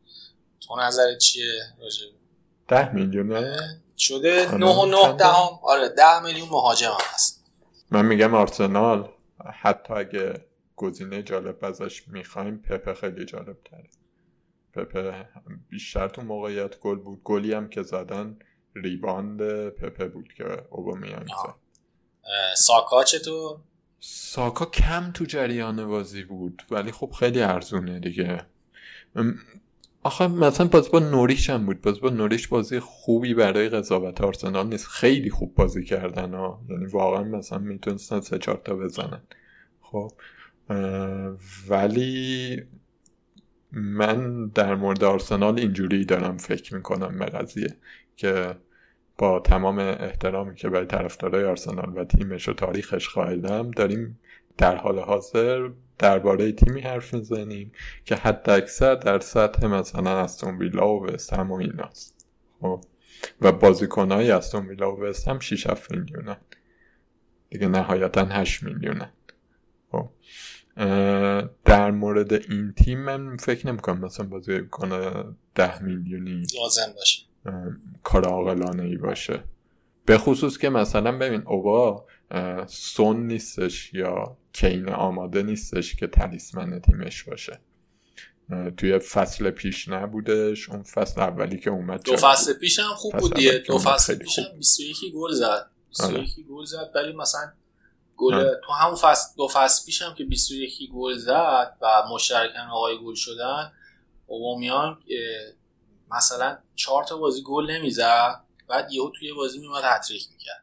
تو 0.67 0.75
نظرت 0.79 1.17
چیه 1.17 1.63
راجع 1.81 2.05
ده 2.67 2.93
میلیونه 2.93 3.57
شده. 3.97 4.55
9 4.57 4.65
و 4.65 4.85
9 4.85 4.97
چنده؟ 4.97 5.17
دهم. 5.17 5.59
آره 5.63 5.89
10 5.89 6.19
میلیون 6.23 6.49
مهاجم 6.49 6.87
هم 6.87 6.97
هست. 7.13 7.43
من 7.91 8.05
میگم 8.05 8.35
آرسنال 8.35 9.09
حتی 9.53 9.93
اگه 9.93 10.45
گزینه 10.75 11.23
جالب 11.23 11.65
ازش 11.65 12.07
می‌خوایم 12.07 12.57
پپه 12.57 12.93
خیلی 12.93 13.25
جالب 13.25 13.57
تره 13.63 13.89
پپه 14.73 15.25
بیشتر 15.69 16.07
تو 16.07 16.21
موقعیت 16.21 16.79
گل 16.79 16.95
بود. 16.95 17.21
گلی 17.23 17.53
هم 17.53 17.69
که 17.69 17.83
زدن 17.83 18.39
ریباند 18.75 19.69
پپه 19.69 20.07
بود 20.07 20.33
که 20.33 20.43
اوبامیانگ. 20.69 21.27
زد. 21.27 21.55
ساکا 22.55 23.03
چطور 23.03 23.59
ساکا 23.99 24.65
کم 24.65 25.11
تو 25.11 25.25
جریان 25.25 25.87
بازی 25.87 26.23
بود 26.23 26.63
ولی 26.71 26.91
خب 26.91 27.11
خیلی 27.19 27.41
ارزونه 27.41 27.99
دیگه. 27.99 28.45
آخه 30.03 30.27
مثلا 30.27 30.67
بازی 30.67 30.89
با 30.89 30.99
نوریش 30.99 31.49
هم 31.49 31.65
بود. 31.65 31.81
بازی 31.81 31.99
با 31.99 32.09
نوریش 32.09 32.47
بازی 32.47 32.79
خوبی 32.79 33.33
برای 33.33 33.69
قضاوت 33.69 34.21
آرسنال 34.21 34.67
نیست. 34.67 34.87
خیلی 34.87 35.29
خوب 35.29 35.55
بازی 35.55 35.83
کردن 35.83 36.33
ها. 36.33 36.61
یعنی 36.69 36.85
واقعا 36.85 37.23
مثلا 37.23 37.57
می‌تونستن 37.57 38.19
سه 38.19 38.37
چهار 38.37 38.61
تا 38.65 38.75
بزنن. 38.75 39.21
خب 39.81 40.11
ولی 41.69 42.61
من 43.71 44.47
در 44.47 44.75
مورد 44.75 45.03
آرسنال 45.03 45.59
اینجوری 45.59 46.05
دارم 46.05 46.37
فکر 46.37 46.75
می‌کنم 46.75 47.19
به 47.19 47.25
قضیه 47.25 47.75
که 48.15 48.55
با 49.17 49.39
تمام 49.39 49.79
احترامی 49.79 50.55
که 50.55 50.69
برای 50.69 50.85
طرفدارای 50.85 51.45
آرسنال 51.45 51.97
و 51.97 52.05
تیمش 52.05 52.49
و 52.49 52.53
تاریخش 52.53 53.09
قائلم 53.09 53.71
داریم 53.71 54.19
در 54.57 54.75
حال 54.75 54.99
حاضر 54.99 55.69
درباره 55.99 56.51
تیمی 56.51 56.81
حرف 56.81 57.13
می‌زنیم 57.13 57.71
که 58.05 58.15
حد 58.15 58.49
اکثر 58.49 58.95
در 58.95 59.19
سطح 59.19 59.67
مثلا 59.67 60.19
استون 60.19 60.57
ویلا 60.57 60.87
و 60.87 61.05
وستهم 61.05 61.51
و 61.51 61.55
ایناست 61.55 62.27
خب. 62.61 62.83
و 63.41 63.51
بازیکنهای 63.51 64.31
استون 64.31 64.67
ویلا 64.67 64.95
و 64.95 64.99
وستهم 64.99 65.39
6 65.39 65.67
7 65.67 65.91
میلیونن. 65.91 66.37
دیگه 67.49 67.67
نهایتا 67.67 68.25
8 68.25 68.63
میلیونن. 68.63 69.11
خب. 69.91 70.09
در 71.65 71.91
مورد 71.91 72.33
این 72.33 72.73
تیم 72.73 72.99
من 72.99 73.37
فکر 73.37 73.67
نمی‌کنم 73.67 74.05
مثلا 74.05 74.25
بازی 74.25 74.67
کنه 74.71 75.23
10 75.55 75.83
میلیونی 75.83 76.43
لازم 76.61 76.93
باشه. 76.95 77.25
کار 78.03 78.25
عاقلانه 78.25 78.83
ای 78.83 78.97
باشه. 78.97 79.43
به 80.05 80.17
خصوص 80.17 80.57
که 80.57 80.69
مثلا 80.69 81.17
ببین 81.17 81.41
اوبا 81.47 82.05
سون 82.67 83.27
نیستش 83.27 83.93
یا 83.93 84.37
کین 84.53 84.89
آماده 84.89 85.43
نیستش 85.43 85.95
که 85.95 86.07
تلیسمن 86.07 86.79
تیمش 86.79 87.23
باشه. 87.23 87.59
توی 88.77 88.99
فصل 88.99 89.49
پیش 89.49 89.87
نبودش 89.87 90.69
اون 90.69 90.83
فصل 90.83 91.21
اولی 91.21 91.59
که 91.59 91.69
اومد 91.69 92.03
دو 92.03 92.17
فصل 92.17 92.53
پیش 92.53 92.79
هم 92.79 92.93
خوب 92.95 93.17
بود 93.17 93.33
دیگه. 93.33 93.51
دو 93.51 93.77
فصل 93.77 94.15
پیش. 94.15 94.39
هم 94.39 94.57
21 94.57 94.97
گل 95.13 95.31
زد. 95.31 95.69
21 95.89 96.45
گل 96.49 96.65
زد 96.65 96.91
ولی 96.95 97.13
مثلا 97.13 97.51
گل 98.17 98.33
آره. 98.33 98.61
تو 98.63 98.73
همون 98.73 98.95
فصل 98.95 99.35
دو 99.37 99.47
فصل 99.47 99.85
پیش 99.85 100.01
هم 100.01 100.13
که 100.13 100.23
21 100.23 100.91
گل 100.93 101.17
زد 101.17 101.77
و 101.81 102.03
مشترکاً 102.13 102.59
آقای 102.71 102.97
گل 102.97 103.15
شدن 103.15 103.71
اوبامیانگ 104.27 104.95
اه، 104.95 106.17
مثلا 106.17 106.57
چهار 106.75 107.03
تا 107.03 107.17
بازی 107.17 107.43
گل 107.43 107.71
نمی‌زد. 107.71 108.43
بعد 108.69 108.91
یهو 108.91 109.09
توی 109.19 109.33
بازی 109.33 109.59
میومد 109.59 109.83
هتریک 109.85 110.27
می‌کرد. 110.31 110.60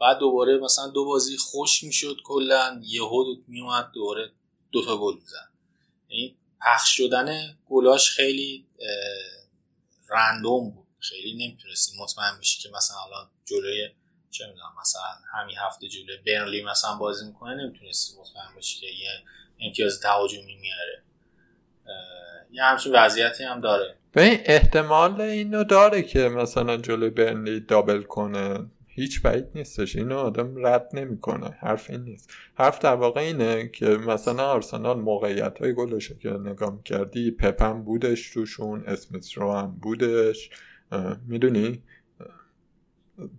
بعد 0.00 0.18
دوباره 0.18 0.58
مثلا 0.58 0.88
دو 0.88 1.04
بازی 1.04 1.36
خوش 1.36 1.82
می‌شد 1.82 2.16
کلا 2.24 2.80
یهو 2.84 3.24
میومد 3.48 3.90
دوباره 3.94 4.30
دو 4.72 4.84
تا 4.84 4.96
گل 4.96 5.14
می‌زد. 5.14 5.48
یعنی 6.08 6.36
پخش 6.60 6.96
شدن 6.96 7.56
گلاش 7.68 8.10
خیلی 8.10 8.66
رندوم 10.10 10.70
بود. 10.70 10.86
خیلی 10.98 11.46
نمی‌تونستی 11.46 11.96
مطمئن 12.00 12.38
بشی 12.40 12.62
که 12.62 12.68
مثلا 12.76 12.96
الان 13.06 13.30
جلوی 13.44 13.88
چه 14.30 14.46
می‌دونم 14.46 14.72
مثلا 14.80 15.02
همین 15.32 15.56
هفته 15.66 15.88
جلوی 15.88 16.16
برنلی 16.26 16.62
مثلا 16.62 16.96
بازی 16.96 17.26
می‌کنه 17.26 17.54
نمی‌تونستی 17.54 18.20
مطمئن 18.20 18.54
باشی 18.54 18.80
که 18.80 18.86
یه 18.86 19.10
امتیاز 19.60 20.00
تهاجمی 20.00 20.56
میاره 20.56 21.02
یه 22.50 22.62
همچین 22.62 22.92
وضعیتی 22.92 23.44
هم 23.44 23.60
داره. 23.60 23.98
ببین 24.14 24.40
احتمال 24.44 25.20
اینو 25.20 25.64
داره 25.64 26.02
که 26.02 26.18
مثلا 26.18 26.76
جلوی 26.76 27.10
برنلی 27.10 27.60
دابل 27.60 28.02
کنه. 28.02 28.70
هیچ 28.98 29.22
بعید 29.22 29.46
نیستش. 29.54 29.96
اینو 29.96 30.16
آدم 30.16 30.66
رد 30.66 30.90
نمی‌کنه. 30.94 31.50
حرف 31.60 31.90
این 31.90 32.00
نیست. 32.00 32.30
حرف 32.54 32.78
در 32.78 32.94
واقع 32.94 33.20
اینه 33.20 33.68
که 33.68 33.86
مثلا 33.86 34.48
آرسنال 34.48 35.00
موقعیت 35.00 35.58
های 35.58 35.74
گلش 35.74 36.12
که 36.12 36.30
نگاه 36.30 36.82
کردی 36.84 37.30
پپم 37.30 37.82
بودش 37.82 38.30
توشون 38.30 38.84
اسمیت 38.86 39.32
رو 39.32 39.52
هم 39.52 39.78
بودش. 39.82 40.50
می‌دونی؟ 41.26 41.82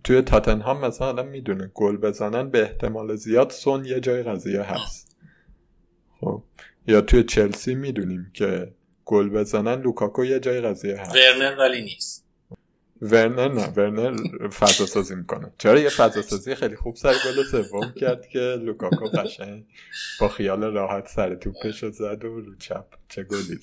توی 0.04 0.22
تاتنهام 0.22 0.84
مثلا 0.84 1.06
آدم 1.06 1.28
می‌دونه 1.28 1.70
گل 1.74 1.96
بزنن 1.96 2.50
به 2.50 2.62
احتمال 2.62 3.16
زیاد 3.16 3.50
سون 3.50 3.84
یه 3.84 4.00
جای 4.00 4.22
قضیه 4.22 4.62
هست. 4.62 5.16
خب. 6.20 6.42
یا 6.86 7.00
توی 7.00 7.22
چلسی 7.22 7.74
می‌دونیم 7.74 8.30
که 8.34 8.72
گل 9.04 9.28
بزنن 9.28 9.82
لوکاکو 9.82 10.24
یه 10.24 10.40
جای 10.40 10.60
قضیه 10.60 11.00
هست. 11.00 11.16
ورنر 11.16 11.56
ولی 11.58 11.82
نیست. 11.82 12.29
ورنر 13.02 13.48
نه 13.48 13.68
ورنر 13.68 14.48
فضا 14.48 14.86
سازی 14.86 15.14
می‌کنه. 15.14 15.52
چرا 15.58 15.78
یه 15.78 15.88
فضا 15.88 16.22
سازی 16.22 16.54
خیلی 16.54 16.76
خوب 16.76 16.96
سر 16.96 17.12
گل 17.12 17.42
سوم 17.42 17.92
کرد 17.92 18.28
که 18.28 18.38
لوکاکو 18.38 19.04
قشنگ 19.04 19.64
با 20.20 20.28
خیال 20.28 20.64
راحت 20.64 21.08
سر 21.08 21.34
توپش 21.34 21.84
زد 21.84 22.24
و 22.24 22.40
رو 22.40 22.56
چپ. 22.56 22.86
چه 23.08 23.22
گلی 23.22 23.60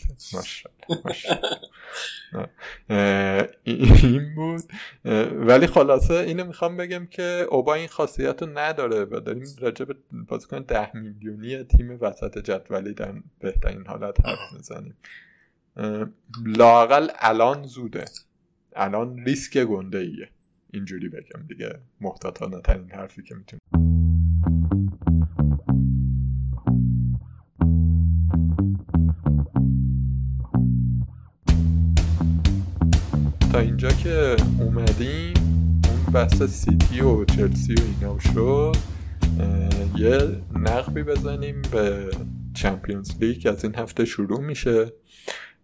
این 3.63 4.35
بود. 4.35 4.63
ولی 5.47 5.67
خلاصه 5.67 6.13
اینو 6.13 6.45
می‌خوام 6.45 6.77
بگم 6.77 7.05
که 7.05 7.47
اوبا 7.49 7.73
این 7.73 7.87
خاصیت 7.87 8.43
رو 8.43 8.49
نداره 8.59 9.05
و 9.05 9.19
داریم 9.19 9.47
راجع 9.59 9.85
به 9.85 9.95
بازیکن 10.27 10.61
ده 10.61 10.95
میلیونی 10.95 11.63
تیم 11.63 11.97
وسط 12.01 12.37
جدولی 12.37 12.93
در 12.93 13.13
بهترین 13.39 13.87
حالت 13.87 14.27
حرف 14.27 14.53
می‌زنیم. 14.53 14.97
لاقل 16.45 17.07
الان 17.19 17.63
زوده. 17.63 18.05
الان 18.79 19.25
ریسک 19.25 19.57
گنده 19.57 19.97
ایه 19.97 20.29
اینجوری 20.73 21.09
بگم 21.09 21.47
دیگه. 21.47 21.79
محتاطانه 22.01 22.61
ترین 22.61 22.91
حرفی 22.91 23.23
که 23.23 23.35
می‌تونم 23.35 23.59
تا 33.51 33.59
اینجا 33.59 33.89
که 33.89 34.35
اومدیم 34.59 35.33
اون 35.89 36.13
بحث 36.13 36.43
سیتی 36.43 37.01
و 37.01 37.25
چلسی 37.25 37.73
و 37.73 37.81
اینا 37.81 38.19
شد. 38.19 38.75
یه 39.97 40.41
نقبی 40.55 41.03
بزنیم 41.03 41.61
به 41.71 42.11
چمپیونز 42.53 43.11
لیگ. 43.23 43.47
از 43.47 43.63
این 43.63 43.75
هفته 43.75 44.05
شروع 44.05 44.41
میشه. 44.41 44.93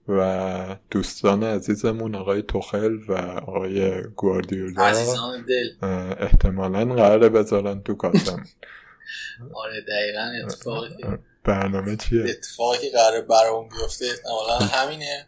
و 0.07 0.75
دوستان 0.91 1.43
عزیزمون 1.43 2.15
آقای 2.15 2.41
توخل 2.41 2.97
و 3.07 3.13
آقای 3.47 4.03
گواردیولا 4.03 4.83
عزیزان 4.83 5.45
دل. 5.45 5.85
احتمالا 6.19 6.95
قراره 6.95 7.29
بذارن 7.29 7.83
تو 7.83 7.95
کاسم. 7.95 8.43
آره 9.63 9.81
دقیقا 9.81 10.31
اتفاقی 10.45 11.03
برنامه 11.43 11.95
چیه؟ 11.95 12.25
اتفاقی 12.29 12.89
قراره 12.89 13.21
برامون 13.21 13.69
بیفته 13.69 14.05
احتمالا 14.05 14.57
همینه. 14.57 15.27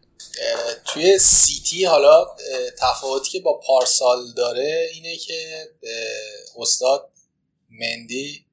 توی 0.86 1.17
سیتی 1.17 1.86
حالا 1.86 2.26
تفاوتی 2.78 3.30
که 3.30 3.39
با 3.39 3.59
پارسال 3.67 4.34
داره 4.38 4.89
اینه 4.93 5.17
که 5.17 5.67
استاد 6.57 7.09
مندی 7.69 8.45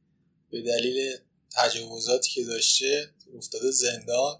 به 0.50 0.62
دلیل 0.62 1.16
تجاوزاتی 1.56 2.30
که 2.30 2.44
داشته 2.44 3.10
افتاده 3.38 3.70
زندان. 3.70 4.38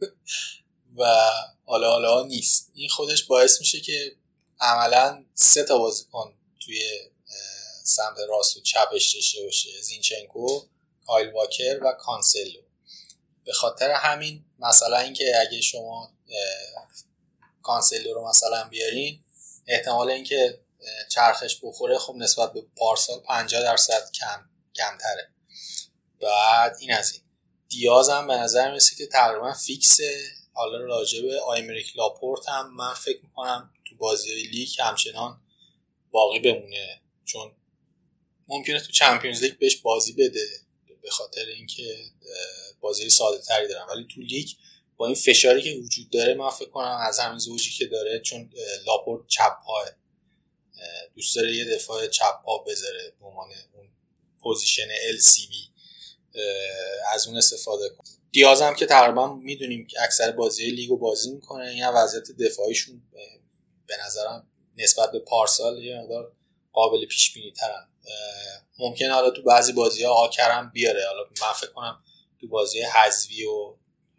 و 0.96 1.30
حالا 1.64 1.90
حالا 1.90 2.22
نیست. 2.22 2.70
این 2.74 2.88
خودش 2.88 3.22
باعث 3.22 3.60
میشه 3.60 3.80
که 3.80 4.16
عملا 4.60 5.24
سه 5.34 5.64
تا 5.64 5.78
بازیکن 5.78 6.34
توی 6.60 6.80
سمت 7.84 8.18
راست 8.28 8.56
و 8.56 8.60
چپش 8.60 9.14
داشته 9.14 9.42
باشه. 9.42 9.82
زینچنکو 9.82 10.62
کایل 11.06 11.32
واکر 11.32 11.80
و 11.82 11.92
کانسلو. 11.92 12.60
به 13.44 13.52
خاطر 13.52 13.90
همین 13.90 14.44
مثلا 14.58 14.98
اینکه 14.98 15.32
اگه 15.40 15.60
شما 15.60 16.12
کانسلو 17.62 18.14
رو 18.14 18.28
مثلا 18.28 18.68
بیارین 18.68 19.20
احتمال 19.66 20.10
اینکه 20.10 20.60
چرخش 21.08 21.56
بخوره 21.62 21.98
خب 21.98 22.14
نسبت 22.16 22.52
به 22.52 22.62
پارسال 22.76 23.20
50 23.20 23.62
درصد 23.62 24.10
کم 24.12 24.44
کمتره. 24.76 25.30
بعد 26.20 26.76
این 26.80 26.94
از 26.94 27.12
این. 27.12 27.22
دیاز 27.68 28.08
هم 28.08 28.26
به 28.26 28.34
نظر 28.34 28.70
می‌رسه 28.70 28.96
که 28.96 29.06
تقریبا 29.06 29.52
فیکسه 29.52 30.30
حالا 30.52 30.78
راجع 30.78 31.22
به 31.22 31.40
آیمریک 31.40 31.96
لاپورت 31.96 32.48
هم 32.48 32.74
من 32.74 32.94
فکر 32.94 33.22
می‌کنم 33.22 33.72
تو 33.84 33.96
بازی 33.96 34.42
لیگ 34.42 34.68
همچنان 34.78 35.40
باقی 36.10 36.38
بمونه. 36.38 37.00
چون 37.24 37.52
ممکنه 38.48 38.80
تو 38.80 38.92
Champions 38.92 39.42
League 39.42 39.58
بهش 39.58 39.76
بازی 39.76 40.12
بده 40.12 40.46
به 41.02 41.10
خاطر 41.10 41.44
اینکه 41.46 42.04
بازی 42.80 43.10
ساده 43.10 43.42
تری 43.42 43.68
دارن. 43.68 43.86
ولی 43.86 44.06
تو 44.14 44.20
لیگ 44.20 44.48
با 44.96 45.06
این 45.06 45.14
فشاری 45.14 45.62
که 45.62 45.80
وجود 45.84 46.10
داره 46.10 46.34
من 46.34 46.50
فکر 46.50 46.70
کنم 46.70 46.98
از 47.00 47.18
همین 47.18 47.38
زوجی 47.38 47.70
که 47.70 47.86
داره 47.86 48.20
چون 48.20 48.52
لاپورت 48.86 49.26
چپ 49.26 49.52
پاعه 49.66 49.84
دوست 51.16 51.36
داره 51.36 51.56
یه 51.56 51.64
دفاع 51.64 52.06
چپ 52.06 52.42
پا 52.44 52.58
بذاره 52.58 53.12
به 53.20 53.26
عنوان 53.26 53.48
اون 53.72 53.88
پوزیشن 54.42 54.88
LCB 54.88 55.54
از 57.12 57.26
اون 57.26 57.36
استفاده 57.36 57.88
کنه. 57.88 58.19
دیاز 58.32 58.62
هم 58.62 58.74
که 58.74 58.86
تقریبا 58.86 59.34
می‌دونیم 59.34 59.86
که 59.86 60.02
اکثر 60.02 60.30
بازی 60.30 60.70
لیگو 60.70 60.96
بازی 60.96 61.30
می‌کنه 61.30 61.68
این 61.68 61.88
وضعیت 61.88 62.32
دفاعیشون 62.32 63.02
به 63.86 63.94
نظرم 64.06 64.46
نسبت 64.76 65.12
به 65.12 65.18
پارسال 65.18 65.84
یه 65.84 66.00
مقدار 66.00 66.32
قابل 66.72 67.06
پیش 67.06 67.34
بینی 67.34 67.52
ترن 67.52 67.88
ممکنه 68.78 69.12
حالا 69.12 69.30
تو 69.30 69.42
بعضی 69.42 69.72
بازی 69.72 70.04
ها 70.04 70.12
آکرم 70.12 70.70
بیاره. 70.74 71.06
حالا 71.06 71.22
من 71.42 71.52
فکر 71.60 71.70
کنم 71.70 72.02
تو 72.40 72.48
بازی 72.48 72.80
حذوی 72.82 73.44
و 73.44 73.76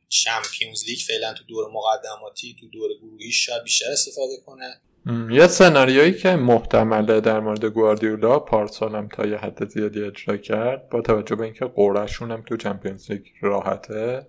چمپیونز 0.09 0.83
لیگ 0.85 0.99
فعلا 0.99 1.33
تو 1.33 1.43
دور 1.43 1.71
مقدماتی 1.71 2.55
تو 2.59 2.67
دور 2.67 2.89
گروهی 2.97 3.31
شاید 3.31 3.63
بیشتر 3.63 3.91
استفاده 3.91 4.37
کنه. 4.45 4.81
یه 5.05 5.47
سناریویی 5.47 6.13
که 6.13 6.29
محتمله 6.29 7.21
در 7.21 7.39
مورد 7.39 7.65
گواردیولا 7.65 8.39
پارسال 8.39 8.95
هم 8.95 9.07
تا 9.07 9.27
یه 9.27 9.37
حد 9.37 9.69
زیادی 9.69 10.03
اجرا 10.03 10.37
کرد 10.37 10.89
با 10.89 11.01
توجه 11.01 11.35
به 11.35 11.43
اینکه 11.43 11.65
قرعهشون 11.65 12.31
هم 12.31 12.41
تو 12.41 12.57
چمپیونز 12.57 13.11
لیگ 13.11 13.25
راحته 13.41 14.27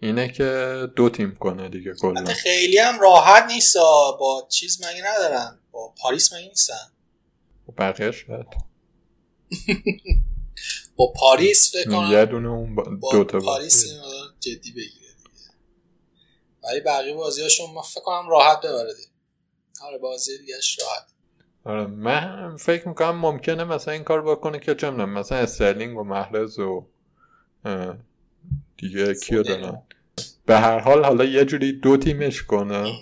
اینه 0.00 0.32
که 0.32 0.78
دو 0.96 1.08
تیم 1.08 1.36
کنه 1.40 1.68
دیگه 1.68 1.94
کلا. 1.94 2.24
خیلی 2.24 2.78
هم 2.78 3.00
راحت 3.00 3.44
نیست 3.52 3.76
با 4.20 4.46
چیز 4.50 4.80
مگه 4.86 5.02
ندارن؟ 5.10 5.58
با 5.72 5.94
پاریس 6.02 6.32
مگه 6.32 6.48
نیستن؟ 6.48 6.92
بقیه 7.78 8.12
با 10.96 11.12
پاریس 11.16 11.72
فکر 11.76 11.90
کنم 11.90 12.12
یه 12.12 12.24
دونه 12.24 12.48
اون 12.48 12.74
با 12.74 13.12
دو 13.12 13.24
تا 13.24 13.38
پاریس 13.38 13.84
جدی 14.40 14.72
بگیره 14.72 15.08
ولی 16.64 16.80
بقیه 16.80 17.14
بازیاشون 17.14 17.70
من 17.74 17.82
فکر 17.82 18.00
کنم 18.00 18.28
راحت 18.28 18.58
ببره 18.58 18.94
آره 19.82 19.98
بازی 19.98 20.38
دیگهش 20.38 20.78
راحت. 20.80 21.12
آره 21.64 21.86
من 21.86 22.56
فکر 22.56 22.88
می‌کنم 22.88 23.16
ممکنه 23.16 23.64
مثلا 23.64 23.94
این 23.94 24.04
کار 24.04 24.22
بکنه 24.22 24.58
که 24.58 24.74
چه 24.74 24.90
مثلا 24.90 25.38
استرلینگ 25.38 25.98
و 25.98 26.04
محرز 26.04 26.58
و 26.58 26.86
دیگه 28.76 29.14
کیو 29.14 29.42
دارن؟ 29.42 29.82
به 30.46 30.58
هر 30.58 30.78
حال 30.78 31.04
حالا 31.04 31.24
یه 31.24 31.44
جوری 31.44 31.72
دو 31.72 31.96
تیمش 31.96 32.42
کنه. 32.42 32.92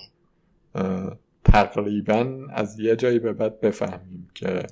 تقریبا 1.45 2.47
از 2.51 2.81
یه 2.81 2.97
جایی 2.97 3.19
به 3.19 3.33
بعد 3.33 3.61
بفهمیم 3.61 4.31
که 4.35 4.67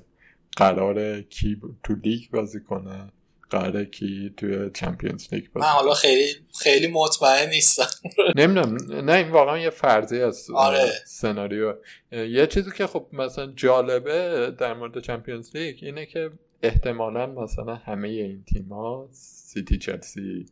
قرار 0.57 1.21
کی 1.21 1.61
تو 1.83 1.95
لیگ 1.95 2.31
بازی 2.31 2.59
کنه. 2.59 3.11
قراره 3.49 3.85
کی 3.85 4.33
توی 4.37 4.69
Champions 4.73 5.33
League 5.33 5.45
من 5.55 5.65
حالا 5.65 5.93
خیلی 5.93 6.27
خیلی 6.59 6.87
مطمئن 6.87 7.49
نیستم. 7.49 7.87
نمی‌دونم. 8.35 8.77
نه 9.05 9.13
این 9.13 9.31
واقعا 9.31 9.57
یه 9.57 9.69
فرضی 9.69 10.21
از 10.21 10.47
آره. 10.55 10.91
سناریو. 11.05 11.73
یه 12.11 12.47
چیزی 12.47 12.71
که 12.71 12.87
خب 12.87 13.07
مثلا 13.13 13.51
جالبه 13.55 14.51
در 14.57 14.73
مورد 14.73 14.99
Champions 14.99 15.55
League 15.55 15.79
اینه 15.81 16.05
که 16.05 16.31
احتمالا 16.63 17.25
مثلا 17.25 17.75
همه 17.75 18.07
این 18.07 18.43
تیم 18.43 18.67
ها 18.69 19.09
سیتی 19.11 19.77
چلسی 19.77 20.45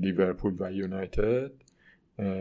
لیورپول 0.00 0.56
و 0.58 0.72
یونایتد 0.72 1.50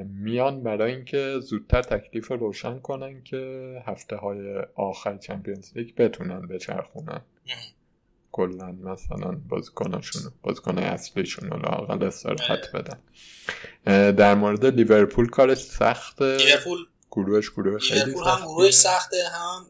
میان 0.05 0.63
برای 0.63 0.95
اینکه 0.95 1.39
زودتر 1.39 1.81
تکلیف 1.81 2.31
روشن 2.31 2.79
کنن 2.79 3.23
که 3.23 3.73
هفته 3.85 4.15
های 4.15 4.55
آخر 4.75 5.17
Champions 5.17 5.77
League 5.77 5.95
بتونن 5.95 6.47
بچرخونن. 6.47 7.21
کلا 8.35 8.71
مثلا 8.71 9.41
بازیکناشون 9.49 10.21
بازیکن 10.43 10.77
اصلیشون 10.77 11.49
رو 11.49 11.57
لاقل 11.59 12.03
استراحت 12.03 12.71
بدن. 12.73 12.99
در 14.11 14.35
مورد 14.35 14.65
لیورپول 14.65 15.29
کارش 15.29 15.57
سخته 15.57 16.37
لیورپول 16.37 16.85
گروهش 17.11 17.49
گروه 17.49 17.79
خیلی 17.79 17.99
لیورپول 17.99 18.23
هم 18.23 18.45
گروهش 18.45 18.73
سخته 18.73 19.29
هم 19.29 19.67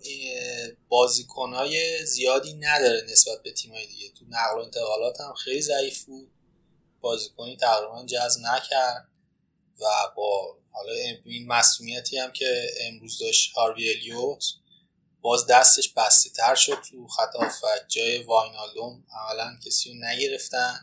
بازیکنهای 0.88 2.06
زیادی 2.06 2.54
نداره 2.54 3.02
نسبت 3.12 3.44
به 3.44 3.52
تیمای 3.52 3.88
دیگه. 3.88 4.10
تو 4.20 4.26
نقل 4.30 4.58
و 4.58 4.64
انتقالات 4.64 5.22
هم 5.22 5.34
خیلی 5.34 5.62
ضعیف 5.62 6.04
بود. 6.04 6.32
بازیکنی 7.02 7.58
تقریبا 7.58 8.06
جذب 8.06 8.42
نکرد 8.42 9.08
و 9.82 9.86
با 10.16 10.58
حالا 10.72 10.92
این 11.26 11.48
مسئولیتی 11.48 12.18
هم 12.18 12.32
که 12.32 12.68
امروز 12.82 13.20
داشت 13.20 13.54
هاروی 13.56 13.90
الیوت 13.90 14.44
باز 15.24 15.48
دستش 15.48 15.90
بسته 15.90 16.30
تر 16.30 16.56
شد 16.56 16.78
تو 16.90 17.08
خط 17.08 17.36
آفت. 17.36 17.88
جای 17.88 18.24
واینالدوم 18.24 19.06
عملا 19.12 19.58
کسی 19.66 19.90
رو 19.90 19.96
نگرفتن. 20.00 20.80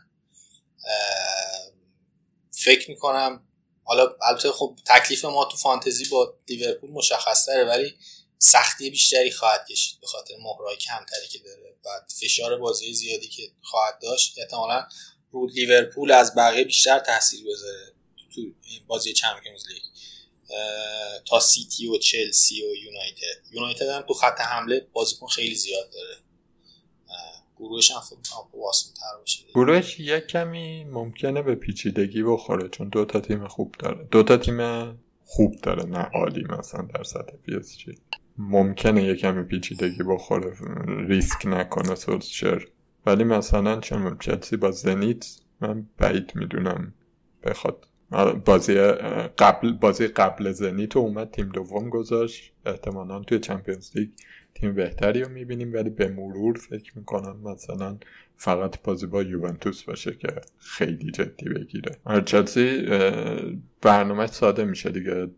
فکر 2.50 2.90
می‌کنم 2.90 3.46
حالا 3.84 4.16
البته 4.22 4.52
خب 4.52 4.78
تکلیف 4.86 5.24
ما 5.24 5.44
تو 5.44 5.56
فانتزی 5.56 6.04
با 6.04 6.34
لیورپول 6.48 6.90
مشخص 6.90 7.46
تره 7.46 7.64
ولی 7.64 7.94
سختی 8.38 8.90
بیشتری 8.90 9.30
خواهد 9.30 9.66
کشید 9.66 10.00
به 10.00 10.06
خاطر 10.06 10.34
مهرای 10.42 10.76
کمتری 10.76 11.28
که 11.28 11.38
داره. 11.38 11.76
و 11.84 11.88
فشار 12.20 12.58
بازی 12.58 12.94
زیادی 12.94 13.28
که 13.28 13.42
خواهد 13.62 13.98
داشت 14.02 14.38
احتمالا 14.38 14.88
رو 15.30 15.46
لیورپول 15.46 16.10
از 16.10 16.34
بقیه 16.34 16.64
بیشتر 16.64 16.98
تاثیر 16.98 17.44
بذاره 17.46 17.94
تو 18.34 18.40
بازی 18.86 19.12
چمپیونز 19.12 19.62
لیگ. 19.68 19.82
تا 21.26 21.40
سیتی 21.40 21.88
و 21.88 21.98
چلسی 21.98 22.62
و 22.62 22.74
یونایتد. 22.84 23.52
یونایتد 23.52 23.88
هم 23.88 24.02
تو 24.02 24.14
خط 24.14 24.40
حمله 24.40 24.86
بازیکن 24.92 25.26
خیلی 25.26 25.54
زیاد 25.54 25.90
داره. 25.92 26.16
گروهش 27.56 27.90
هم 27.90 28.00
تر 28.00 29.18
باشه. 29.18 29.44
گروهش 29.54 30.00
یک 30.00 30.26
کمی 30.26 30.84
ممکنه 30.84 31.42
به 31.42 31.54
پیچیدگی 31.54 32.22
بخوره 32.22 32.68
چون 32.68 32.88
دو 32.88 33.04
تا 33.04 33.20
تیم 33.20 33.48
خوب 33.48 33.74
داره. 33.78 34.08
دو 34.10 34.22
تا 34.22 34.36
تیم 34.36 34.58
خوب 35.24 35.60
داره 35.62 35.84
نه 35.84 35.98
عالی 35.98 36.44
مثلا 36.44 36.88
در 36.94 37.02
سطح 37.02 37.36
پی 37.36 37.60
ممکنه 38.38 39.04
یک 39.04 39.20
کمی 39.20 39.42
پیچیدگی 39.42 40.02
بخوره 40.02 40.56
ریسک 41.08 41.46
نکنه 41.46 41.94
سولشر. 41.94 42.68
ولی 43.06 43.24
مثلا 43.24 43.80
چون 43.80 44.18
چلسی 44.18 44.56
با 44.56 44.70
زنیت 44.70 45.26
من 45.60 45.86
بعید 45.98 46.32
می‌دونم 46.34 46.94
بخواد 47.44 47.86
بازی 48.44 48.74
قبل 49.38 49.72
بازی 49.72 50.06
قبل 50.06 50.52
زنیت 50.52 50.96
اومد 50.96 51.30
تیم 51.30 51.48
دوم 51.48 51.88
گذاشت. 51.88 52.52
احتمالا 52.66 53.20
توی 53.20 53.38
چمپیونز 53.38 53.96
لیگ 53.96 54.08
تیم 54.54 54.74
بهتری 54.74 55.22
رو 55.22 55.30
می‌بینیم 55.30 55.72
ولی 55.72 55.90
به 55.90 56.08
مرور 56.08 56.58
فکر 56.58 56.92
می‌کنم 56.98 57.40
مثلا 57.44 57.98
فقط 58.36 58.82
بازی 58.82 59.06
با 59.06 59.22
یوونتوس 59.22 59.82
باشه 59.82 60.12
که 60.12 60.28
خیلی 60.58 61.10
جدی 61.10 61.48
بگیره. 61.48 61.96
چلسی 62.26 62.86
برنامه 63.82 64.26
ساده 64.26 64.64
میشه 64.64 64.90
دیگه. 64.90 65.28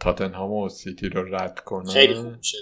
تاتنهام 0.00 0.52
و 0.52 0.68
سیتی 0.68 1.08
رو 1.08 1.34
رد 1.34 1.60
کنه. 1.60 1.92
خیلی 1.92 2.14
خوب 2.14 2.36
میشه 2.36 2.58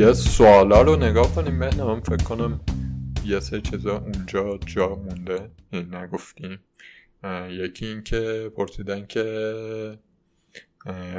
یه 0.00 0.12
سوالا 0.12 0.82
رو 0.82 0.96
نگاه 0.96 1.34
کنیم. 1.34 1.54
من 1.54 2.00
فکر 2.00 2.24
کنم 2.24 2.60
یه 3.24 3.40
سه 3.40 3.60
چیزا 3.60 3.98
اونجا 3.98 4.58
جا 4.66 4.88
مونده. 4.88 5.50
این 5.70 5.94
نگفتیم. 5.94 6.60
یکی 7.48 7.86
این 7.86 8.02
که 8.02 8.52
پرسیدن 8.56 9.06
که 9.06 9.24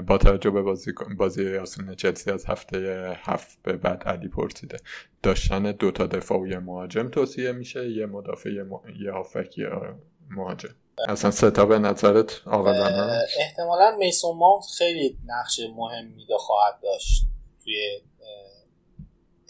با 0.08 0.18
توجه 0.18 0.50
به 0.50 0.62
بازی, 0.62 0.94
بازی 1.18 1.58
آسون 1.58 1.96
چلسی 1.96 2.32
از 2.32 2.46
هفته 2.46 2.78
هفت 3.24 3.58
به 3.64 3.74
بعد 3.74 4.04
علی 4.04 4.28
پرسیده. 4.28 4.78
داشتن 5.24 5.72
دو 5.72 5.92
تا 5.92 6.08
دفاع 6.08 6.40
و 6.40 6.48
یه 6.48 6.60
مهاجم 6.60 7.10
توصیه 7.10 7.52
میشه 7.52 7.90
یه 7.90 8.06
مدافع 8.06 8.50
یه, 8.50 8.64
م... 8.64 8.80
یه 9.00 9.12
هافک 9.12 9.58
یه 9.58 9.70
مهاجم. 10.30 10.76
اصلا 11.08 11.32
سه 11.32 11.52
تا 11.52 11.66
به 11.66 11.80
نظرت 11.80 12.42
آقلانه 12.46 13.22
احتمالا 13.40 13.96
میسون 13.98 14.38
ماونت 14.38 14.66
خیلی 14.78 15.18
نقش 15.26 15.60
مهمی 15.76 16.28
خواهد 16.40 16.80
داشت 16.84 17.28
توی 17.64 18.02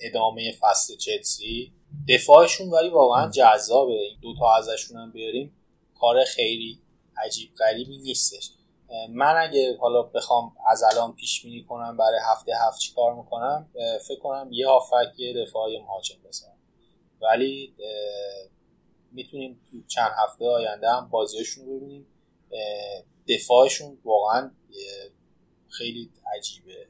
ادامه 0.02 0.52
فصل 0.60 0.98
چلسی. 0.98 1.74
دفاعشون 2.10 2.70
ولی 2.70 2.90
واقعا 2.90 3.32
جذابه. 3.32 3.94
این 3.94 4.18
دوتا 4.22 4.56
ازشون 4.56 4.98
هم 4.98 5.12
بیاریم 5.12 5.56
کار 6.00 6.24
خیلی 6.24 6.80
عجیب 7.26 7.50
غریبی 7.60 7.98
نیستش. 7.98 8.52
من 9.10 9.36
اگه 9.38 9.78
حالا 9.78 10.02
بخوام 10.02 10.56
از 10.72 10.84
الان 10.84 11.16
پیش 11.16 11.42
بینی 11.44 11.64
کنم 11.64 11.98
برای 11.98 12.20
هفته 12.32 12.52
هفت 12.68 12.80
چی 12.80 12.94
کار 12.94 13.16
می‌کنم؟ 13.16 13.70
فکر 14.08 14.20
کنم 14.20 14.50
یه 14.52 14.68
هافک 14.68 15.14
یه 15.18 15.34
دفاعی 15.46 15.80
مهاجم 15.80 16.16
بزنم. 16.28 16.58
ولی 17.22 17.76
می‌تونیم 19.12 19.62
تو 19.72 19.78
چند 19.88 20.12
هفته 20.24 20.46
آینده 20.46 20.92
هم 20.92 21.10
بازیشون 21.10 21.66
رو 21.66 21.80
ببینیم. 21.80 22.08
دفاعشون 23.28 23.98
واقعا 24.04 24.52
خیلی 25.78 26.10
عجیبه. 26.38 26.88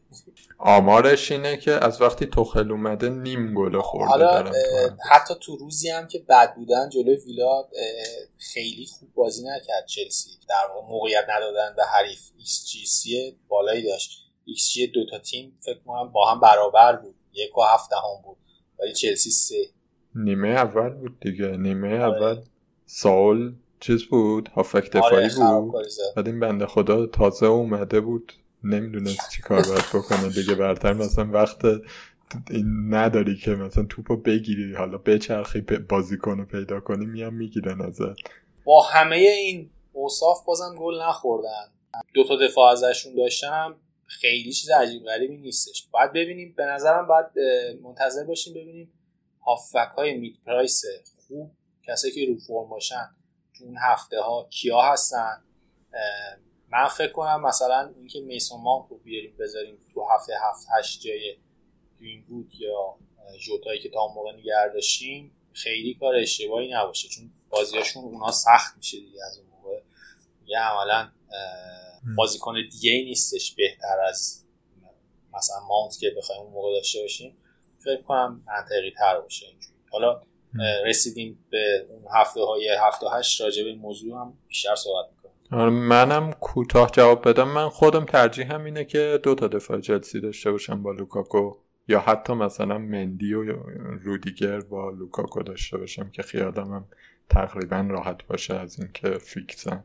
آمارش 0.57 1.31
اینه 1.31 1.57
که 1.57 1.71
از 1.71 2.01
وقتی 2.01 2.25
توخل 2.25 2.71
اومده 2.71 3.09
نیم 3.09 3.53
گل 3.53 3.81
خورده 3.81 4.07
حالا 4.07 4.51
حتی 5.11 5.33
تو 5.41 5.55
روزی 5.55 5.89
هم 5.89 6.07
که 6.07 6.19
بد 6.19 6.55
بودن 6.55 6.89
جلوی 6.89 7.15
ویلا 7.15 7.67
خیلی 8.37 8.85
خوب 8.85 9.13
بازی 9.13 9.43
نکرد 9.43 9.85
چلسی. 9.85 10.29
در 10.49 10.67
موقعیت 10.87 11.25
ندادن 11.29 11.73
به 11.75 11.83
حریف. 11.83 12.31
ایکس 12.37 12.65
جی 12.67 12.85
سی 12.85 13.37
بالایی 13.47 13.83
داشت. 13.83 14.11
ایکس 14.45 14.71
جی 14.71 14.87
دو 14.87 15.05
تا 15.05 15.19
تیم 15.19 15.57
فکر 15.65 15.79
کنم 15.85 16.11
با 16.11 16.31
هم 16.31 16.39
برابر 16.39 16.95
بود. 16.95 17.15
یک 17.33 17.57
و 17.57 17.61
هفت 17.61 17.95
دهم 17.95 18.21
بود. 18.23 18.37
ولی 18.79 18.93
چلسی 18.93 19.29
سه. 19.29 19.65
نیمه 20.15 20.47
اول 20.47 20.89
بود 20.89 21.19
دیگه. 21.19 21.47
نیمه 21.47 21.99
آره. 21.99 22.23
اول. 22.23 22.41
سال 22.85 23.55
چیز 23.79 24.03
بود؟ 24.03 24.47
هافک 24.47 24.91
دفاعی 24.91 25.29
آره 25.41 25.61
بود. 25.61 25.85
بعد 26.15 26.27
این 26.27 26.39
بنده 26.39 26.65
خدا 26.65 27.05
تازه 27.05 27.45
اومده 27.45 28.01
بود. 28.01 28.33
نمی‌دونست 28.63 29.29
چی 29.29 29.41
کار 29.41 29.61
باید 29.61 29.85
بکنه. 29.93 30.29
دیگه 30.29 30.55
برتر 30.55 30.93
مثلا 30.93 31.31
وقت 31.31 31.65
این 32.49 32.93
نداری 32.93 33.35
که 33.35 33.51
مثلا 33.51 33.83
توپو 33.83 34.17
بگیری 34.17 34.73
حالا 34.75 34.97
بچرخی 34.97 35.61
بازیکن 35.61 36.37
رو 36.37 36.45
پیدا 36.45 36.79
کنی 36.79 37.05
میام 37.05 37.33
می‌گیرن 37.33 37.81
ازت. 37.81 38.15
با 38.63 38.81
همه 38.81 39.15
این 39.15 39.69
اوصاف 39.93 40.45
بازم 40.45 40.75
گل 40.79 41.01
نخوردن. 41.01 41.71
دو 42.13 42.23
تا 42.23 42.35
دفاع 42.35 42.71
ازشون 42.71 43.15
داشتم. 43.15 43.75
خیلی 44.05 44.53
چیز 44.53 44.69
عجیب 44.69 45.03
غریبی 45.03 45.37
نیستش. 45.37 45.87
باید 45.91 46.13
ببینیم. 46.13 46.53
به 46.57 46.65
نظرم 46.65 47.07
باید 47.07 47.25
منتظر 47.83 48.23
باشیم 48.23 48.53
ببینیم 48.53 48.91
هافک 49.45 49.91
های 49.97 50.17
میت 50.17 50.33
پرایس 50.45 50.83
خوب 51.27 51.51
کسایی 51.87 52.13
که 52.13 52.25
رو 52.25 52.39
فرم 52.39 52.69
باشن 52.69 53.09
تو 53.57 53.63
اون 53.63 53.75
هفته 53.81 54.21
ها 54.21 54.47
کیا 54.49 54.81
هستن. 54.81 55.41
من 56.71 56.87
فکر 56.87 57.11
کنم 57.11 57.41
مثلا 57.41 57.93
اینکه 57.97 58.19
میسون 58.19 58.61
ماونت 58.61 58.91
رو 58.91 58.97
بیاریم 58.97 59.35
بذاریم 59.39 59.77
تو 59.93 60.07
هفته 60.15 60.33
هفت 60.49 60.67
هشت 60.77 61.01
جای 61.01 61.37
بود 62.27 62.51
یا 62.55 62.97
جوتایی 63.39 63.79
که 63.79 63.89
تا 63.89 64.01
اون 64.01 64.13
موقع 64.13 64.31
نگه 64.31 64.71
داشتیم 64.73 65.31
خیلی 65.53 65.93
کار 65.93 66.15
اشتباهی 66.15 66.73
نباشه 66.73 67.07
چون 67.07 67.31
بازیاشون 67.49 68.03
اونا 68.03 68.31
سخت 68.31 68.77
میشه 68.77 68.99
دیگه 68.99 69.25
از 69.25 69.37
اون 69.37 69.47
موقع. 69.47 69.81
یه 70.45 70.59
عملا 70.59 71.11
بازیکن 72.17 72.53
دیگه 72.71 72.91
ای 72.91 73.03
نیستش 73.03 73.55
بهتر 73.55 73.99
از 74.09 74.45
مثلا 75.33 75.59
ماونت 75.67 75.97
که 75.99 76.13
بخوایم 76.17 76.41
اون 76.41 76.53
موقع 76.53 76.71
داشته 76.73 77.01
باشیم. 77.01 77.37
فکر 77.79 78.01
کنم 78.01 78.43
منطقی 78.47 78.91
تر 78.97 79.19
باشه 79.19 79.45
اینجوری. 79.45 79.75
حالا 79.91 80.21
رسیدیم 80.85 81.45
به 81.49 81.85
اون 81.89 82.03
هفته 82.13 82.41
های 82.41 82.77
هفته 82.79 83.05
هشت 83.11 83.41
راجع 83.41 83.63
به 83.63 83.73
موضوع 83.73 84.21
هم 84.21 84.37
بیشتر 84.47 84.75
صحبت 84.75 85.09
منم 85.51 86.31
کوتاه 86.31 86.91
جواب 86.91 87.29
بدم. 87.29 87.49
من 87.49 87.69
خودم 87.69 88.05
ترجیحم 88.05 88.63
اینه 88.63 88.85
که 88.85 89.19
دو 89.23 89.35
تا 89.35 89.47
دفاع 89.47 89.79
چلسی 89.79 90.19
داشته 90.19 90.51
باشم 90.51 90.83
با 90.83 90.91
لوکاکو. 90.91 91.55
یا 91.87 91.99
حتی 91.99 92.33
مثلا 92.33 92.77
مندی 92.77 93.33
و 93.33 93.43
رودیگر 94.03 94.59
با 94.59 94.89
لوکاکو 94.89 95.43
داشته 95.43 95.77
باشم 95.77 96.09
که 96.09 96.21
خیالم 96.21 96.73
هم 96.73 96.85
تقریبا 97.29 97.87
راحت 97.89 98.27
باشه 98.27 98.53
از 98.53 98.79
اینکه 98.79 99.09
فیکسن. 99.09 99.83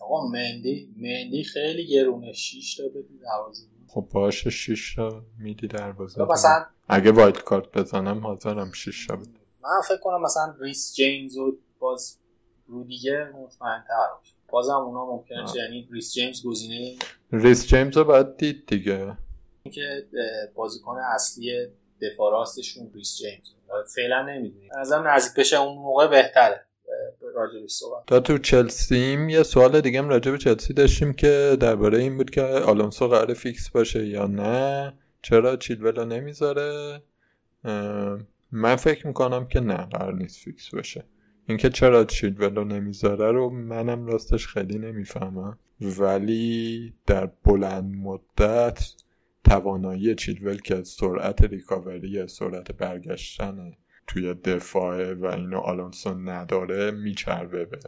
آقا 0.00 0.28
مندی 0.28 0.94
مندی 0.96 1.44
خیلی 1.44 1.86
گرونه. 1.86 2.32
6 2.32 2.76
تا 2.76 2.82
بدی 2.88 3.18
دروازه. 3.18 3.66
خب 3.88 4.08
باشه 4.12 4.50
6 4.50 4.94
تا 4.94 5.24
میدی 5.38 5.66
دروازه. 5.66 6.24
مثلا 6.24 6.66
اگه 6.88 7.12
wild 7.12 7.38
card 7.38 7.72
بزنم 7.72 8.26
حاضرم 8.26 8.72
6 8.72 9.06
تا 9.06 9.16
بده 9.16 9.30
من 9.62 9.80
فکر 9.88 10.00
کنم 10.02 10.22
مثلا 10.22 10.54
ریس 10.60 10.94
جیمز 10.94 11.36
و 11.36 11.58
باز 11.78 12.18
رودیگر 12.68 13.30
مطمئن 13.30 13.84
تر 13.88 14.06
باشه 14.18 14.32
بازم 14.48 14.74
اونا 14.74 15.06
ممکنه 15.06 15.46
چه 15.52 15.58
یعنی 15.58 15.88
ریس 15.92 16.14
جیمز 16.14 16.46
گزینه 16.46 16.96
ریس 17.32 17.66
جیمز 17.66 17.96
رو 17.96 18.04
باید 18.04 18.36
دید 18.36 18.66
دیگه. 18.66 19.16
اینکه 19.62 20.06
بازیکن 20.54 20.96
اصلی 21.14 21.66
دفاع 22.02 22.32
راستشون 22.32 22.90
ریس 22.94 23.18
جیمز. 23.18 23.48
فعلا 23.96 24.22
نمی‌دونیم 24.22 24.70
ازم 24.78 25.04
نزدیک 25.06 25.38
بشه 25.38 25.60
اون 25.60 25.78
موقع 25.78 26.06
بهتره. 26.06 26.64
صحبت 27.68 28.06
تا 28.06 28.20
تو 28.20 28.38
چلسیم 28.38 29.28
یه 29.28 29.42
سوال 29.42 29.80
دیگه 29.80 29.98
هم 29.98 30.08
راجع 30.08 30.30
به 30.30 30.38
چلسی 30.38 30.74
داشتیم 30.74 31.12
که 31.12 31.56
درباره 31.60 31.98
این 31.98 32.16
بود 32.16 32.30
که 32.30 32.42
آلونسو 32.42 33.08
قرار 33.08 33.34
فیکس 33.34 33.70
باشه 33.70 34.06
یا 34.06 34.26
نه. 34.26 34.92
چرا 35.22 35.56
چیلول 35.56 35.92
رو 35.92 36.04
نمی‌ذاره؟ 36.04 37.02
من 38.52 38.76
فکر 38.76 39.06
می‌کنم 39.06 39.48
که 39.48 39.60
نه 39.60 39.76
قرار 39.76 40.14
نیست 40.14 40.38
فیکس 40.38 40.74
باشه. 40.74 41.04
اینکه 41.48 41.70
چرا 41.70 42.06
چیلولو 42.38 42.64
نمی‌ذاره 42.64 43.32
رو 43.32 43.50
منم 43.50 44.06
راستش 44.06 44.46
خیلی 44.46 44.78
نمی‌فهمم. 44.78 45.58
ولی 45.80 46.94
در 47.06 47.30
بلند 47.44 47.94
مدت 47.94 48.92
توانایی 49.44 50.14
چیلول 50.14 50.60
که 50.60 50.82
سرعت 50.82 51.42
ریکاوری 51.42 52.26
سرعت 52.26 52.72
برگشتن 52.72 53.72
توی 54.06 54.34
دفاعه 54.34 55.14
و 55.14 55.26
اینو 55.26 55.58
آلونسو 55.58 56.14
نداره 56.14 56.90
میچربه 56.90 57.64
به 57.64 57.78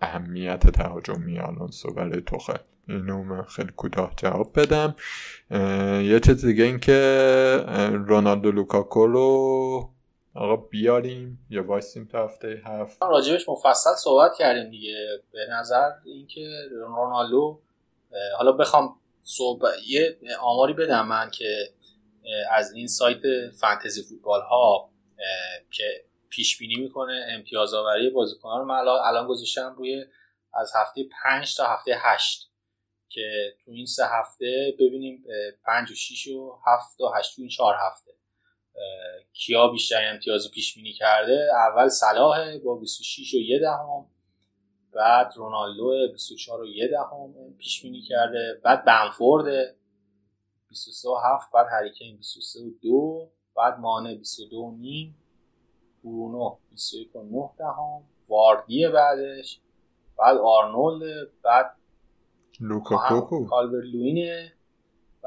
اهمیت 0.00 0.70
تهاجمی 0.70 1.38
آلونسو. 1.38 1.94
برای 1.94 2.20
توخل 2.20 2.60
اینو 2.88 3.22
من 3.22 3.42
خیلی 3.42 3.72
کوتاه 3.76 4.12
جواب 4.16 4.60
بدم. 4.60 4.94
یه 6.02 6.20
چیز 6.20 6.46
دیگه 6.46 6.64
این 6.64 6.78
که 6.78 7.64
رونالدو 8.06 8.50
لوکاکو 8.50 9.06
رو 9.06 9.90
آقا 10.36 10.56
بیاریم 10.56 11.46
یا 11.50 11.66
وایسیم 11.66 12.08
تا 12.12 12.24
هفته 12.24 12.62
هفت؟ 12.64 13.02
راجبش 13.02 13.48
مفصل 13.48 13.94
صحبت 13.94 14.30
کردیم 14.38 14.70
دیگه. 14.70 15.22
به 15.32 15.46
نظر 15.50 15.90
اینکه 16.04 16.50
رونالدو 16.70 17.60
حالا 18.36 18.52
بخوام 18.52 18.96
صحبت 19.22 19.74
یه 19.86 20.18
آماری 20.40 20.72
بدم 20.72 21.06
من 21.06 21.30
که 21.30 21.72
از 22.50 22.72
این 22.72 22.86
سایت 22.86 23.20
فانتزی 23.60 24.02
فوتبال 24.02 24.40
ها 24.40 24.90
که 25.70 26.04
پیش 26.28 26.58
بینی 26.58 26.76
می‌کنه 26.76 27.26
امتیاز 27.30 27.74
آوری 27.74 28.10
بازیکنان 28.10 28.58
رو 28.58 28.64
من 28.64 28.74
الان 28.88 29.26
گذاشتم 29.26 29.74
روی 29.78 30.04
از 30.54 30.72
هفته 30.76 31.04
5 31.22 31.56
تا 31.56 31.64
هفته 31.64 31.96
8 31.98 32.50
که 33.08 33.54
تو 33.64 33.70
این 33.70 33.86
سه 33.86 34.06
هفته 34.06 34.74
ببینیم 34.80 35.24
5 35.64 35.90
و 35.90 35.94
6 35.94 36.26
و 36.26 36.58
7 36.66 37.00
و 37.00 37.12
8 37.18 37.36
تو 37.36 37.42
این 37.42 37.48
4 37.48 37.74
هفته. 37.86 38.15
کیا 39.32 39.68
بیشتر 39.68 40.10
امتیاز 40.12 40.50
پیش 40.50 40.74
بینی 40.74 40.92
کرده؟ 40.92 41.48
اول 41.54 41.88
صلاح 41.88 42.58
با 42.58 42.78
26 42.78 43.34
و 43.34 43.36
یه 43.36 43.58
دهم 43.58 44.06
بعد 44.92 45.32
رونالدو 45.36 46.12
24 46.12 46.60
و 46.60 46.66
یه 46.66 46.88
دهم 46.88 47.54
پیش 47.58 47.82
بینی 47.82 48.02
کرده 48.02 48.60
بعد 48.64 48.84
بنفورد 48.84 49.76
23 50.68 51.08
و 51.08 51.16
7 51.34 51.52
بعد 51.52 51.66
هری 51.72 51.91
کین 51.91 52.16
23 52.16 52.60
و 52.60 52.70
2 52.82 53.30
بعد 53.56 53.78
مانه 53.78 54.14
22 54.14 54.56
و 54.56 54.76
نیم 54.76 55.16
برونو 56.04 56.56
21 56.70 57.16
و 57.16 57.22
9 57.22 57.50
دهم 57.58 58.02
واردی 58.28 58.88
بعدش 58.88 59.60
بعد 60.18 60.36
آرنولد 60.36 61.28
بعد 61.42 61.76
لوکاکو. 62.60 63.46
کالورت 63.46 63.82
لوینه 63.82 64.52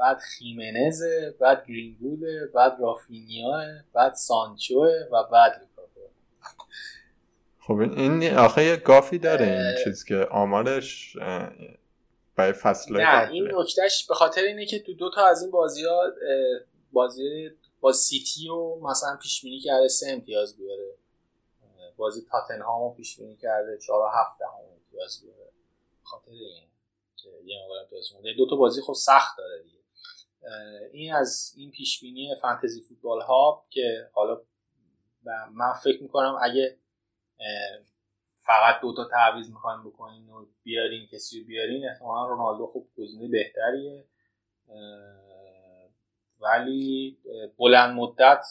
بعد 0.00 0.18
خیمنز 0.18 1.02
بعد 1.40 1.66
گرینگود 1.68 2.20
بعد 2.54 2.76
رافینیا 2.80 3.62
بعد 3.92 4.14
سانچو 4.14 4.84
و 5.12 5.24
بعد 5.32 5.52
لوکاکو. 5.60 6.00
خب 7.60 7.78
این 7.78 8.34
آخه 8.34 8.64
یه 8.64 8.76
گپی 8.76 9.18
داره 9.18 9.46
این 9.46 9.84
چیز 9.84 10.04
که 10.04 10.16
آمارش 10.30 11.16
برای 12.36 12.52
فصل 12.52 12.96
نه 12.96 13.30
این 13.30 13.48
نکتهش 13.54 14.06
به 14.06 14.14
خاطر 14.14 14.40
اینه 14.40 14.66
که 14.66 14.78
تو 14.78 14.94
دو 14.94 15.10
تا 15.10 15.26
از 15.26 15.42
این 15.42 15.50
بازی 15.50 15.84
ها 15.84 16.02
بازی 16.92 17.50
با 17.80 17.92
سیتی 17.92 18.48
و 18.48 18.80
مثلا 18.80 19.18
پیش 19.22 19.42
بینی 19.42 19.60
کرده 19.60 19.88
سه 19.88 20.10
امتیاز 20.10 20.56
بیاره. 20.56 20.94
بازی 21.96 22.20
تاتنهام 22.30 22.94
پیش 22.94 23.16
بینی 23.16 23.36
کرده 23.36 23.78
چهار 23.78 24.00
و 24.00 24.08
هفته 24.08 24.44
هم 24.44 24.64
امتیاز 24.72 25.22
بیاره. 25.22 25.50
خاطر 26.02 26.30
این 26.30 26.68
که 27.16 27.28
یه 27.44 27.56
مقدار 27.64 27.80
امتیاز 27.80 28.36
دو 28.38 28.46
تا 28.50 28.56
بازی 28.56 28.80
خب 28.82 28.92
سخت 28.92 29.38
داره 29.38 29.62
دیگه. 29.62 29.79
این 30.92 31.14
از 31.14 31.54
این 31.56 31.70
پیش 31.70 32.00
بینی 32.00 32.34
فانتزی 32.42 32.82
فوتبال 32.82 33.20
ها 33.20 33.64
که 33.70 34.10
حالا 34.12 34.40
من 35.52 35.72
فکر 35.84 36.02
می‌کنم 36.02 36.38
اگه 36.42 36.78
فقط 38.32 38.80
دو 38.80 38.94
تا 38.94 39.04
تعویض 39.04 39.50
می‌خوایم 39.50 39.84
بکنین 39.84 40.30
و 40.30 40.46
بیارین 40.62 41.06
کسی 41.12 41.40
رو 41.40 41.46
بیارین 41.46 41.88
احتمالا 41.88 42.28
رونالدو 42.28 42.66
خوب 42.66 42.88
گزینه 42.98 43.28
بهتریه 43.28 44.04
ولی 46.40 47.18
بلند 47.58 47.96
مدت 47.96 48.44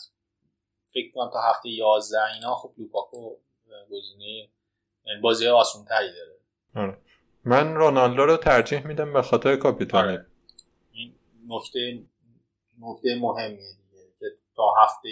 فکر 0.94 1.12
کنم 1.12 1.30
تا 1.30 1.42
هفته 1.42 1.70
11 1.70 2.18
اینا 2.34 2.56
خب 2.56 2.74
لوکاکو 2.78 3.36
گزینه 3.92 4.50
یعنی 5.06 5.22
بازی 5.22 5.48
آسون 5.48 5.86
تری 5.86 6.12
داره 6.12 6.40
آره. 6.76 6.98
من 7.46 7.76
رونالدو 7.76 8.26
رو 8.26 8.38
ترجیح 8.38 8.88
میدم 8.88 9.14
به 9.14 9.22
خاطر 9.22 9.56
کاپیتانی 9.56 10.12
آره. 10.12 10.26
نکته 11.50 12.04
نکته 12.82 13.20
مهمیه 13.20 13.58
دیگه 13.58 14.04
که 14.20 14.26
تا 14.56 14.74
هفته 14.84 15.10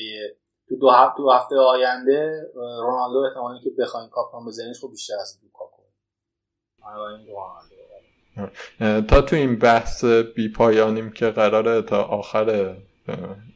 تو 0.70 0.76
دو 0.76 0.90
هفته, 0.90 1.18
تو 1.18 1.32
هفته 1.32 1.56
آینده 1.56 2.52
رونالدو 2.56 3.20
احتمالی 3.20 3.60
که 3.64 3.70
بخواین 3.80 4.10
کاپیتان 4.10 4.46
بزنیش 4.46 4.80
خب 4.82 4.92
بیشتر 4.92 5.14
از 5.22 5.40
لوکاکو. 5.44 5.82
تا 9.08 9.22
تو 9.22 9.36
این 9.36 9.60
بحث 9.60 10.06
بی 10.06 10.50
پایانیم 10.50 11.12
که 11.12 11.30
قراره 11.30 11.82
تا 11.82 12.04
آخر 12.04 12.76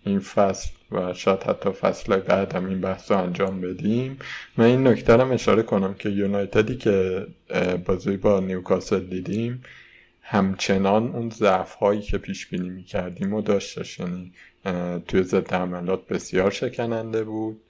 این 0.06 0.20
فصل 0.20 0.72
و 0.92 1.14
شاید 1.14 1.44
حتی 1.44 1.72
فصل 1.72 2.20
بعدم 2.20 2.66
این 2.66 2.82
بحث 2.82 3.12
رو 3.12 3.18
انجام 3.18 3.62
بدیم 3.62 4.20
من 4.58 4.66
این 4.66 4.88
نکته 4.88 5.24
اشاره 5.24 5.64
کنم 5.64 5.94
که 5.94 6.10
یونایتدی 6.10 6.78
که 6.78 7.28
بازی 7.86 8.18
با 8.18 8.40
نیوکاسل 8.40 9.00
دیدیم 9.00 9.64
همچنان 10.32 11.16
اون 11.16 11.30
ضعف 11.30 11.74
هایی 11.76 12.02
که 12.02 12.18
پیش 12.18 12.48
بینی 12.48 12.70
می 12.70 12.84
کردیم 12.84 13.34
و 13.34 13.42
داشتش 13.42 14.00
یعنی 14.00 14.34
توی 15.08 15.24
ضد 15.24 15.54
حملات 15.54 16.08
بسیار 16.08 16.52
شکننده 16.52 17.24
بود 17.24 17.62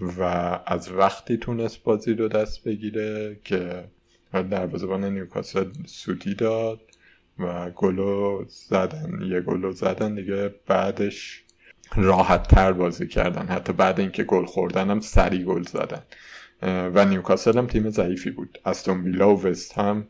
و 0.00 0.22
از 0.66 0.92
وقتی 0.92 1.36
تونست 1.36 1.82
بازی 1.82 2.14
رو 2.14 2.28
دست 2.28 2.64
بگیره 2.64 3.36
که 3.44 3.84
دروازه‌بان 4.32 5.04
نیوکاسل 5.04 5.64
سودی 5.86 6.34
داد 6.34 6.80
و 7.38 7.70
گلو 7.70 8.44
زدن. 8.48 9.22
یه 9.22 9.40
گلو 9.40 9.72
زدن 9.72 10.14
دیگه 10.14 10.54
بعدش 10.66 11.42
راحت 11.96 12.48
تر 12.48 12.72
بازی 12.72 13.08
کردن. 13.08 13.46
حتی 13.46 13.72
بعد 13.72 14.00
اینکه 14.00 14.24
گل 14.24 14.44
خوردن 14.44 14.90
هم 14.90 15.00
سری 15.00 15.44
گل 15.44 15.62
زدن. 15.62 16.02
و 16.62 17.04
نیوکاسل 17.04 17.58
هم 17.58 17.66
تیم 17.66 17.90
ضعیفی 17.90 18.30
بود. 18.30 18.58
استون 18.64 19.00
ویلا 19.00 19.36
و 19.36 19.42
وست 19.42 19.78
هم 19.78 20.06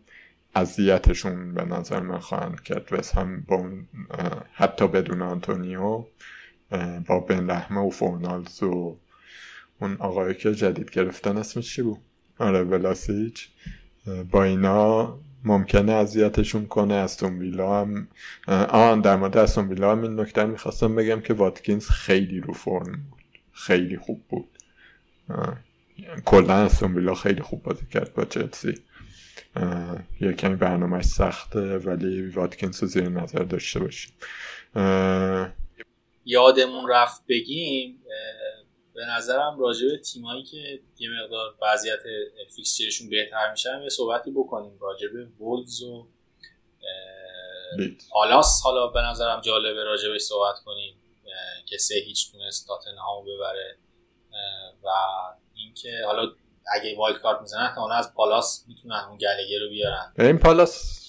اذیتشون 0.54 1.54
به 1.54 1.64
نظر 1.64 2.00
من 2.00 2.18
خواهند 2.18 2.60
کرد. 2.60 2.92
وست 2.92 3.14
هم 3.14 3.40
با 3.40 3.56
اون 3.56 3.86
حتی 4.52 4.88
بدون 4.88 5.22
آنتونیو 5.22 6.04
با 7.06 7.20
بن 7.20 7.44
لحمه 7.44 7.80
و 7.80 7.90
فورنالز 7.90 8.62
و 8.62 8.96
اون 9.80 9.96
آقایی 9.98 10.34
که 10.34 10.54
جدید 10.54 10.90
گرفتن 10.90 11.36
اسمش 11.36 11.74
چی 11.74 11.82
بود؟ 11.82 11.98
آره 12.38 12.62
ولاسیچ. 12.62 13.48
با 14.30 14.44
اینا 14.44 15.18
ممکنه 15.44 15.92
اذیتشون 15.92 16.66
کنه. 16.66 16.94
استون 16.94 17.38
ویلا 17.38 17.80
هم 17.80 18.08
آن 18.68 19.00
در 19.00 19.16
مورد 19.16 19.36
استون 19.36 19.68
ویلا 19.68 19.92
هم 19.92 20.02
این 20.02 20.20
نکته 20.20 20.44
می‌خواستم 20.44 20.94
بگم 20.94 21.20
که 21.20 21.34
واتکینز 21.34 21.88
خیلی 21.88 22.40
رو 22.40 22.52
فرم 22.52 22.92
بود. 22.92 23.22
خیلی 23.52 23.96
خوب 23.96 24.22
بود. 24.28 24.48
کلا 26.24 26.54
استون 26.54 26.94
ویلا 26.94 27.14
خیلی 27.14 27.42
خوب 27.42 27.62
بازی 27.62 27.86
کرد 27.86 28.14
با 28.14 28.24
چلسی. 28.24 28.74
یه 30.20 30.32
کمی 30.32 30.56
برنامهش 30.56 31.04
سخته 31.04 31.78
ولی 31.78 32.28
واتکینز 32.28 32.82
رو 32.82 32.88
زیر 32.88 33.08
نظر 33.08 33.42
داشته 33.42 33.80
باشیم. 33.80 34.12
یادمون 36.24 36.90
رفت 36.90 37.22
بگیم 37.28 38.02
به 38.94 39.06
نظرم 39.16 39.58
راجع 39.58 39.88
به 39.88 39.98
تیمایی 39.98 40.42
که 40.42 40.80
یه 40.98 41.10
مقدار 41.22 41.54
وضعیت 41.62 42.00
فیکسچرشون 42.56 43.10
بهتر 43.10 43.50
میشن 43.50 43.82
یه 43.82 43.88
صحبتی 43.88 44.30
بکنیم 44.30 44.78
راجع 44.80 45.08
به 45.08 45.26
وولز 45.40 45.82
و 45.82 46.08
آلاس. 48.14 48.60
حالا 48.64 48.86
به 48.86 49.00
نظرم 49.00 49.40
جالبه 49.40 49.84
راجع 49.84 50.08
به 50.08 50.18
صحبت 50.18 50.58
کنیم 50.64 50.94
که 51.66 51.78
سه 51.78 51.94
هیچ 51.94 52.32
تونست 52.32 52.66
تاتنهامو 52.66 53.22
ببره 53.22 53.78
و 54.84 54.88
اینکه 55.54 56.02
حالا 56.06 56.32
اگه 56.72 56.96
wild 56.98 57.20
card 57.20 57.40
می‌زنن 57.40 57.62
احتمالاً 57.62 57.94
از 57.94 58.14
پالاس 58.14 58.64
می‌تونن 58.68 59.00
اون 59.08 59.18
گلگر 59.18 59.58
رو 59.60 59.68
بیارن. 59.68 60.12
این 60.18 60.38
پالاس 60.38 61.00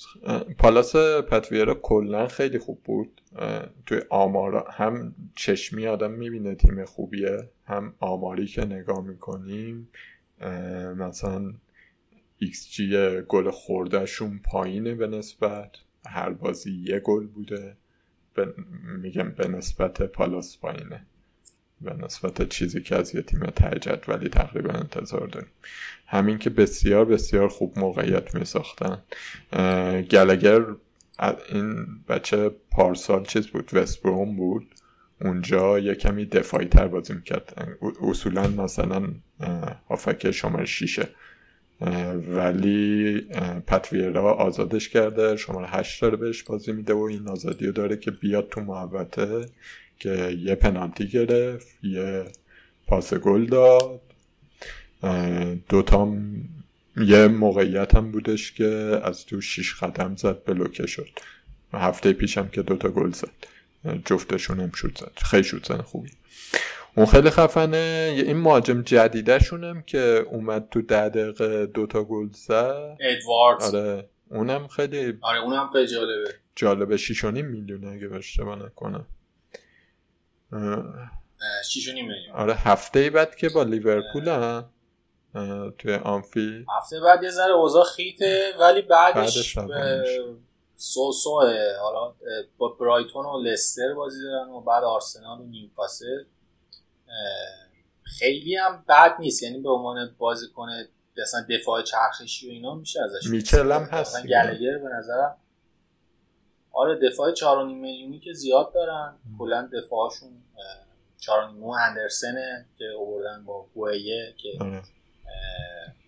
پالاس 0.57 0.95
پتویرا 0.95 1.73
کلا 1.73 2.27
خیلی 2.27 2.59
خوب 2.59 2.83
بود. 2.83 3.21
توی 3.85 4.01
آمارا 4.09 4.67
هم 4.71 5.15
چشمی 5.35 5.87
آدم 5.87 6.11
می‌بینه 6.11 6.55
تیم 6.55 6.85
خوبیه 6.85 7.49
هم 7.65 7.95
آماری 7.99 8.47
که 8.47 8.65
نگاه 8.65 9.01
می‌کنیم. 9.01 9.89
مثلا 10.97 11.53
ایکس 12.37 12.69
جی 12.69 13.21
گل 13.21 13.51
خوردهشون 13.51 14.41
پایینه 14.51 14.95
به 14.95 15.07
نسبت. 15.07 15.69
هر 16.07 16.29
بازی 16.29 16.83
یه 16.87 16.99
گل 16.99 17.27
بوده. 17.27 17.77
میگم 19.01 19.31
به 19.31 19.47
نسبت 19.47 20.01
پالاس 20.01 20.57
پایینه. 20.57 21.05
به 21.81 21.93
نسبت 21.93 22.49
چیزی 22.49 22.81
که 22.81 22.95
از 22.95 23.15
یه 23.15 23.21
تیم 23.21 23.45
تجد 23.45 24.03
ولی 24.07 24.29
تقریبا 24.29 24.73
انتظار 24.73 25.27
داریم. 25.27 25.49
همین 26.07 26.37
که 26.37 26.49
بسیار 26.49 27.05
بسیار 27.05 27.47
خوب 27.47 27.79
موقعیت 27.79 28.35
می 28.35 28.45
ساختن 28.45 29.03
گلگر 30.11 30.61
این 31.49 31.85
بچه 32.09 32.51
پارسال 32.71 33.23
چیز 33.23 33.47
بود 33.47 33.69
وستبروم 33.73 34.35
بود. 34.35 34.67
اونجا 35.21 35.79
یه 35.79 35.95
کمی 35.95 36.25
دفاعی 36.25 36.67
تر 36.67 36.87
بازی 36.87 37.13
می‌کرد. 37.13 37.77
اصولا 38.01 38.47
مثلا 38.47 39.07
هافک 39.89 40.31
شماره 40.31 40.65
شیشه. 40.65 41.09
ولی 42.27 43.21
پتویرا 43.67 44.33
آزادش 44.33 44.89
کرده. 44.89 45.35
شماره 45.35 45.67
هشت 45.67 46.01
داره 46.01 46.17
بهش 46.17 46.43
بازی 46.43 46.71
میده 46.71 46.93
و 46.93 46.99
این 46.99 47.27
آزادی 47.27 47.65
رو 47.65 47.71
داره 47.71 47.97
که 47.97 48.11
بیاد 48.11 48.49
تو 48.49 48.61
محوطه. 48.61 49.45
که 49.99 50.37
یه 50.39 50.55
پنالتی 50.55 51.07
گرفت 51.07 51.67
یه 51.83 52.25
پاس 52.87 53.13
گل 53.13 53.45
داد. 53.45 54.01
دوتام 55.69 56.35
یه 56.97 57.27
موقعیت 57.27 57.95
هم 57.95 58.11
بودش 58.11 58.51
که 58.51 59.01
از 59.03 59.25
تو 59.25 59.41
شیش 59.41 59.75
قدم 59.75 60.15
زد 60.15 60.43
بلوکه 60.45 60.87
شد. 60.87 61.09
هفته 61.73 62.13
پیشم 62.13 62.47
که 62.47 62.61
دوتا 62.61 62.89
گل 62.89 63.11
زد. 63.11 63.29
جفتشون 64.05 64.59
هم 64.59 64.71
شد 64.71 64.97
زد. 64.99 65.11
خیلی 65.15 65.43
شد 65.43 65.65
زن 65.67 65.81
خوبی. 65.81 66.09
اون 66.95 67.05
خیلی 67.05 67.29
خفنه. 67.29 68.13
این 68.25 68.37
مهاجم 68.37 68.81
جدیدشونم 68.81 69.81
که 69.81 70.25
اومد 70.31 70.67
تو 70.71 70.81
ده 70.81 71.09
دقیقه 71.09 71.65
دوتا 71.65 72.03
گل 72.03 72.27
زد. 72.31 72.97
ادواردز. 72.99 73.75
آره 73.75 74.09
اونم 74.29 74.67
خیلی 74.67 75.17
آره 75.21 75.39
اونم 75.39 75.69
خیلی 75.73 75.87
جالبه. 75.87 76.29
جالبه. 76.55 76.97
شیشونی 76.97 77.41
میلیونه 77.41 77.87
اگه 77.87 78.13
اشتباه 78.13 78.65
نکنم. 78.65 79.05
شیشونی 81.69 82.01
میلیون. 82.01 82.35
آره 82.35 82.53
هفته 82.53 83.09
بعد 83.09 83.35
که 83.35 83.49
با 83.49 83.63
لیورپول 83.63 84.27
هم 84.27 84.69
توی 85.77 85.95
آنفی 85.95 86.65
هفته 86.77 86.99
بعد 86.99 87.23
یه 87.23 87.29
ذره 87.29 87.53
اوضاع 87.53 87.83
خیته 87.83 88.53
ولی 88.59 88.81
بعدش, 88.81 89.57
سو 90.75 91.11
سوه. 91.11 91.55
حالا 91.81 92.13
با 92.57 92.69
برایتون 92.69 93.25
و 93.25 93.41
لستر 93.41 93.93
بازی 93.93 94.23
دارن 94.23 94.49
و 94.49 94.61
بعد 94.61 94.83
آرسنال 94.83 95.39
و 95.39 95.43
نیوکاسل. 95.43 96.23
خیلی 98.03 98.55
هم 98.55 98.83
بد 98.89 99.15
نیست. 99.19 99.43
یعنی 99.43 99.59
به 99.59 99.69
عنوان 99.69 100.15
بازیکن 100.17 100.69
مثلا 101.17 101.45
دفاع 101.49 101.81
چرخشی 101.81 102.47
و 102.47 102.51
اینا 102.51 102.75
میشه 102.75 103.03
ازش. 103.03 103.29
میچل 103.29 103.71
هم 103.71 103.83
هست 103.83 104.23
گلگر 104.23 104.77
به 104.77 104.89
نظرم 104.97 105.37
آره 106.75 106.99
دفاع 107.09 107.33
4.5 107.33 107.43
میلیونی 107.73 108.19
که 108.19 108.33
زیاد 108.33 108.73
دارن. 108.73 109.17
کلا 109.39 109.69
دفاعشون 109.73 110.29
4.5 111.21 111.29
اندرسنه 111.81 112.65
که 112.77 112.85
آوردن 112.99 113.45
با 113.45 113.65
گویه 113.75 114.33
که 114.37 114.49
آره. 114.61 114.81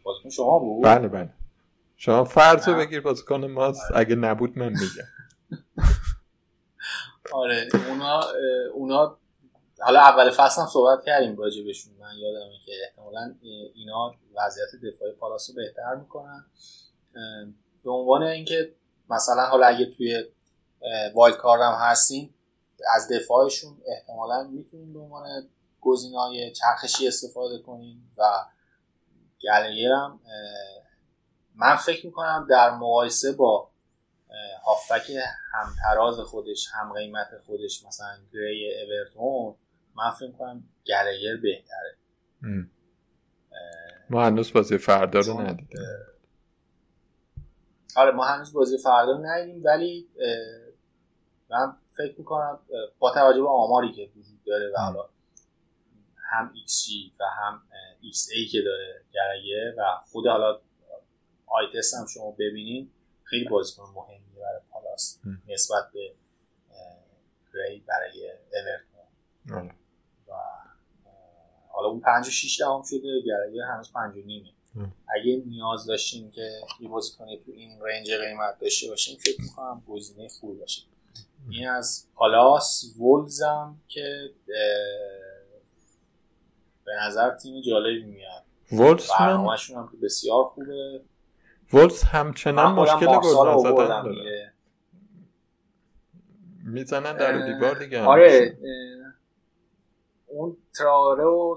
بازیکن 0.04 0.30
شما 0.30 0.60
بود؟ 0.60 0.84
بله 0.84 1.08
بله. 1.08 1.30
شما 1.98 2.24
فرض 2.24 2.68
رو 2.68 2.76
بگیر 2.76 3.02
بازیکن 3.02 3.46
ماست. 3.46 3.82
اگه 3.96 4.16
نبود 4.16 4.58
من 4.58 4.70
میگم. 4.70 5.08
آره 7.42 7.68
اونا 7.90 8.22
اونا 8.74 9.18
حالا 9.80 10.00
اول 10.00 10.30
فصل 10.32 10.62
هم 10.62 10.68
صحبت 10.68 11.06
کردیم 11.06 11.38
راجع 11.38 11.64
بهشون. 11.64 11.94
من 12.00 12.18
یادمه 12.18 12.54
که 12.66 12.72
احتمالا 12.84 13.36
اینا 13.76 14.16
وضعیت 14.36 14.70
دفاعی 14.84 15.12
پالاس 15.12 15.50
رو 15.50 15.56
بهتر 15.56 15.96
می‌کنن. 15.96 16.46
به 17.84 17.92
عنوان 17.92 18.24
اینکه 18.24 18.74
مثلا 19.10 19.46
حالا 19.46 19.68
اگه 19.68 19.86
توی 19.86 20.24
وایلد 21.16 21.38
کارد 21.38 21.62
هم 21.62 21.76
هستیم 21.80 22.34
از 22.96 23.12
دفاعشون 23.12 23.78
احتمالا 23.88 24.44
می‌تونیم 24.44 24.94
به 24.94 25.00
عنوان 25.00 25.50
گزینه‌های 25.82 26.52
چرخشی 26.52 27.08
استفاده 27.08 27.60
کنیم 27.60 28.12
و 28.18 28.24
گلیر 29.42 29.92
هم 29.92 30.20
من 31.56 31.76
فکر 31.76 32.06
می‌کنم 32.06 32.48
در 32.50 32.76
مقایسه 32.76 33.32
با 33.32 33.70
هافک 34.66 35.12
همتراز 35.54 36.20
خودش 36.20 36.68
هم 36.74 36.94
قیمت 36.94 37.28
خودش 37.46 37.86
مثلا 37.86 38.18
گری 38.34 38.84
اورتون 38.84 39.56
من 39.96 40.12
فکر 40.12 40.28
می‌کنم 40.28 40.64
گلیر 40.88 41.42
بهتره. 41.42 41.98
ما 44.10 44.26
هنوز 44.26 44.54
بازی 44.54 44.78
فردا 44.78 45.20
رو 45.20 45.42
ندیدیم. 45.42 45.80
آره 47.96 48.12
ما 48.12 48.26
هنوز 48.26 48.54
بازی 48.54 48.78
فردا 48.78 49.12
رو 49.12 49.26
ندیدیم 49.26 49.64
ولی 49.66 50.10
من 51.50 51.78
فکر 51.90 52.16
می‌کنم 52.18 52.60
با 53.00 53.14
توجه 53.14 53.42
به 53.42 53.50
آماری 53.50 53.94
که 53.94 54.10
وجود 54.16 54.44
داره 54.46 54.72
و 54.76 54.78
حالا 54.78 55.10
هم 56.32 56.54
XG 56.68 57.12
و 57.20 57.24
هم 57.24 57.62
XA 58.04 58.52
که 58.52 58.62
داره 58.62 59.02
گرگه 59.14 59.76
و 59.78 59.84
خود 60.12 60.28
حالا 60.28 60.60
آیتس 61.46 61.94
هم 61.94 62.06
شما 62.06 62.32
ببینین 62.32 62.92
خیلی 63.24 63.50
بازیکن 63.50 63.84
مهمی 63.96 64.36
برای 64.42 64.62
پالاس 64.72 65.20
نسبت 65.48 65.92
به 65.94 66.14
گری 67.54 67.80
برای 67.80 68.32
اورتون. 68.54 69.72
و 70.28 70.34
حالا 71.70 71.88
اون 71.88 72.00
5 72.00 72.28
و 72.28 72.32
6 72.32 72.60
دهم 72.60 72.84
شده 72.84 73.22
گرگه 73.26 73.66
هنوز 73.66 73.94
5 73.94 74.18
و 74.18 74.20
نیمه. 74.20 74.54
اگه 75.16 75.44
نیاز 75.46 75.86
داشتیم 75.86 76.32
که 76.32 76.62
یه 76.80 76.90
بازیکنی 76.90 77.38
تو 77.38 77.52
این 77.52 77.82
رنج 77.82 78.12
قیمت 78.12 78.60
داشته 78.60 78.90
باشیم 78.90 79.18
فکر 79.18 79.42
می‌کنم 79.42 79.84
گزینه 79.88 80.30
خوبی 80.30 80.60
باشه. 80.60 80.82
این 81.50 81.70
از 81.70 82.08
پالاس 82.16 82.96
وولزم 83.00 83.78
که 83.88 84.30
به 86.86 86.92
نظر 87.02 87.36
تیم 87.36 87.62
جالبی 87.62 88.04
میاد. 88.04 88.44
وولز 88.72 89.08
برنامهشون 89.20 89.78
هم 89.78 89.90
که 89.92 89.98
بسیار 89.98 90.44
خوبه. 90.44 91.02
وولز 91.74 92.04
همچنان 92.04 92.72
مشکل 92.74 93.06
گل 93.06 93.48
آوردم 93.48 94.04
داره. 94.04 94.54
می‌زنن 96.64 97.18
در 97.18 97.46
دیوار 97.46 97.80
دیگه 97.80 98.02
آره 98.02 98.58
اون 100.28 100.58
تراوره 100.78 101.24
و 101.24 101.56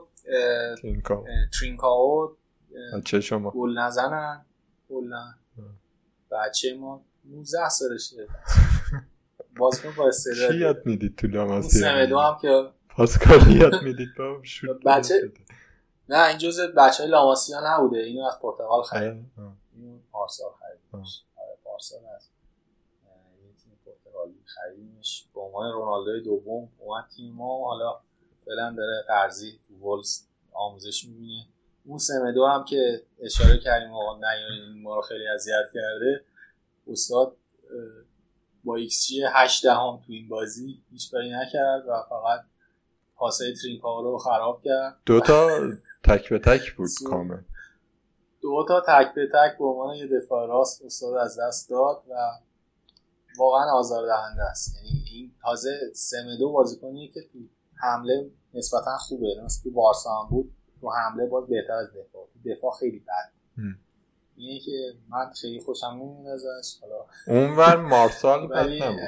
ترینکاو 1.59 2.37
بچه 2.95 3.21
شما. 3.21 3.51
گل 3.51 3.79
نزنن. 3.79 4.45
کلا. 4.89 5.35
بچه 6.31 6.75
ما 6.75 7.05
19 7.25 7.69
سالشه. 7.69 8.27
بازیکن 9.57 9.95
با 9.97 10.09
استعداد 10.09 10.55
یاد 10.55 10.87
می‌دید 10.87 11.17
تو 11.17 11.27
لاماسی 11.27 11.79
سمدو 11.79 12.19
هم 12.19 12.39
که 12.43 12.71
پاسکالی 12.89 13.59
یاد 13.59 13.83
می‌دید 13.83 14.09
با 14.19 14.41
شوت 14.43 14.83
بچه- 14.87 15.33
نه 16.09 16.29
این 16.29 16.39
جز 16.39 16.61
بچه 16.61 17.03
های 17.03 17.13
لاماسیا 17.13 17.61
نبوده. 17.65 17.99
اینو 17.99 18.25
از 18.25 18.39
پرتغال 18.43 18.83
خرید. 18.83 19.25
اینو 19.77 19.99
پارسال 20.13 20.51
آره 21.37 21.59
پارسال 21.65 22.01
از 22.17 22.29
یه 23.47 23.53
تیم 23.63 23.73
پرتغالی 23.87 24.35
خریدیمش 24.45 25.27
به 25.35 25.41
عنوان 25.41 25.73
رونالدو 25.73 26.21
دوم 26.21 26.69
اومد 26.79 27.05
تیم 27.17 27.35
ما. 27.35 27.65
حالا 27.65 28.01
فعلا 28.47 28.75
داره 28.77 29.05
قرضی 29.09 29.59
تو 29.69 29.75
ولوز 29.75 30.21
آموزش 30.53 31.05
می‌بینه. 31.05 31.47
اون 31.85 31.99
سمدو 31.99 32.47
هم 32.47 32.65
که 32.65 33.03
اشاره 33.21 33.59
کردیم 33.59 33.93
آقا 33.93 34.17
نیارین 34.19 34.83
ما 34.83 34.97
رو 34.97 35.03
خیلی 35.03 35.29
اذیت 35.29 35.65
کرده. 35.75 36.25
استاد 36.87 37.37
با 38.65 38.77
ایکس 38.77 39.07
جی 39.07 39.23
8 39.33 39.65
دهم 39.65 40.01
تو 40.07 40.13
این 40.13 40.29
بازی 40.29 40.83
هیچ 40.91 41.11
کاری 41.11 41.31
نکرد 41.31 41.89
و 41.89 42.03
فقط 42.09 42.41
پاسه 43.17 43.55
ترینکاو 43.63 44.03
رو 44.03 44.19
خراب 44.19 44.63
کرد. 44.65 44.97
دو 45.07 45.21
تا 45.21 45.49
تک 46.09 46.29
به 46.29 46.39
تک 46.39 46.77
بود. 46.77 46.89
کامل. 47.07 47.41
دو 48.43 48.65
تا 48.69 48.81
تک 48.81 49.15
به 49.15 49.27
تک 49.27 49.59
به 49.59 49.65
عنوان 49.65 49.97
یه 49.97 50.07
دفاع 50.07 50.49
راست 50.49 50.85
استاد 50.85 51.15
از 51.15 51.39
دست 51.41 51.71
داد 51.71 52.03
و 52.11 52.15
واقعا 53.39 53.73
آزاردهنده 53.73 54.43
است. 54.43 54.77
یعنی 54.77 55.05
این 55.13 55.33
تازه 55.43 55.71
سمدو 55.95 56.53
بازیکنیه 56.53 57.09
که 57.09 57.21
تو 57.21 57.39
حمله 57.75 58.31
نسبتا 58.55 58.97
خوبه. 58.97 59.27
مثل 59.45 59.63
تو 59.63 59.71
بارسا 59.71 60.11
هم 60.11 60.31
بود 60.31 60.53
تو 60.81 60.91
حمله 60.91 61.27
باز 61.27 61.47
بهتر 61.49 61.73
از 61.73 61.89
دفاع. 61.89 62.29
تو 62.33 62.51
دفاع 62.51 62.73
خیلی 62.81 62.99
بد. 62.99 63.33
اینه 64.41 64.61
که 64.61 64.71
من 65.09 65.33
خیلی 65.41 65.61
خوشم 65.61 65.87
نمیاد 65.87 66.39
ازش. 66.59 66.77
حالا 66.81 67.07
اونور 67.27 67.77
مارسال 67.77 68.47
بد 68.47 68.83
نبود. 68.83 69.01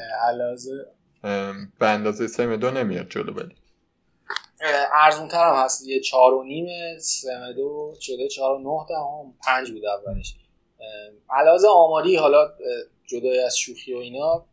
ام، 1.24 1.72
به 1.78 1.87
اندازه 1.87 2.26
سه 2.26 2.57
دو 2.57 2.70
نمیاد 2.70 3.09
جلو 3.09 3.33
ولی. 3.33 3.55
ارزون 4.93 5.28
تر 5.28 5.49
هم 5.49 5.64
هست. 5.64 5.87
یه 5.87 6.01
چهار 6.01 6.35
و 6.35 6.45
نیم 6.45 6.99
سمدو 6.99 7.95
شده 8.01 8.28
چهار 8.28 8.55
و 8.55 8.59
نه 8.59 8.87
دهم 8.89 9.35
پنج 9.47 9.70
بود 9.70 9.83
اولش. 9.85 10.35
اه، 10.80 11.39
علاوه 11.39 11.68
آماری 11.68 12.16
حالا 12.16 12.51
جدای 13.07 13.41
از 13.41 13.59
شوخی 13.59 13.95
و 13.95 13.99
اینا 13.99 14.47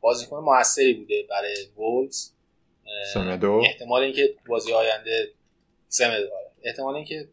بازیکن 0.00 0.38
موثری 0.38 0.94
بوده 0.94 1.26
برای 1.30 1.56
وولز. 1.76 2.30
سمدو 3.14 3.52
احتمال 3.52 4.02
اینکه 4.02 4.34
بازی 4.48 4.72
آینده 4.72 5.30
سمدو 5.88 6.34
آره. 6.34 6.50
احتمال 6.62 6.94
اینکه 6.94 7.28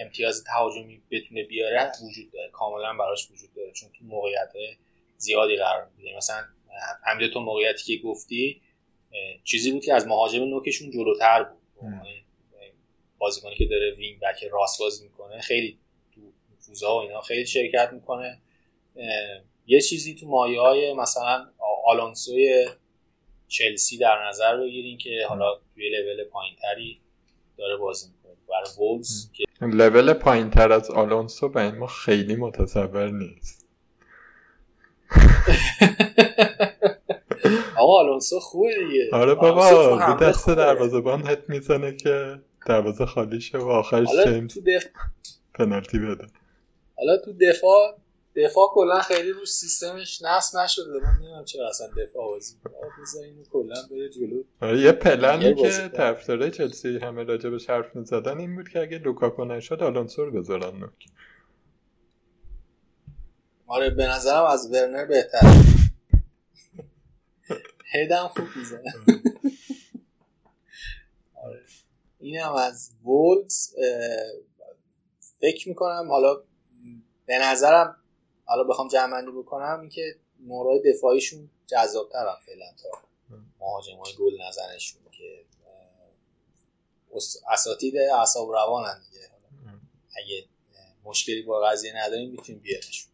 امتیاز 0.00 0.44
تهاجمی 0.44 1.02
بتونه 1.10 1.44
بیاره 1.44 1.92
وجود 2.04 2.32
داره. 2.32 2.50
کاملا 2.50 2.92
براش 2.92 3.30
وجود 3.30 3.54
داره 3.54 3.72
چون 3.72 3.88
تو 3.98 4.04
موقعیت 4.04 4.52
زیادی 5.16 5.56
قرار 5.56 5.90
می‌گیره. 5.96 6.16
مثلا 6.16 6.44
همین 7.04 7.30
تا 7.30 7.40
موقعیتی 7.40 7.96
که 7.96 8.02
گفتی 8.02 8.62
چیزی 9.44 9.72
بود 9.72 9.84
که 9.84 9.94
از 9.94 10.06
مهاجم 10.06 10.44
نوکشون 10.44 10.90
جلوتر 10.90 11.42
بود. 11.42 11.60
یعنی 11.82 12.24
بازیکنی 13.18 13.54
که 13.54 13.66
داره 13.66 13.94
wing 13.94 14.20
back 14.20 14.44
راست 14.44 14.80
بازی 14.80 15.04
می‌کنه 15.04 15.40
خیلی 15.40 15.78
تو 16.14 16.20
نفوذها 16.56 16.96
و 16.96 17.00
اینا 17.00 17.20
خیلی 17.20 17.46
شرکت 17.46 17.90
می‌کنه. 17.92 18.38
یه 19.66 19.80
چیزی 19.80 20.14
تو 20.14 20.26
مایه 20.26 20.60
های 20.60 20.94
مثلا 20.94 21.50
آلونسوی 21.84 22.68
چلسی 23.48 23.98
در 23.98 24.28
نظر 24.28 24.56
بگیرین 24.56 24.98
که 24.98 25.26
حالا 25.28 25.60
توی 25.74 25.88
لول 25.90 26.24
پایینتری 26.24 27.00
داره 27.58 27.76
بازی 27.76 28.06
می‌کنه. 28.06 28.19
برای 28.50 28.70
وولز 28.78 29.30
که 29.32 29.44
لول 29.66 30.12
پایین 30.12 30.50
تر 30.50 30.72
از 30.72 30.90
آلونسو 30.90 31.48
به 31.48 31.62
این 31.62 31.78
ما 31.78 31.86
خیلی 31.86 32.36
متصور 32.36 33.10
نیست. 33.10 33.66
آقا 37.78 37.98
آلونسو 37.98 38.40
خوبه 38.40 38.68
دیگه. 38.68 39.08
آره 39.12 39.34
بابا 39.34 39.96
به 39.96 40.26
دست 40.26 40.38
خوبه. 40.38 40.54
دروازه‌بان 40.54 41.26
هت 41.26 41.38
می‌زنه 41.48 41.96
که 41.96 42.40
دروازه 42.66 43.06
خالی 43.06 43.40
شه 43.40 43.58
و 43.58 43.68
آخرش 43.68 44.08
تو 44.54 44.60
دف... 44.60 44.86
پنالتی 45.54 45.98
بده. 45.98 46.26
حالا 46.96 47.16
تو 47.24 47.32
دفاع 47.32 47.98
دفاع 48.44 48.70
کلا 48.74 49.00
خیلی 49.00 49.30
روش 49.30 49.48
سیستمش 49.48 50.22
نصب 50.22 50.58
نشده 50.58 51.00
من 51.02 51.14
نمی‌دونم 51.16 51.44
چرا 51.44 51.68
اصلا 51.68 51.86
دفاع 51.86 52.24
بازی 52.28 52.54
می‌کنه. 52.64 53.24
اینو 53.24 53.44
کلا 53.52 53.74
بره 53.90 54.08
جلو 54.08 54.42
آره 54.60 54.80
یه 54.80 54.92
پلنی 54.92 55.54
که. 55.54 55.88
طرفدارای 55.88 56.50
چلسی 56.50 56.98
همه 56.98 57.24
راجبش 57.24 57.70
حرف 57.70 57.96
می‌زدن 57.96 58.38
این 58.38 58.56
بود 58.56 58.68
که 58.68 58.80
اگه 58.80 58.98
لوکاکو 58.98 59.44
نشد 59.44 59.82
آلونسو 59.82 60.24
رو 60.24 60.40
بذارن 60.40 60.76
نوک 60.78 61.06
آره 63.66 63.90
به 63.90 64.06
نظرم 64.06 64.44
از 64.44 64.70
ورنر 64.72 65.04
بهتر 65.04 65.40
هیدم 67.92 68.28
خوب 68.28 68.46
می‌زنه 68.56 68.94
آره. 71.44 71.60
اینم 72.18 72.52
از 72.52 72.90
وولز 73.04 73.74
فکر 75.40 75.68
می‌کنم 75.68 76.06
حالا 76.08 76.42
به 77.26 77.38
نظرم 77.38 77.96
حالا 78.50 78.64
بخوام 78.64 78.88
جمع 78.88 79.42
بکنم 79.42 79.80
اینکه 79.80 80.16
نورای 80.40 80.92
دفاعیشون 80.92 81.50
جذابتر 81.66 82.26
هم 82.28 82.38
فعلا 82.46 82.66
تا 82.82 82.88
مهاجم 83.60 83.96
های 83.96 84.12
گل 84.18 84.42
نزنشون 84.48 85.00
که 85.12 85.44
اساتید 87.50 87.96
اعصاب 87.96 88.50
روانن 88.50 89.00
دیگه. 89.10 89.28
اگه 90.16 90.44
مشکلی 91.04 91.42
با 91.42 91.60
قضیه 91.60 91.96
نداریم 91.96 92.30
می‌تونیم 92.30 92.62
بیارشون. 92.62 93.12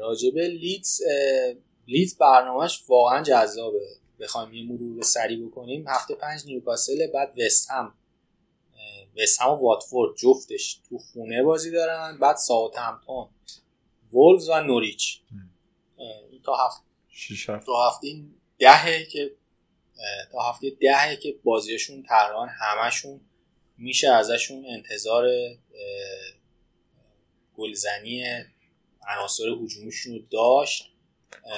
راجبه 0.00 0.48
لیدز 0.48 1.02
اه، 1.10 1.54
لیدز 1.86 2.16
برنامهش 2.16 2.84
واقعا 2.88 3.22
جذابه. 3.22 3.88
بخوایم 4.20 4.54
یه 4.54 4.72
مرور 4.72 5.02
سری 5.02 5.46
بکنیم. 5.46 5.88
هفته 5.88 6.14
پنج 6.14 6.46
نیوکاسل 6.46 7.06
بعد 7.06 7.34
وست 7.38 7.70
هم. 7.70 7.94
اه، 8.74 9.22
وستهم 9.22 9.50
و 9.50 9.54
واتفورد 9.54 10.16
جفتش 10.16 10.80
تو 10.88 10.98
خونه 10.98 11.42
بازی 11.42 11.70
دارن. 11.70 12.18
بعد 12.18 12.36
ساوثهمپتون. 12.36 13.28
وولز 14.12 14.48
و 14.48 14.60
نوریچ. 14.60 15.20
این 16.30 16.42
تا 16.44 16.54
هفت 16.54 16.82
شیش 17.08 17.50
هفت. 17.50 17.66
تا 17.66 17.88
هفته 17.88 18.08
دهه 18.58 19.04
که 19.04 19.30
تا 20.32 20.50
هفته 20.50 20.70
دهه 20.70 21.16
که 21.16 21.34
بازیشون 21.44 22.02
تقریبا 22.02 22.46
همشون 22.46 23.20
میشه 23.78 24.08
ازشون 24.08 24.64
انتظار 24.68 25.28
گلزنی 27.56 28.24
عناصر 29.08 29.42
هجومیشون 29.62 30.14
رو 30.14 30.20
داشت. 30.30 30.92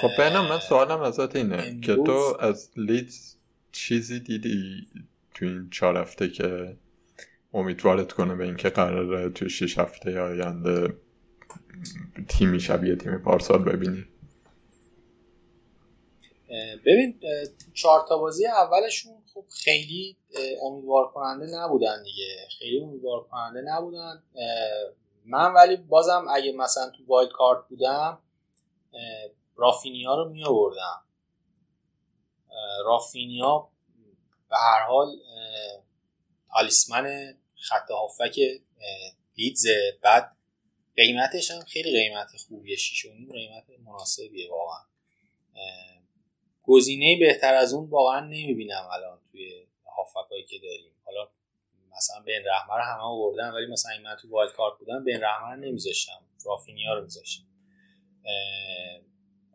خب 0.01 0.23
بینم 0.23 0.47
من 0.47 0.59
سوالم 0.59 1.01
ازت 1.01 1.35
اینه 1.35 1.81
که 1.81 1.95
تو 1.95 2.37
از 2.39 2.69
لیدز 2.77 3.35
چیزی 3.71 4.19
دیدی 4.19 4.87
تو 5.33 5.45
این 5.45 5.69
چهار 5.69 5.97
هفته 5.97 6.29
که 6.29 6.77
امیدوارت 7.53 8.11
کنه 8.11 8.35
به 8.35 8.43
اینکه 8.43 8.69
قراره 8.69 9.29
تو 9.29 9.49
شیش 9.49 9.77
هفته 9.77 10.19
آینده 10.19 10.97
تیمی 12.27 12.59
شبیه 12.59 12.95
تیم 12.95 13.17
پارسال 13.17 13.63
ببینی 13.63 14.05
ببین 16.85 17.19
چهار 17.73 18.05
تا 18.09 18.17
بازی 18.17 18.47
اولشون 18.47 19.13
خب 19.33 19.45
خیلی 19.49 20.17
امیدوار 20.63 21.11
کننده 21.11 21.45
نبودن 21.57 22.03
دیگه. 22.03 22.47
خیلی 22.59 22.81
امیدوار 22.81 23.23
کننده 23.23 23.61
نبودن 23.61 24.23
من 25.25 25.53
ولی 25.53 25.77
بازم 25.77 26.25
اگه 26.29 26.51
مثلا 26.51 26.89
تو 26.89 27.05
وایلد 27.07 27.31
کارت 27.31 27.67
بودم 27.69 28.19
رافینیا 29.55 30.15
رو 30.15 30.29
می 30.29 30.43
آوردم 30.43 31.03
رافینیا 32.85 33.67
به 34.49 34.57
هر 34.57 34.83
حال 34.87 35.15
تالیسمن 36.53 37.37
خط 37.55 37.91
هافک 37.91 38.39
لیدز 39.37 39.65
بعد 40.01 40.37
قیمتش 40.95 41.51
هم 41.51 41.59
خیلی 41.59 41.91
قیمت 41.91 42.27
خوبیه 42.47 42.75
شیش 42.75 43.05
قیمت 43.05 43.63
مناسبیه 43.85 44.49
واقعا. 44.49 44.83
گزینه 46.63 47.17
بهتر 47.19 47.53
از 47.53 47.73
اون 47.73 47.89
واقعا 47.89 48.19
نمی‌بینم 48.19 48.89
الان 48.93 49.19
توی 49.31 49.67
هافبک 49.97 50.47
که 50.49 50.59
داریم. 50.59 50.91
حالا 51.05 51.29
مثلا 51.97 52.21
بن 52.23 52.41
رحمه 52.45 52.75
رو 52.75 52.81
همه 52.81 53.01
آوردن 53.01 53.49
ولی 53.49 53.65
مثلا 53.65 53.91
من 54.03 54.15
تو 54.21 54.29
wild 54.29 54.53
card 54.53 54.79
بودم 54.79 55.03
بن 55.03 55.21
رحمه 55.21 55.55
رو 55.55 55.61
نمیذاشتم 55.61 56.21
رافینیا 56.45 56.93
رو 56.93 57.03
میذاشتم. 57.03 57.43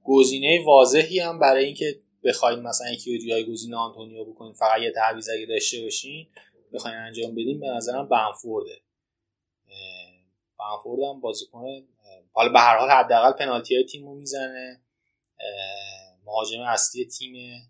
گزینه 0.05 0.65
واضحی 0.65 1.19
هم 1.19 1.39
برای 1.39 1.65
اینکه 1.65 2.01
بخواید 2.25 2.59
مثلا 2.59 2.91
یکی 2.91 3.19
رو 3.19 3.29
جایگزین 3.29 3.75
آنتونیو 3.75 4.25
بکنید 4.25 4.57
فقط 4.57 4.83
یه 4.83 4.91
تعویض 4.91 5.29
اگه 5.29 5.47
داشته 5.47 5.83
باشین 5.83 6.29
بخواین 6.73 6.97
انجام 6.97 7.33
بدین 7.35 7.61
به 7.61 7.67
نظرم 7.67 8.09
بنفورده. 8.09 8.81
بنفورد 10.59 11.03
هم 11.03 11.21
بازیکن 11.21 11.65
حالا 12.33 12.53
به 12.53 12.61
هر 12.61 12.79
حال 12.79 12.91
حداقل 12.91 13.33
پنالتی 13.33 13.75
های 13.75 13.85
تیم 13.85 14.07
رو 14.07 14.15
می‌زنه 14.15 14.83
مهاجم 16.25 16.61
اصلی 16.61 17.05
تیم 17.05 17.63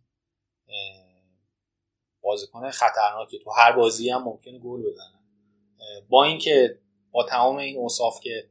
بازیکن 2.23 2.71
خطرناکه 2.71 3.39
تو 3.39 3.51
هر 3.51 3.73
بازی 3.73 4.11
هم 4.11 4.23
ممکنه 4.23 4.59
گل 4.59 4.81
بزنه. 4.81 5.23
با 6.09 6.25
اینکه 6.25 6.79
با 7.11 7.25
تمام 7.25 7.57
این 7.57 7.77
اوصاف 7.77 8.21
که 8.21 8.51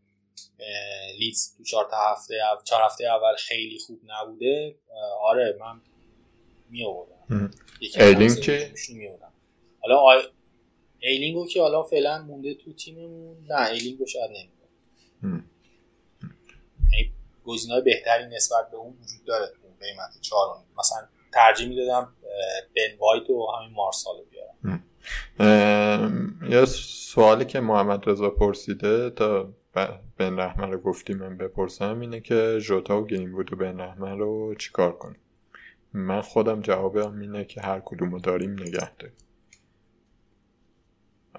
لیدز 1.20 1.58
تو 1.58 1.64
چهار 1.64 1.90
هفته 2.12 2.36
چهار 2.64 2.82
هفته 2.84 3.06
اول 3.06 3.36
خیلی 3.36 3.80
خوب 3.80 4.00
نبوده 4.04 4.80
آره 5.22 5.58
من 5.60 5.82
می 6.70 6.86
آوردم 6.86 7.52
چه 8.36 8.74
حالا 9.82 9.98
آی... 9.98 10.22
ایلینگو 11.00 11.48
که 11.48 11.62
حالا 11.62 11.84
فعلا 11.84 12.22
مونده 12.22 12.54
تو 12.54 12.74
تیممون. 12.74 13.38
نه 13.50 13.70
ایلینگو 13.72 14.06
شاید 14.06 14.32
نمی‌دونم 14.32 15.50
گزینه‌های 17.46 17.84
بهتری 17.84 18.26
نسبت 18.36 18.72
به 18.72 18.78
اون 18.78 18.92
وجود 18.92 19.26
داره 19.26 19.46
تو 19.48 19.86
قیمت 19.86 20.22
4 20.22 20.40
مثلا 20.80 21.08
ترجیح 21.34 21.70
می‌دادم 21.70 22.14
بن 22.76 22.98
وایت 23.00 23.30
و 23.30 23.48
همین 23.60 23.76
مارسالو 23.76 24.24
بیارم. 24.32 24.86
یه 26.50 26.66
سوالی 26.66 27.46
که 27.46 27.60
محمد 27.60 28.10
رضا 28.10 28.30
پرسیده 28.30 29.10
تا 29.10 29.54
بن 30.18 30.40
رحمه 30.40 30.66
رو 30.66 30.78
گفتی 30.78 31.14
من 31.14 31.38
بپرسم 31.38 32.00
اینه 32.00 32.22
که 32.22 32.60
جوتا 32.62 33.02
و 33.02 33.08
گیم 33.08 33.32
بود 33.32 33.54
و 33.54 33.56
بن 33.56 33.80
رحمه 33.82 34.16
رو 34.16 34.56
چیکار 34.56 34.98
کنیم؟ 34.98 35.20
من 35.94 36.22
خودم 36.22 36.62
جوابم 36.62 37.20
اینه 37.20 37.46
که 37.46 37.62
هر 37.62 37.80
کدوم 37.86 38.12
رو 38.12 38.20
داریم 38.20 38.52
نگه 38.52 38.96
داریم. 38.96 39.18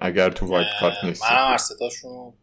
اگر 0.01 0.29
تو 0.29 0.45
وایت 0.45 0.67
کارت 0.81 1.03
نیست 1.03 1.23
من 1.23 1.29
هر 1.29 1.57
ستاشون 1.57 2.33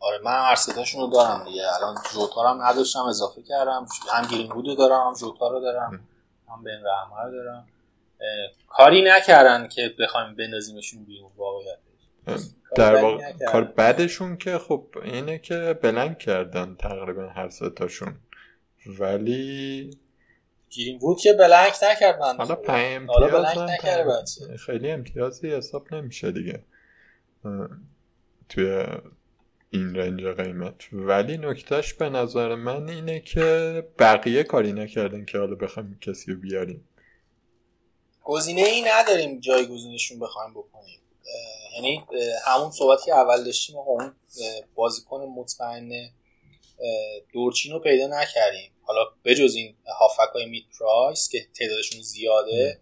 آره 0.00 0.18
من 0.24 0.48
هر 0.48 0.54
ستاشون 0.54 1.00
رو 1.00 1.06
دارم 1.06 1.44
دیگه. 1.44 1.62
الان 1.76 1.96
جوتا 2.12 2.50
هم 2.50 2.62
نداشتم 2.62 3.00
اضافه 3.00 3.42
کردم. 3.42 3.86
هم 4.12 4.26
گرین 4.26 4.50
رو 4.50 4.74
دارم 4.74 5.06
هم 5.06 5.14
جوتا 5.14 5.48
رو 5.48 5.60
دارم. 5.60 6.08
هم 6.48 6.64
بن 6.64 6.82
رحمه 6.84 7.22
رو 7.24 7.30
دارم. 7.30 7.66
کاری 8.68 9.02
نکردن 9.02 9.68
که 9.68 9.94
بخوایم 9.98 10.34
بندازیمشون 10.34 11.04
بیرون 11.04 11.30
واقعیت 11.36 11.78
در 12.76 13.02
واقع 13.02 13.32
کار 13.52 13.64
بعدشون 13.64 14.36
که 14.36 14.58
خب 14.58 14.86
اینه 15.04 15.38
که 15.38 15.78
بلنگ 15.82 16.18
کردن 16.18 16.76
تقریبا 16.76 17.28
هر 17.28 17.48
ستاشون. 17.48 18.16
ولی 18.98 19.90
گیرین 20.74 20.98
بود 20.98 21.20
که 21.20 21.32
بلنگ 21.32 21.72
نکرد 21.82 22.20
من 22.20 22.36
حالا 22.36 22.54
پنج 22.54 23.08
امتیاز 23.10 24.38
خیلی 24.66 24.90
امتیازی 24.90 25.50
حساب 25.50 25.94
نمیشه 25.94 26.32
دیگه. 26.32 26.64
توی 28.48 28.86
این 29.70 29.94
رنج 29.94 30.26
قیمت. 30.26 30.74
ولی 30.92 31.38
نکتهش 31.38 31.92
به 31.92 32.08
نظر 32.08 32.54
من 32.54 32.88
اینه 32.88 33.20
که 33.20 33.88
بقیه 33.98 34.42
کاری 34.42 34.72
نکردن 34.72 35.24
که 35.24 35.38
حالا 35.38 35.54
بخوایم 35.54 35.98
کسی 36.00 36.32
رو 36.32 36.40
بیاریم. 36.40 36.88
گزینه 38.22 38.62
ای 38.62 38.84
نداریم 38.86 39.40
جایگزینشون 39.40 40.18
بخوایم 40.18 40.50
بکنیم. 40.50 41.00
یعنی 41.74 42.04
همون 42.46 42.70
صحبتی 42.70 43.04
که 43.04 43.14
اول 43.14 43.44
داشتیم 43.44 43.76
اون 43.76 44.12
بازیکن 44.74 45.20
مطمئن 45.20 45.90
دورچین 47.32 47.72
رو 47.72 47.78
پیدا 47.78 48.06
نکردیم. 48.06 48.70
حالا 48.86 49.04
بجز 49.24 49.54
این 49.54 49.76
هافک 50.00 50.32
های 50.34 50.46
میت 50.46 50.64
پرایس 50.78 51.28
که 51.28 51.46
تعدادشون 51.58 52.02
زیاده 52.02 52.80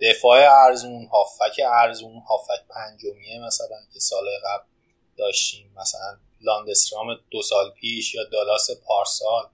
دفاع 0.00 0.38
ارزون 0.66 1.06
هافک 1.06 1.60
ارزون 1.72 2.22
هافک 2.28 2.66
پنجمیه 2.68 3.40
مثلا 3.46 3.76
که 3.92 4.00
سال 4.00 4.24
قبل 4.44 4.64
داشتیم 5.16 5.72
مثلا 5.76 6.18
لاندسترام 6.40 7.06
دو 7.30 7.42
سال 7.42 7.70
پیش 7.70 8.14
یا 8.14 8.24
دالاس 8.24 8.70
پارسال. 8.86 9.44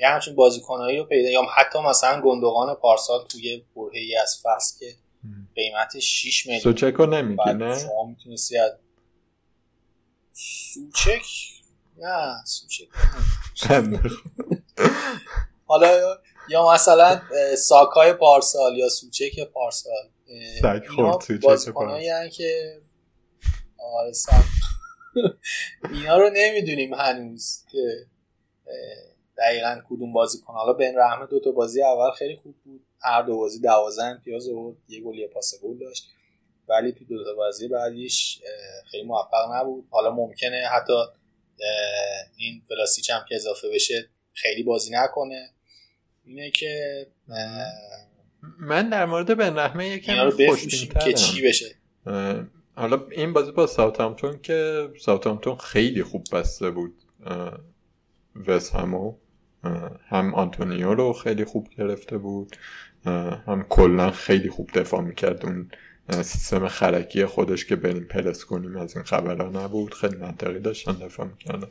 یه 0.00 0.08
همچین 0.08 0.34
بازیکنهایی 0.34 0.98
رو 0.98 1.04
پیدا 1.04 1.28
یا 1.28 1.42
حتی 1.42 1.78
مثلا 1.78 2.20
گندگان 2.20 2.74
پارسال 2.74 3.26
توی 3.26 3.64
برهی 3.76 4.16
از 4.16 4.40
فصل 4.42 4.78
که 4.78 4.94
قیمت 5.54 5.98
6 5.98 6.46
میلیون 6.46 6.62
سوچک 6.62 7.00
نمیگی 7.00 7.52
نه؟ 7.52 7.78
شما 7.78 8.04
می‌تونستی 8.04 8.58
از 8.58 8.72
سوچک؟ 10.32 11.26
نه 11.98 12.44
سوچک 12.44 12.88
حالا 15.66 16.16
یا 16.48 16.72
مثلا 16.72 17.20
ساکای 17.58 18.12
پارسال 18.12 18.76
یا 18.76 18.88
سوچک 18.88 19.40
پارسال. 19.40 20.10
پارسال. 21.42 22.28
که 22.28 22.80
آره 23.78 24.12
اینا 25.92 26.16
رو 26.16 26.30
نمی‌دونیم 26.34 26.94
هنوز 26.94 27.64
که 27.72 28.06
دقیقا 29.38 29.80
کدوم 29.88 30.12
بازی 30.12 30.40
کن 30.40 30.54
حالا 30.54 30.72
بن 30.72 30.98
رحمه 30.98 31.26
دو 31.26 31.40
تا 31.40 31.50
بازی 31.50 31.82
اول 31.82 32.10
خیلی 32.10 32.36
خوب 32.36 32.54
بود. 32.64 32.86
هر 33.00 33.22
دو 33.22 33.36
بازی 33.36 33.60
12 33.60 34.02
امتیاز 34.02 34.48
بود 34.48 34.78
یه 34.88 35.02
گل 35.02 35.18
یه 35.18 35.28
پاس 35.28 35.54
گل 35.62 35.78
داشت. 35.78 36.08
ولی 36.68 36.92
تو 36.92 37.04
دو 37.04 37.24
تا 37.24 37.34
بازی 37.34 37.68
بعدیش 37.68 38.40
خیلی 38.90 39.04
موفق 39.04 39.52
نبود. 39.52 39.88
حالا 39.90 40.10
ممکنه 40.10 40.68
حتی 40.72 40.92
این 42.36 42.62
ولاشیچ 42.70 43.10
هم 43.10 43.24
که 43.28 43.34
اضافه 43.34 43.68
بشه 43.74 44.08
خیلی 44.32 44.62
بازی 44.62 44.90
نکنه. 44.92 45.50
اینه 46.24 46.50
که 46.50 47.06
من 48.58 48.88
در 48.88 49.06
مورد 49.06 49.38
بن 49.38 49.58
رحمه 49.58 49.88
یکم 49.88 50.30
که 51.04 51.12
چی 51.12 51.42
بشه. 51.42 51.74
حالا 52.74 53.06
این 53.10 53.32
بازی 53.32 53.52
با 53.52 53.66
ساوثهامپتون 53.66 54.38
که 54.42 54.88
ساوثهامپتون 55.00 55.56
خیلی 55.56 56.02
خوب 56.02 56.26
بسته 56.32 56.70
بود 56.70 57.02
وست 58.46 58.74
همو. 58.74 59.16
هم 60.08 60.34
آنتونیو 60.34 60.94
رو 60.94 61.12
خیلی 61.12 61.44
خوب 61.44 61.68
گرفته 61.78 62.18
بود 62.18 62.56
هم 63.46 63.66
کلا 63.68 64.10
خیلی 64.10 64.50
خوب 64.50 64.70
دفاع 64.74 65.00
می‌کرد 65.00 65.46
اون 65.46 65.70
سیستم 66.10 66.68
خرکی 66.68 67.26
خودش 67.26 67.64
که 67.64 67.76
بریم 67.76 68.04
پرس 68.04 68.44
کنیم 68.44 68.76
از 68.76 68.96
این 68.96 69.04
خبرها 69.04 69.64
نبود 69.64 69.94
خیلی 69.94 70.16
منطقی 70.16 70.58
داشتن 70.58 70.92
دفاع 70.92 71.26
می‌کردن. 71.26 71.68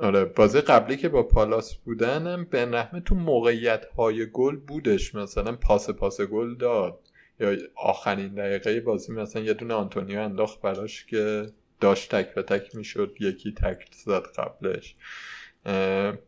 آره 0.00 0.24
بازی 0.24 0.60
قبلی 0.60 0.96
که 0.96 1.08
با 1.08 1.22
پالاس 1.22 1.74
بودن 1.74 2.46
به 2.50 2.64
رحمه 2.64 3.00
تو 3.00 3.14
موقعیت 3.14 3.84
های 3.84 4.26
گل 4.32 4.56
بودش. 4.56 5.14
مثلا 5.14 5.56
پاس 5.56 5.90
پاس 5.90 6.20
گل 6.20 6.54
داد. 6.54 6.98
یا 7.40 7.56
آخرین 7.74 8.34
دقیقه 8.34 8.80
بازی 8.80 9.12
مثلا 9.12 9.42
یه 9.42 9.54
دونه 9.54 9.74
آنتونیو 9.74 10.20
انداخت 10.20 10.60
براش 10.60 11.04
که 11.04 11.46
داشت 11.80 12.14
تک 12.14 12.34
به 12.34 12.42
تک 12.42 12.74
می‌شد 12.74 13.16
یکی 13.20 13.52
تک 13.52 13.88
زد 13.92 14.22
قبلش. 14.36 14.96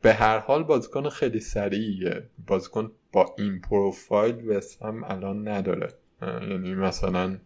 به 0.03 0.13
هر 0.13 0.39
حال 0.39 0.63
بازیکن 0.63 1.09
خیلی 1.09 1.41
سریعیه 1.41 2.23
بازیکن 2.47 2.93
با 3.13 3.35
این 3.39 3.61
پروفایل 3.61 4.49
وست 4.49 4.83
هم 4.83 5.05
الان 5.05 5.49
نداره. 5.49 5.89
یعنی 6.23 6.75
مثلا 6.75 7.39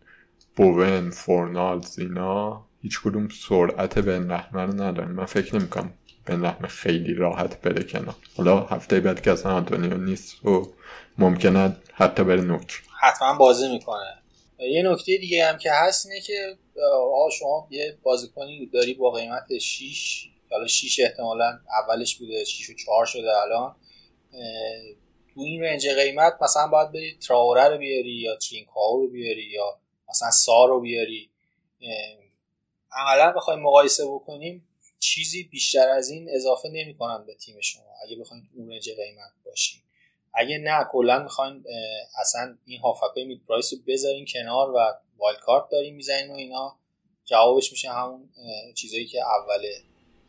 بوون 0.57 1.11
فورنال 1.11 1.81
زینا 1.81 2.67
هیچ 2.83 3.01
کدوم 3.01 3.29
سرعت 3.29 3.99
به 3.99 4.19
نحمه 4.19 4.63
رو 4.63 4.73
ندارن. 4.73 5.11
من 5.11 5.25
فکر 5.25 5.57
نمی‌کنم 5.57 5.93
به 6.25 6.37
نحمه 6.37 6.69
خیلی 6.69 7.15
راحت 7.15 7.61
بره 7.61 7.83
کنار. 7.83 8.17
حالا 8.37 8.61
هفته 8.61 9.01
بعد 9.01 9.23
که 9.23 9.33
اصلا 9.33 9.53
آنتونیو 9.53 9.97
نیست 9.97 10.45
و 10.45 10.73
ممکنه 11.19 11.77
حتی 11.93 12.25
بره 12.25 12.41
نوک. 12.41 12.83
حتما 13.01 13.39
بازی 13.39 13.69
می‌کنه. 13.73 14.15
یه 14.59 14.83
نکته 14.83 15.17
دیگه 15.17 15.47
هم 15.47 15.59
که 15.59 15.71
هست 15.73 16.07
اینه 16.07 16.21
که 16.21 16.57
آقا 16.93 17.31
شما 17.31 17.69
یه 17.71 17.99
بازیکنی 18.03 18.67
داری 18.67 18.95
با 18.95 19.11
قیمت 19.11 19.59
6 19.59 20.29
حالا 20.51 20.67
6 20.67 21.01
احتمالا 21.05 21.59
اولش 21.83 22.17
بوده 22.17 22.45
6 22.45 22.71
و 22.71 22.75
4 22.75 23.07
شده 23.07 23.43
الان 23.43 23.77
تو 25.39 25.45
این 25.45 25.63
رنج 25.63 25.89
قیمت 25.89 26.39
مثلا 26.41 26.67
باید 26.67 26.93
بری 26.93 27.19
تراوره 27.19 27.69
رو 27.69 27.79
بیاری 27.79 28.11
یا 28.11 28.37
ترینکاو 28.37 29.01
رو 29.01 29.09
بیاری 29.09 29.43
یا 29.43 29.79
مثلا 30.09 30.31
سا 30.31 30.65
رو 30.65 30.81
بیاری. 30.81 31.31
عملا 32.93 33.33
بخوایم 33.33 33.61
مقایسه 33.61 34.07
بکنیم 34.07 34.69
چیزی 34.99 35.43
بیشتر 35.43 35.89
از 35.89 36.11
این 36.11 36.29
اضافه 36.31 36.69
نمی‌کنن 36.69 37.25
به 37.27 37.35
تیم 37.35 37.61
شما 37.61 37.83
اگه 38.07 38.17
بخواید 38.17 38.43
اون 38.55 38.71
range 38.71 38.91
قیمت 38.91 39.33
باشین. 39.45 39.81
اگه 40.35 40.59
نه 40.59 40.87
کلا 40.93 41.19
می‌خواین 41.19 41.65
اصلا 42.21 42.59
این 42.65 42.81
هافبکای 42.81 43.25
mid 43.25 43.41
price 43.49 43.73
رو 43.73 43.79
بذارین 43.87 44.27
کنار 44.33 44.71
و 44.71 44.95
wild 45.19 45.41
card 45.41 45.71
داریم 45.71 45.95
می‌زنین 45.95 46.31
و 46.31 46.35
اینا. 46.35 46.77
جوابش 47.25 47.73
میشه 47.73 47.91
همون 47.91 48.29
چیزایی 48.75 49.07
که 49.07 49.19
اول 49.23 49.67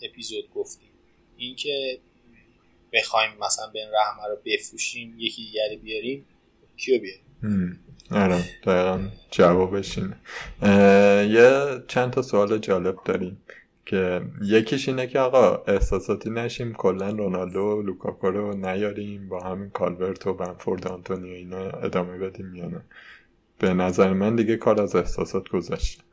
اپیزود 0.02 0.50
گفتیم. 0.50 0.92
اینکه 1.38 2.00
بخوایم 2.94 3.32
مثلا 3.42 3.68
بن 3.74 3.90
رحمه 3.90 4.28
رو 4.28 4.38
بفروشیم 4.46 5.16
یکی 5.18 5.46
دیگری 5.46 5.78
بیاریم 5.78 6.26
کیو 6.78 7.02
بیاریم؟ 7.02 7.80
آره 8.12 8.44
دقیقا 8.64 9.00
جوابش 9.32 9.98
اینه. 9.98 10.18
یه 11.32 11.82
چند 11.88 12.12
تا 12.12 12.22
سوال 12.22 12.58
جالب 12.58 12.96
داریم 13.06 13.38
که 13.86 14.22
یکیش 14.42 14.90
اینه 14.90 15.08
که 15.08 15.20
آقا 15.20 15.64
احساساتی 15.74 16.30
نشیم 16.30 16.74
کلا 16.74 17.10
رونالدو 17.10 17.60
و 17.60 17.82
لوکاکو 17.82 18.28
رو 18.28 18.54
نیاریم 18.54 19.30
با 19.30 19.40
همین 19.44 19.70
کالورت 19.70 20.28
و 20.28 20.34
بنفورد 20.34 20.88
آنتونی 20.88 21.30
اینا 21.30 21.70
ادامه 21.70 22.18
بدیم 22.18 22.56
یا 22.56 22.66
نه؟ 22.66 22.82
به 23.60 23.74
نظر 23.74 24.14
من 24.14 24.36
دیگه 24.36 24.58
کار 24.58 24.82
از 24.82 24.96
احساسات 24.96 25.50
گذشته. 25.50 26.04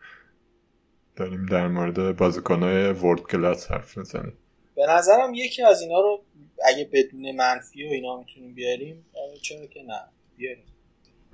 داریم 1.17 1.47
در 1.47 1.69
مورد 1.69 2.17
بازیکنهای 2.17 2.93
ورد 2.93 3.21
کلاس 3.21 3.71
حرف 3.71 3.99
می‌زنیم. 3.99 4.33
به 4.77 4.87
نظرم 4.89 5.35
یکی 5.35 5.63
از 5.63 5.81
اینا 5.81 6.01
رو 6.01 6.25
اگه 6.65 6.91
بدون 6.93 7.37
منفی 7.37 7.89
و 7.89 7.91
اینا 7.91 8.19
می‌تونیم 8.19 8.55
بیاریم 8.55 9.07
آره، 9.15 9.39
چرا 9.43 9.67
که 9.67 9.83
نه 9.83 10.01
بیاریم. 10.37 10.65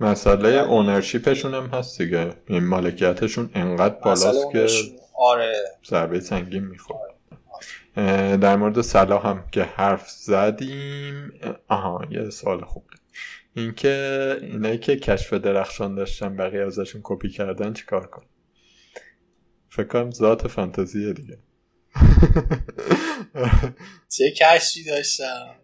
مسئله 0.00 0.48
اونرشیپشون 0.48 1.54
هم 1.54 1.66
هست 1.66 2.02
دیگه. 2.02 2.32
این 2.48 2.64
مالکیتشون 2.64 3.50
انقدر 3.54 3.94
بالاست 3.94 4.52
که 4.52 4.66
آره. 5.14 5.54
ضربه 5.86 6.20
سنگین 6.20 6.64
می‌خوره. 6.64 7.14
در 8.36 8.56
مورد 8.56 8.80
صلاح 8.80 9.28
هم 9.28 9.44
که 9.52 9.62
حرف 9.62 10.10
زدیم. 10.10 11.32
آها 11.68 12.04
یه 12.10 12.30
سوال 12.30 12.64
خوبه 12.64 12.86
اینکه 13.56 14.36
اینایی 14.42 14.78
که 14.78 14.96
کشف 14.96 15.32
درخشان 15.32 15.94
داشتن 15.94 16.36
بقیه 16.36 16.66
ازشون 16.66 17.00
کپی 17.04 17.28
کردن 17.28 17.72
چیکار 17.72 18.06
کن 18.06 18.24
فکر 19.68 19.86
کنم 19.86 20.10
ذات 20.10 20.48
فانتزیه 20.48 21.12
دیگه. 21.12 21.38
چه 24.16 24.30
کشفی 24.30 24.84
داشتم؟ 24.84 25.54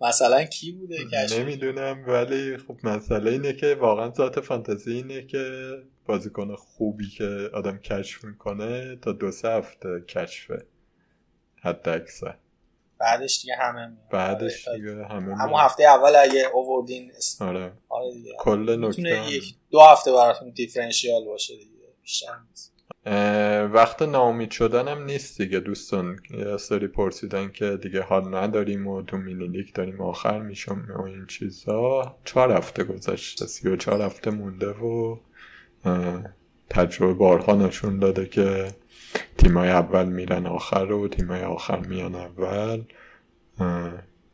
مثلا 0.00 0.44
کی 0.44 0.72
بوده 0.72 1.04
کشف 1.04 1.38
نمی‌دونم 1.38 2.04
ولی 2.06 2.56
خب 2.56 2.76
مسئله 2.84 3.30
اینه 3.30 3.52
که 3.52 3.74
واقعا 3.74 4.10
ذات 4.10 4.40
فانتزی 4.40 4.92
اینه 4.92 5.26
که 5.26 5.72
بازیکن 6.06 6.54
خوبی 6.54 7.10
که 7.10 7.50
آدم 7.54 7.78
کشف 7.78 8.24
می‌کنه 8.24 8.96
تا 8.96 9.12
دو 9.12 9.30
سه 9.30 9.48
هفته 9.48 9.88
کشفه 10.08 10.66
حد 11.62 11.88
اکثر 11.88 12.36
بعدش 13.02 13.40
دیگه 13.40 13.54
همه 13.56 13.96
بعدش 14.10 14.68
دیگه 14.68 15.06
همه 15.06 15.36
همون 15.36 15.60
هفته 15.60 15.84
اول 15.84 16.16
اگه 16.16 16.46
اووردین 16.54 17.12
آره, 17.40 17.72
آره 17.88 18.12
کل 18.38 18.84
نکته 18.84 19.32
یک 19.32 19.54
دو 19.70 19.80
هفته 19.80 20.12
براتون 20.12 20.50
دیفرنشیال 20.50 21.24
باشه 21.24 21.56
دیگه. 21.56 21.72
بیشتر 22.02 22.34
نیست. 22.50 22.71
وقت 23.72 24.02
ناامید 24.02 24.50
شدن 24.50 24.88
هم 24.88 25.04
نیست 25.04 25.42
دیگه 25.42 25.60
دوستان. 25.60 26.18
یه 26.30 26.56
سری 26.56 26.86
پرسیدن 26.86 27.48
که 27.48 27.76
دیگه 27.82 28.02
حال 28.02 28.34
نداریم 28.34 28.86
و 28.86 29.02
تو 29.02 29.16
لیگ 29.16 29.72
داریم 29.74 30.00
آخر 30.00 30.42
میشم 30.42 30.86
و 30.98 31.02
این 31.02 31.26
چیزا. 31.26 32.16
چهار 32.24 32.52
هفته 32.52 32.84
گذشته 32.84 33.46
سی 33.46 33.68
و 33.68 33.76
چهار 33.76 34.02
هفته 34.02 34.30
مونده 34.30 34.70
و 34.70 35.16
تجربه 36.70 37.14
بارها 37.14 37.54
نشون 37.54 37.98
داده 37.98 38.26
که 38.26 38.74
تیمای 39.38 39.68
اول 39.68 40.08
میرن 40.08 40.46
آخر 40.46 40.92
و 40.92 41.08
تیمای 41.08 41.42
آخر 41.42 41.78
میان 41.78 42.14
اول. 42.14 42.82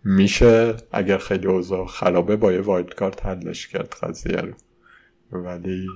میشه 0.04 0.74
اگر 0.92 1.18
خیلی 1.18 1.46
اوضاع 1.46 1.86
خرابه 1.86 2.36
با 2.36 2.52
یه 2.52 2.60
wild 2.60 2.94
card 2.94 3.26
حلش 3.26 3.68
کرد 3.68 3.94
قضیه 4.02 4.40
رو. 4.40 4.54
ولی 5.32 5.86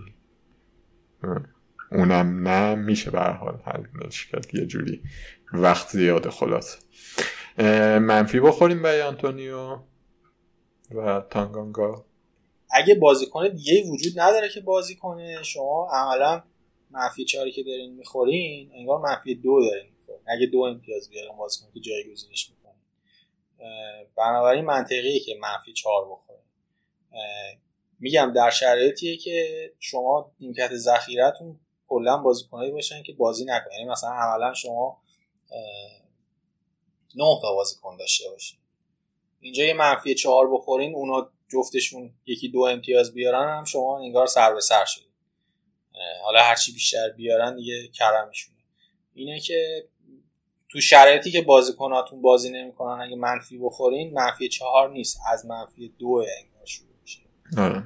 اونم 1.95 2.49
نه 2.49 2.75
میشه 2.75 3.11
به 3.11 3.21
حال 3.21 3.63
حلش 3.65 4.27
کرد 4.27 4.55
یه 4.55 4.67
جوری 4.67 5.03
وقت 5.53 5.89
زیاده 5.89 6.31
خلاص 6.31 6.77
منفی 7.99 8.41
بخوریم 8.41 8.83
به 8.83 9.05
آنتونیو 9.05 9.79
و 10.91 11.21
تانگانگا. 11.31 12.05
اگه 12.71 12.95
بازیکن 12.95 13.49
دیگه 13.49 13.83
وجود 13.91 14.21
نداره 14.21 14.49
که 14.49 14.61
بازی 14.61 14.97
کنه 14.97 15.43
شما 15.43 15.89
عملا 15.93 16.43
منفی 16.91 17.25
چاری 17.25 17.53
که 17.53 17.63
دارین 17.63 17.95
می‌خورین 17.95 18.71
انگار 18.75 19.01
منفی 19.01 19.35
دو 19.35 19.61
دارین 19.61 19.93
می‌خورین. 19.99 20.23
اگه 20.27 20.47
دو 20.47 20.59
امتیاز 20.59 21.11
بیارن 21.11 21.37
بازیکن 21.37 21.67
که 21.75 21.81
جایگزینش 21.81 22.51
می‌کنین 22.51 22.83
بنابراین 24.17 24.65
منطقیه 24.65 25.21
که 25.21 25.39
منفی 25.41 25.73
چهار 25.73 26.05
بخورین. 26.11 26.43
میگم 28.01 28.33
در 28.37 28.51
شرایطیه 28.51 29.17
که 29.17 29.73
شما 29.79 30.33
نیمکت 30.41 30.77
ذخیرتون 30.77 31.61
کلا 31.93 32.17
بازیکنایی 32.17 32.71
باشن 32.71 33.03
که 33.03 33.13
بازی 33.13 33.45
نکنن. 33.45 33.73
یعنی 33.73 33.91
مثلا 33.91 34.11
عملا 34.11 34.55
شما 34.55 35.03
نه 37.15 37.39
تا 37.43 37.55
بازیکن 37.55 37.97
داشته 37.97 38.31
باشین. 38.31 38.59
اینجا 39.41 39.65
یه 39.65 39.75
منفی 39.75 40.15
چهار 40.15 40.51
بخورین 40.51 40.95
اونا 40.95 41.31
جفتشون 41.49 42.15
یکی 42.27 42.49
دو 42.49 42.61
امتیاز 42.61 43.15
بیارن 43.15 43.59
هم 43.59 43.65
شما 43.65 43.99
انگار 43.99 44.27
سر 44.27 44.55
به 44.55 44.61
سر 44.61 44.85
شدید 44.85 45.13
حالا 46.23 46.43
هرچی 46.43 46.73
بیشتر 46.73 47.09
بیارن 47.09 47.57
دیگه 47.57 47.89
کرمشونه 47.89 48.59
اینه 49.15 49.41
که 49.41 49.89
تو 50.69 50.81
شرایطی 50.81 51.31
که 51.31 51.43
بازیکناتون 51.43 52.23
بازی 52.23 52.51
نمی‌کنن 52.51 53.03
اگه 53.03 53.17
منفی 53.17 53.59
بخورین 53.59 54.15
منفی 54.15 54.49
چهار 54.49 54.91
نیست. 54.91 55.21
از 55.33 55.47
منفی 55.47 55.89
دو 55.99 56.25
آره. 57.57 57.83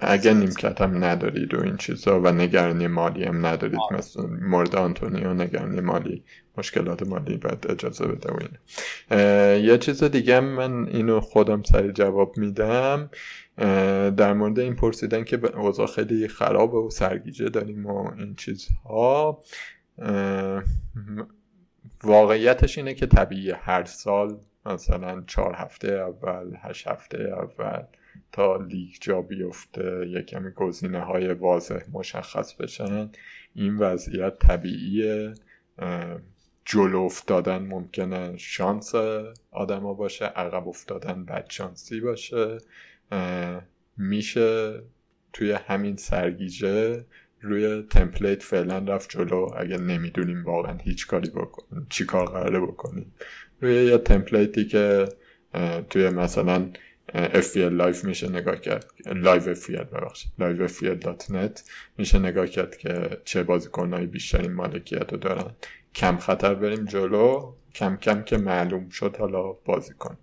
اگه 0.00 0.34
نیمکت 0.34 0.80
هم 0.80 1.04
ندارید 1.04 1.54
و 1.54 1.62
این 1.62 1.76
چیزا 1.76 2.20
و 2.20 2.28
نگرانی 2.28 2.86
مالی 2.86 3.24
هم 3.24 3.46
ندارید 3.46 3.78
آره. 3.80 3.96
مثل 3.96 4.22
مورد 4.40 4.76
آنتونیو 4.76 5.34
نگرانی 5.34 5.80
مالی 5.80 6.24
مشکلات 6.58 7.02
مالی 7.02 7.36
باید 7.36 7.66
اجازه 7.70 8.06
بده 8.06 8.32
و 8.32 8.36
اینه 8.40 9.58
یه 9.60 9.78
چیز 9.78 10.04
دیگه 10.04 10.40
من 10.40 10.88
اینو 10.88 11.20
خودم 11.20 11.62
سری 11.62 11.92
جواب 11.92 12.38
میدم 12.38 13.10
در 14.16 14.32
مورد 14.32 14.58
این 14.58 14.76
پرسیدن 14.76 15.24
که 15.24 15.56
اوضاع 15.56 15.86
خیلی 15.86 16.28
خرابه 16.28 16.78
و 16.78 16.90
سرگیجه 16.90 17.48
داریم 17.48 17.86
و 17.86 18.10
این 18.18 18.34
چیزها 18.34 19.42
واقعیتش 22.04 22.78
اینه 22.78 22.94
که 22.94 23.06
طبیعی 23.06 23.50
هر 23.50 23.84
سال 23.84 24.38
مثلا 24.66 25.24
چهار 25.26 25.54
هفته 25.54 25.92
اول 25.92 26.56
هشت 26.62 26.88
هفته 26.88 27.18
اول 27.18 27.82
تا 28.32 28.56
لیگ 28.56 28.90
جا 29.00 29.22
بیفته 29.22 30.08
یه 30.08 30.22
کمی 30.22 30.50
گزینه 30.50 31.00
های 31.00 31.32
واضح 31.32 31.80
مشخص 31.92 32.54
بشن. 32.54 33.10
این 33.54 33.76
وضعیت 33.76 34.38
طبیعیه. 34.38 35.34
جلو 36.64 36.98
افتادن 36.98 37.58
ممکنه 37.58 38.36
شانس 38.36 38.92
آدما 39.50 39.94
باشه 39.94 40.24
عقب 40.24 40.68
افتادن 40.68 41.24
بد 41.24 41.46
شانسی 41.50 42.00
باشه. 42.00 42.58
میشه 43.96 44.80
توی 45.32 45.52
همین 45.52 45.96
سرگیجه 45.96 47.04
روی 47.40 47.82
تمپلیت 47.82 48.42
فعلا 48.42 48.78
رفت 48.78 49.10
جلو. 49.10 49.48
اگه 49.56 49.78
نمی‌دونیم 49.78 50.44
واقعا 50.44 50.76
هیچ 50.78 51.06
کاری 51.06 51.30
بکنیم 51.30 51.86
چی 51.90 52.04
کار 52.04 52.26
قراره 52.26 52.60
بکنیم. 52.60 53.12
روی 53.60 53.74
یه 53.74 53.98
template 53.98 54.57
ی 54.57 54.64
که 54.64 55.08
توی 55.90 56.08
مثلا 56.08 56.70
FPL 57.14 57.56
live 57.56 58.04
میشه 58.04 58.28
نگاه 58.28 58.56
کرد. 58.56 58.86
live 59.06 59.54
FPL 59.54 59.84
ببخشید. 59.84 60.32
live 60.38 60.68
FPL 60.68 61.04
dot 61.04 61.30
net 61.30 61.64
میشه 61.98 62.18
نگاه 62.18 62.46
کرد 62.46 62.76
که 62.76 63.20
چه 63.24 63.42
بازیکنهایی 63.42 64.06
بیشترین 64.06 64.52
مالکیت 64.52 65.12
رو 65.12 65.18
دارن. 65.18 65.50
کم 65.94 66.16
خطر 66.16 66.54
بریم 66.54 66.84
جلو. 66.84 67.52
کم 67.74 67.96
کم 67.96 68.22
که 68.22 68.36
معلوم 68.36 68.88
شد 68.88 69.16
حالا 69.16 69.52
بازی 69.52 69.94
کن 69.94 70.18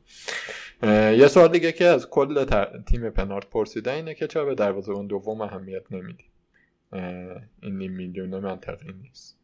یه 1.18 1.28
سوال 1.28 1.48
دیگه 1.48 1.72
که 1.72 1.86
از 1.86 2.10
کل 2.10 2.46
تیم 2.88 3.10
پنارت 3.10 3.50
پرسیده 3.50 3.92
اینه 3.92 4.14
که 4.14 4.28
چرا 4.28 4.46
به 4.46 4.56
دروازه‌بان 4.56 5.08
دوم 5.08 5.42
اهمیت 5.42 5.84
نمیدی؟ 5.92 6.24
این 7.62 7.78
نیم 7.78 7.92
میلیون 7.92 8.40
منطقی 8.40 8.94
نیست. 9.04 9.38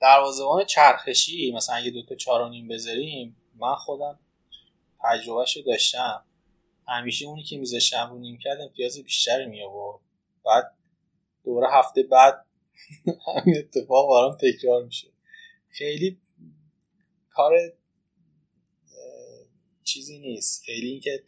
دروازه‌بان 0.00 0.64
چرخشی 0.64 1.52
مثلا 1.56 1.76
اگه 1.76 1.90
دو 1.90 2.02
تا 2.02 2.14
چهار 2.14 2.50
نیم 2.50 2.68
بذاریم 2.68 3.36
من 3.60 3.74
خودم 3.74 4.18
تجربهش 5.04 5.56
رو 5.56 5.62
داشتم. 5.62 6.24
همیشه 6.88 7.26
اونی 7.26 7.42
که 7.42 7.58
میذاشتم 7.58 8.10
رو 8.10 8.18
نیم 8.18 8.38
کرد 8.38 8.60
امتیاز 8.60 8.98
بیشتری 8.98 9.46
می 9.46 9.62
آورد 9.62 10.00
بعد 10.44 10.74
دوره 11.44 11.68
هفته 11.72 12.02
بعد 12.02 12.46
همین 13.26 13.58
اتفاق 13.58 14.10
برام 14.10 14.36
تکرار 14.40 14.84
میشه 14.84 15.08
خیلی 15.68 16.18
کار 17.30 17.52
چیزی 19.84 20.18
نیست. 20.18 20.64
خیلی 20.64 20.88
اینکه 20.88 21.24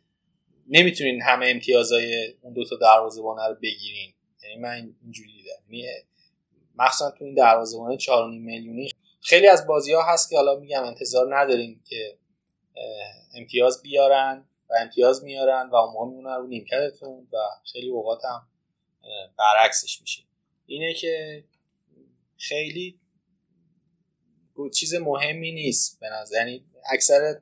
نمی‌تونین 0.69 1.23
همه 1.23 1.47
امتیازهای 1.47 2.35
اون 2.43 2.53
دوتا 2.53 2.77
دروازه‌بان 2.77 3.37
رو 3.49 3.55
بگیرین. 3.63 4.15
یعنی 4.43 4.57
من 4.57 4.95
اینجوری 5.03 5.33
دیدم. 5.33 5.75
یعنی 5.75 5.89
مخصوصا 6.77 7.11
تو 7.11 7.25
این 7.25 7.35
دروازه‌بان 7.35 7.99
4.5 7.99 8.11
میلیونی 8.41 8.91
خیلی 9.21 9.49
از 9.49 9.67
بازی 9.67 9.93
ها 9.93 10.13
هست 10.13 10.31
که 10.31 10.37
حالا 10.37 10.61
میگم 10.61 10.85
انتظار 10.85 11.39
نداریم 11.39 11.83
که 11.89 12.19
امتیاز 13.35 13.83
بیارن 13.83 14.45
و 14.71 14.75
امتیاز 14.81 15.25
میارن 15.25 15.71
و 15.71 15.75
اون 15.75 16.09
میمونن 16.09 16.37
رو 16.37 16.47
نیمکتتون 16.47 17.29
و 17.33 17.37
خیلی 17.73 17.89
اوقات 17.89 18.25
هم 18.25 18.49
برعکسش 19.39 20.01
میشه. 20.01 20.23
اینه 20.67 20.95
که 20.95 21.45
خیلی 22.39 23.01
چیز 24.75 24.95
مهمی 24.95 25.53
نیست 25.53 26.01
به 26.01 26.07
یعنی 26.33 26.65
اکثر 26.93 27.41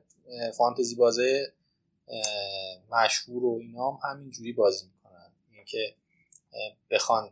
فانتزی 0.57 0.95
بازه 0.95 1.53
مشهور 2.91 3.43
و 3.45 3.59
اینا 3.61 3.91
هم 3.91 4.11
همینجوری 4.11 4.53
بازی 4.53 4.85
می‌کنن. 4.85 5.31
اینکه 5.51 5.95
بخوان 6.89 7.31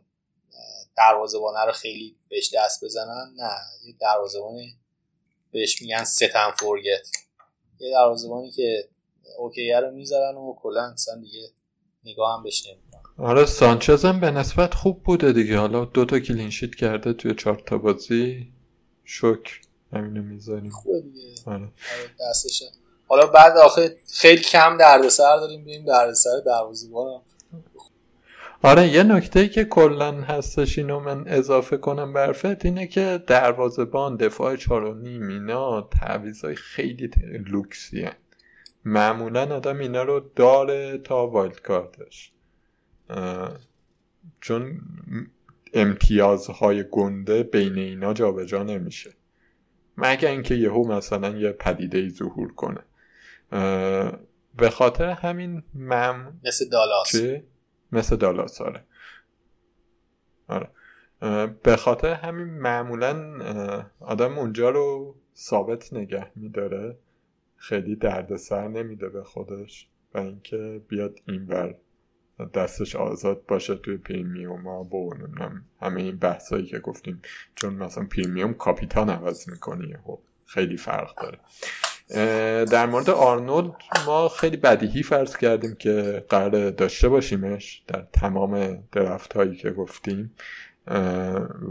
دروازه‌بانه 0.96 1.64
رو 1.64 1.72
خیلی 1.72 2.16
بهش 2.28 2.54
دست 2.54 2.84
بزنن 2.84 3.34
نه 3.36 3.52
یه 3.84 3.94
دروازه‌بان 4.00 4.60
بهش 5.50 5.82
میگن 5.82 6.04
set 6.04 6.27
and 6.27 6.50
forget 6.50 7.08
یه 7.82 7.92
دروازه‌بانی 7.92 8.50
که 8.50 8.88
OK 9.38 9.72
رو 9.72 9.90
می‌ذارن 9.90 10.34
و 10.36 10.54
کلا 10.62 10.82
اصلا 10.82 11.20
دیگه 11.20 11.48
نگاه 12.04 12.36
هم 12.36 12.42
بهش 12.42 12.66
نمی‌کنن. 12.66 13.26
آره 13.26 13.46
سانچز 13.46 14.04
هم 14.04 14.20
به 14.20 14.30
نسبت 14.30 14.74
خوب 14.74 15.02
بوده 15.02 15.32
دیگه. 15.32 15.58
حالا 15.58 15.84
دو 15.84 16.04
تا 16.04 16.18
clean 16.18 16.46
sheet 16.46 16.74
کرده 16.74 17.12
توی 17.12 17.34
چهار 17.34 17.62
تا 17.66 17.78
بازی. 17.78 18.52
شکر. 19.04 19.60
همینو 19.92 20.22
می‌ذاریم. 20.22 20.70
خوبه 20.70 21.00
دیگه. 21.00 21.34
آره. 21.46 21.56
آره، 21.56 21.72
حالا 23.08 23.26
بعد 23.26 23.56
آخه 23.56 23.96
خیلی 24.12 24.42
کم 24.42 24.76
دردسر 24.76 25.36
داریم. 25.36 25.62
ببینیم 25.62 25.84
دردسر 25.84 26.40
دروازه‌بان 26.46 27.22
آره 28.64 28.88
یه 28.88 29.02
نکته 29.02 29.40
ای 29.40 29.48
که 29.48 29.64
کلا 29.64 30.12
هستش 30.12 30.78
اینو 30.78 31.00
من 31.00 31.28
اضافه 31.28 31.76
کنم 31.76 32.12
برفت 32.12 32.64
اینه 32.64 32.86
که 32.86 33.22
دروازبان 33.26 34.16
دفاع 34.16 34.56
چار 34.56 34.84
و 34.84 34.94
نیم 34.94 35.28
اینا 35.28 35.80
تعویضای 35.80 36.54
خیلی 36.54 37.10
لوکسی 37.46 38.02
هن. 38.02 38.12
معمولا 38.84 39.56
آدم 39.56 39.78
اینا 39.78 40.02
رو 40.02 40.30
داره 40.36 40.98
تا 40.98 41.26
وایلد 41.26 41.60
کارتش 41.60 42.32
چون 44.40 44.80
امتیازهای 45.74 46.84
گنده 46.90 47.42
بین 47.42 47.78
اینا 47.78 48.12
جابجا 48.12 48.62
نمیشه. 48.62 49.10
مگر 49.96 50.30
اینکه 50.30 50.54
یهو 50.54 50.92
مثلا 50.92 51.28
یه 51.28 51.52
پدیده 51.52 51.98
ای 51.98 52.10
ظهور 52.10 52.54
کنه. 52.54 52.80
به 54.56 54.70
خاطر 54.70 55.08
همین 55.08 55.62
مم 55.74 56.40
مثل 56.44 56.68
دالاس. 56.68 57.14
مثل 57.92 58.16
دالاس 58.16 58.60
آره. 58.60 58.84
آره. 60.48 60.68
به 61.62 61.76
خاطر 61.76 62.14
همین 62.14 62.46
معمولا 62.46 63.38
آدم 64.00 64.38
اونجا 64.38 64.70
رو 64.70 65.14
ثابت 65.36 65.92
نگه 65.92 66.32
میداره. 66.36 66.98
خیلی 67.56 67.96
دردسر 67.96 68.68
نمیده 68.68 69.08
به 69.08 69.24
خودش 69.24 69.88
و 70.14 70.18
اینکه 70.18 70.82
بیاد 70.88 71.18
اینور 71.26 71.74
دستش 72.54 72.96
آزاد 72.96 73.46
باشه 73.46 73.74
توی 73.74 73.96
پریمیوم 73.96 74.68
ها. 74.68 74.82
با 74.82 75.16
همه 75.80 76.02
این 76.02 76.16
بحثایی 76.16 76.66
که 76.66 76.78
گفتیم. 76.78 77.22
چون 77.54 77.74
مثلا 77.74 78.06
پریمیوم 78.06 78.54
کاپیتان 78.54 79.10
عوض 79.10 79.48
می‌کنی 79.48 79.96
خب 80.04 80.18
خیلی 80.46 80.76
فرق 80.76 81.22
داره. 81.22 81.38
در 82.70 82.86
مورد 82.86 83.10
آرنولد 83.10 83.72
ما 84.06 84.28
خیلی 84.28 84.56
بدیهی 84.56 85.02
فرض 85.02 85.36
کردیم 85.36 85.74
که 85.74 86.24
قرار 86.28 86.70
داشته 86.70 87.08
باشیمش 87.08 87.82
در 87.86 88.06
تمام 88.12 88.82
درفت 88.92 89.32
هایی 89.32 89.56
که 89.56 89.70
گفتیم 89.70 90.34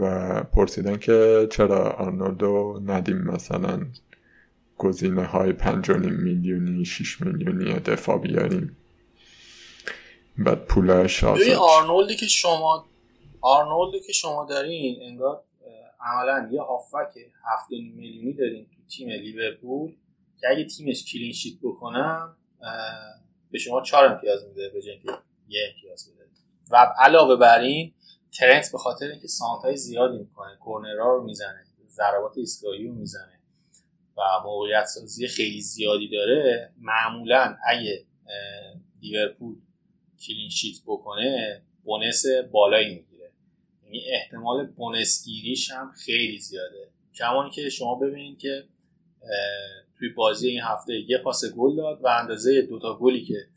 و 0.00 0.42
پرسیدن 0.42 0.96
که 0.96 1.48
چرا 1.50 1.90
آرنولدو 1.90 2.80
ندیم 2.86 3.16
مثلا 3.18 3.86
گزینه 4.78 5.24
های 5.24 5.52
پنج 5.52 5.90
میلیونی 5.90 6.84
شیش 6.84 7.20
میلیونی 7.20 7.74
دفاع 7.74 8.18
بیاریم. 8.18 8.76
بعد 10.38 10.64
پولش 10.64 11.24
آرنولدی 11.24 12.16
که 12.16 12.26
شما 12.26 12.86
آرنولدی 13.40 14.00
که 14.06 14.12
شما 14.12 14.46
دارین 14.50 14.96
انگار 15.02 15.44
عملا 16.00 16.48
یه 16.52 16.62
هافک 16.62 17.18
هفت 17.52 17.70
میلیونی 17.70 18.32
دارین 18.32 18.64
تو 18.64 18.96
تیم 18.96 19.08
لیورپول. 19.08 19.92
که 20.42 20.48
اگه 20.50 20.64
تیمش 20.64 21.12
کلین 21.12 21.32
شیت 21.32 21.58
بکنم 21.62 22.36
به 23.50 23.58
شما 23.58 23.82
چهار 23.82 24.04
امتیاز 24.04 24.44
میده 24.44 24.68
به 24.68 24.82
جای 24.82 25.00
یه 25.48 25.60
امتیاز 25.74 26.08
میده 26.08 26.22
و 26.70 26.94
علاوه 26.98 27.36
بر 27.36 27.60
این 27.60 27.94
ترنت 28.38 28.72
به 28.72 28.78
خاطر 28.78 29.06
اینکه 29.06 29.28
سانت 29.28 29.62
های 29.62 29.76
زیادی 29.76 30.18
می‌کنه 30.18 30.56
کورنرها 30.56 31.14
رو 31.14 31.24
می‌زنه 31.24 31.64
ضربات 31.88 32.38
ایستگاهی 32.38 32.86
رو 32.86 32.94
می‌زنه 32.94 33.40
و 34.16 34.20
موقعیت 34.44 34.84
سازی 34.84 35.28
خیلی 35.28 35.60
زیادی 35.60 36.08
داره 36.08 36.72
معمولا 36.78 37.56
اگه 37.68 38.04
لیورپول 39.02 39.56
clean 40.26 40.48
sheet 40.48 40.76
بکنه 40.86 41.62
bonus 41.84 42.24
بالایی 42.52 42.94
می‌گیره. 42.94 43.32
یعنی 43.84 44.02
احتمال 44.06 44.66
bonus 44.66 45.24
گیریش 45.24 45.70
هم 45.70 45.92
خیلی 45.92 46.38
زیاده. 46.38 46.90
کما 47.14 47.50
اینکه 47.50 47.68
شما 47.68 47.94
ببینید 47.94 48.38
که 48.38 48.64
توی 50.02 50.08
بازی 50.08 50.48
این 50.48 50.60
هفته 50.62 50.92
یه 51.08 51.18
پاس 51.18 51.44
گل 51.56 51.76
داد 51.76 52.04
و 52.04 52.08
اندازه 52.08 52.62
دوتا 52.62 52.98
گلی 52.98 53.24
که 53.24 53.48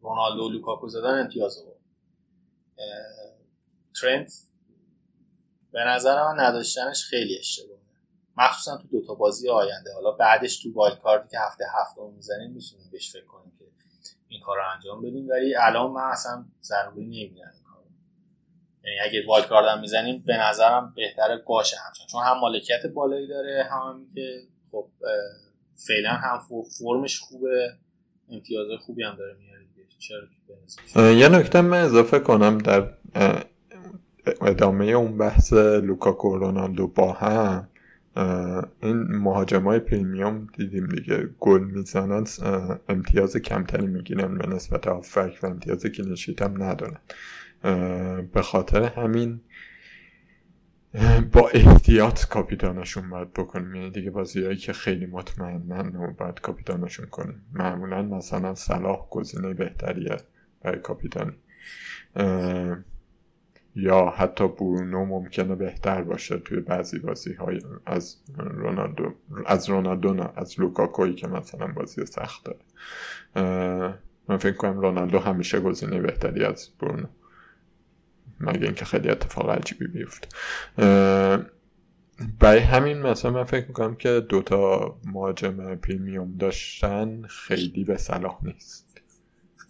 رونالدو 0.00 0.44
و 0.44 0.48
لوکاکو 0.48 0.88
زدن 0.88 1.20
امتیاز 1.20 1.58
آورد. 1.58 1.80
ترنت 4.00 4.32
به 5.72 5.80
نظر 5.80 6.22
من 6.22 6.40
نداشتنش 6.40 7.04
خیلی 7.04 7.38
اشتباهه. 7.38 7.80
مخصوصا 8.36 8.76
تو 8.76 8.88
دوتا 8.88 9.14
بازی 9.14 9.48
آینده. 9.48 9.94
حالا 9.94 10.12
بعدش 10.12 10.62
تو 10.62 10.72
wild 10.72 11.00
card 11.00 11.22
ی 11.22 11.28
که 11.28 11.38
هفته 11.40 11.64
هفته 11.80 12.02
می‌زنیم 12.16 12.50
می‌تونیم 12.50 12.90
بهش 12.92 13.12
فکر 13.12 13.24
کنیم 13.24 13.52
که 13.58 13.64
این 14.28 14.40
کار 14.40 14.56
رو 14.56 14.62
انجام 14.74 15.02
بدیم. 15.02 15.28
ولی 15.28 15.54
الان 15.54 15.90
من 15.90 16.10
اصلا 16.12 16.44
ضروری 16.62 17.06
نمی‌دونم 17.06 17.59
یعنی 18.84 19.00
اگه 19.00 19.26
wild 19.26 19.48
card 19.48 19.78
می‌زنیم 19.78 20.22
به 20.26 20.36
نظرم 20.36 20.92
بهتره 20.96 21.36
باشه 21.46 21.76
همچنان. 21.86 22.08
چون 22.08 22.22
هم 22.22 22.40
مالکیت 22.40 22.86
بالایی 22.86 23.26
داره 23.26 23.68
هم, 23.70 23.78
هم 23.78 24.06
که 24.14 24.42
خب 24.72 24.86
فعلا 25.86 26.10
هم 26.10 26.38
فرمش 26.78 27.18
خوبه 27.18 27.72
امتیاز 28.30 28.66
خوبی 28.86 29.02
هم 29.02 29.16
داره 29.16 29.34
میاره 29.34 29.60
چرا 29.98 31.12
یه 31.12 31.28
نکته 31.28 31.60
من 31.60 31.84
اضافه 31.84 32.18
کنم 32.18 32.58
در 32.58 32.88
ادامه 34.40 34.84
اون 34.84 35.18
بحث 35.18 35.52
لوکاکو 35.52 36.28
و 36.28 36.36
رونالدو 36.36 36.86
با 36.86 37.12
هم. 37.12 37.69
این 38.82 39.02
مهاجم 39.16 39.62
های 39.62 39.78
premium 39.78 40.46
دیدیم 40.56 40.86
دیگه. 40.86 41.28
گل 41.40 41.64
می‌زنن 41.64 42.24
امتیاز 42.88 43.36
کمتری 43.36 43.86
می‌گیرن 43.86 44.38
به 44.38 44.46
نسبت 44.46 44.88
آفک 44.88 45.38
و 45.42 45.46
امتیاز 45.46 45.86
کلینشیت 45.86 46.42
هم 46.42 46.62
ندارن. 46.62 46.98
به 48.32 48.42
خاطر 48.42 48.82
همین 48.82 49.40
با 51.32 51.48
احتیاط 51.48 52.24
کاپیتانشون 52.24 53.10
باید 53.10 53.32
بکنیم. 53.32 53.74
یعنی 53.74 53.90
دیگه 53.90 54.10
بازیهایی 54.10 54.56
که 54.56 54.72
خیلی 54.72 55.06
مطمئنن 55.06 55.96
و 55.96 56.12
باید 56.12 56.40
کاپیتانشون 56.40 57.06
کنیم. 57.06 57.42
معمولا 57.52 58.02
مثلا 58.02 58.54
صلاح 58.54 59.08
گزینه 59.10 59.54
بهتریه 59.54 60.16
برای 60.62 60.78
کاپیتانی. 60.78 61.32
یا 63.74 64.06
حتی 64.06 64.48
برونو 64.48 65.04
ممکنه 65.04 65.54
بهتر 65.54 66.02
باشه 66.02 66.38
توی 66.38 66.60
بعضی 66.60 66.98
بازی 66.98 67.34
های 67.34 67.60
از 67.86 68.16
رونالدو 68.36 69.14
از 69.46 69.68
رونالدو 69.68 70.14
نه 70.14 70.30
از 70.36 70.60
لوکاکوی 70.60 71.14
که 71.14 71.26
مثلا 71.28 71.66
بازی 71.66 72.06
سخت 72.06 72.44
داره. 72.44 72.58
من 74.28 74.36
فکر 74.36 74.56
کنم 74.56 74.80
رونالدو 74.80 75.18
همیشه 75.18 75.60
گزینه 75.60 76.00
بهتری 76.00 76.44
از 76.44 76.70
برونو. 76.80 77.06
مگه 78.40 78.62
اینکه 78.62 78.84
خیلی 78.84 79.08
اتفاق 79.08 79.50
عجیبی 79.50 79.86
بیفته. 79.86 80.28
برای 82.40 82.58
همین 82.58 83.02
مثلا 83.02 83.30
من 83.30 83.44
فکر 83.44 83.66
می‌کنم 83.66 83.94
که 83.94 84.20
دوتا 84.28 84.96
مهاجم 85.04 85.74
پریمیوم 85.74 86.36
داشتن 86.36 87.22
خیلی 87.22 87.84
به 87.84 87.96
صلاح 87.96 88.38
نیست. 88.42 89.00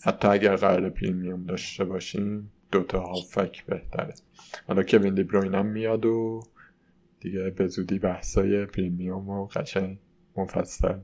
حتی 0.03 0.29
اگر 0.29 0.57
قرار 0.57 0.91
پریمیوم 0.91 1.47
داشته 1.47 1.85
باشیم 1.85 2.53
دوتا 2.73 3.01
هافک 3.01 3.65
بهتره. 3.67 4.15
حالا 4.67 4.83
که 4.83 4.99
ویندی 4.99 5.23
بروین 5.23 5.55
هم 5.55 5.67
میاد 5.67 6.07
و 6.07 6.41
دیگه 7.21 7.51
به 7.51 7.67
زودی 7.67 7.99
بحثای 7.99 8.67
پریمیوم 8.67 9.29
و 9.29 9.47
قشنگ 9.47 9.99
مفصل 10.37 10.99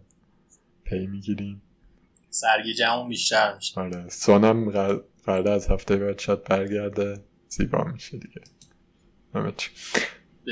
پی 0.85 1.07
می‌گیریم. 1.07 1.63
سرگیجمون 2.31 3.09
بیشتر 3.09 3.55
میشه. 3.55 3.81
آره 3.81 4.09
سونم 4.09 4.71
قرار 5.25 5.49
از 5.49 5.71
هفته 5.71 5.97
بعد 5.97 6.19
شاید 6.19 6.45
برگرده 6.45 7.25
زیبا 7.49 7.85
میشه 7.85 8.19
دیگه. 8.19 8.41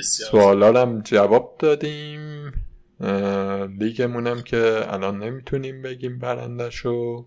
سوالا 0.03 1.01
جواب 1.01 1.57
دادیم. 1.59 2.53
لیگمونم 3.78 4.43
که 4.43 4.93
الان 4.93 5.23
نمی‌تونیم 5.23 5.82
بگیم 5.82 6.19
برندشو 6.19 7.27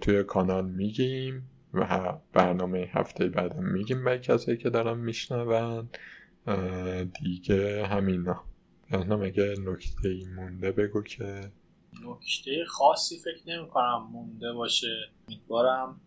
توی 0.00 0.24
کانال 0.24 0.70
میگیم. 0.70 1.50
و 1.74 2.12
برنامه 2.32 2.90
هفته 2.92 3.28
بعدم 3.28 3.64
میگیم 3.64 4.04
به 4.04 4.18
کسایی 4.18 4.58
که 4.58 4.70
دارم 4.70 4.98
میشنون. 4.98 5.88
دیگه 7.22 7.86
همینا. 7.86 8.44
برنامه 8.90 9.26
اگه 9.26 9.54
نکته 9.58 10.08
ای 10.08 10.24
مونده 10.36 10.72
بگو 10.72 11.02
که. 11.02 11.52
نکته 12.02 12.64
خاصی 12.68 13.18
فکر 13.18 13.42
نمی 13.46 13.68
کنم 13.68 14.08
مونده 14.12 14.52
باشه. 14.52 14.96
امیدوارم 15.28 16.00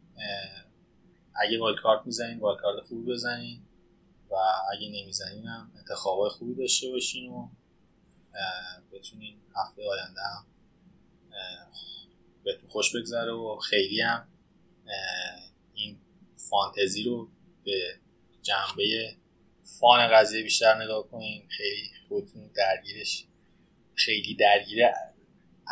اگه 1.35 1.59
والکارت 1.59 2.05
می‌زنین 2.05 2.39
والکارت 2.39 2.83
خوب 2.87 3.11
بزنین 3.11 3.61
و 4.31 4.35
اگه 4.73 4.87
نمی‌زنین 5.01 5.45
هم 5.45 5.71
انتخابای 5.77 6.29
خوبی 6.29 6.55
داشته 6.55 6.89
باشین 6.89 7.31
و 7.31 7.49
بتونین 8.91 9.37
هفته 9.55 9.81
آینده 9.91 10.21
هم 10.21 10.45
بهتون 12.43 12.69
خوش 12.69 12.95
بگذره 12.95 13.31
و 13.31 13.57
خیلی 13.57 14.01
هم 14.01 14.27
فانتزی 16.49 17.03
رو 17.03 17.27
به 17.65 17.81
جنبه 18.41 19.15
فان 19.79 20.07
قضیه 20.07 20.43
بیشتر 20.43 20.83
نگاه 20.83 21.07
کنین 21.07 21.43
خیلی 21.49 21.89
خودتون 22.09 22.49
درگیرش 22.55 23.25
خیلی 23.95 24.35
درگیر 24.35 24.85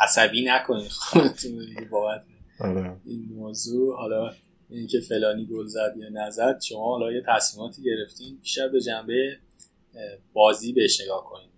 عصبی 0.00 0.44
نکنین 0.44 0.88
خودتون 0.88 1.88
بابت 1.90 2.24
آره. 2.60 2.96
این 3.04 3.28
موضوع. 3.34 3.96
حالا 3.96 4.34
اینکه 4.70 5.00
فلانی 5.00 5.46
گل 5.46 5.66
زد 5.66 5.94
یا 5.96 6.08
نزد 6.08 6.60
شما 6.60 6.98
حالا 6.98 7.12
یه 7.12 7.22
تصمیماتی 7.28 7.82
گرفتین 7.82 8.38
بیشتر 8.38 8.68
به 8.68 8.80
جنبه 8.80 9.38
بازی 10.32 10.72
بهش 10.72 11.00
نگاه 11.00 11.24
کنین 11.24 11.50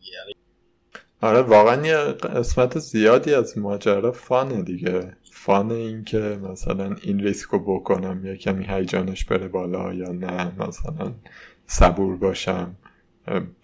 آره 1.20 1.42
واقعا 1.42 1.86
یه 1.86 1.96
قسمت 1.96 2.78
زیادی 2.78 3.34
از 3.34 3.58
ماجرا 3.58 4.12
فانه 4.12 4.62
دیگه. 4.62 5.16
فان 5.40 5.72
این 5.72 6.04
که 6.04 6.18
مثلا 6.18 6.96
این 7.02 7.20
ریسکو 7.20 7.58
بکنم 7.58 8.26
یا 8.26 8.36
کمی 8.36 8.66
هیجانش 8.68 9.24
بره 9.24 9.48
بالا 9.48 9.94
یا 9.94 10.12
نه 10.12 10.52
مثلا 10.66 11.14
صبور 11.66 12.16
باشم 12.16 12.76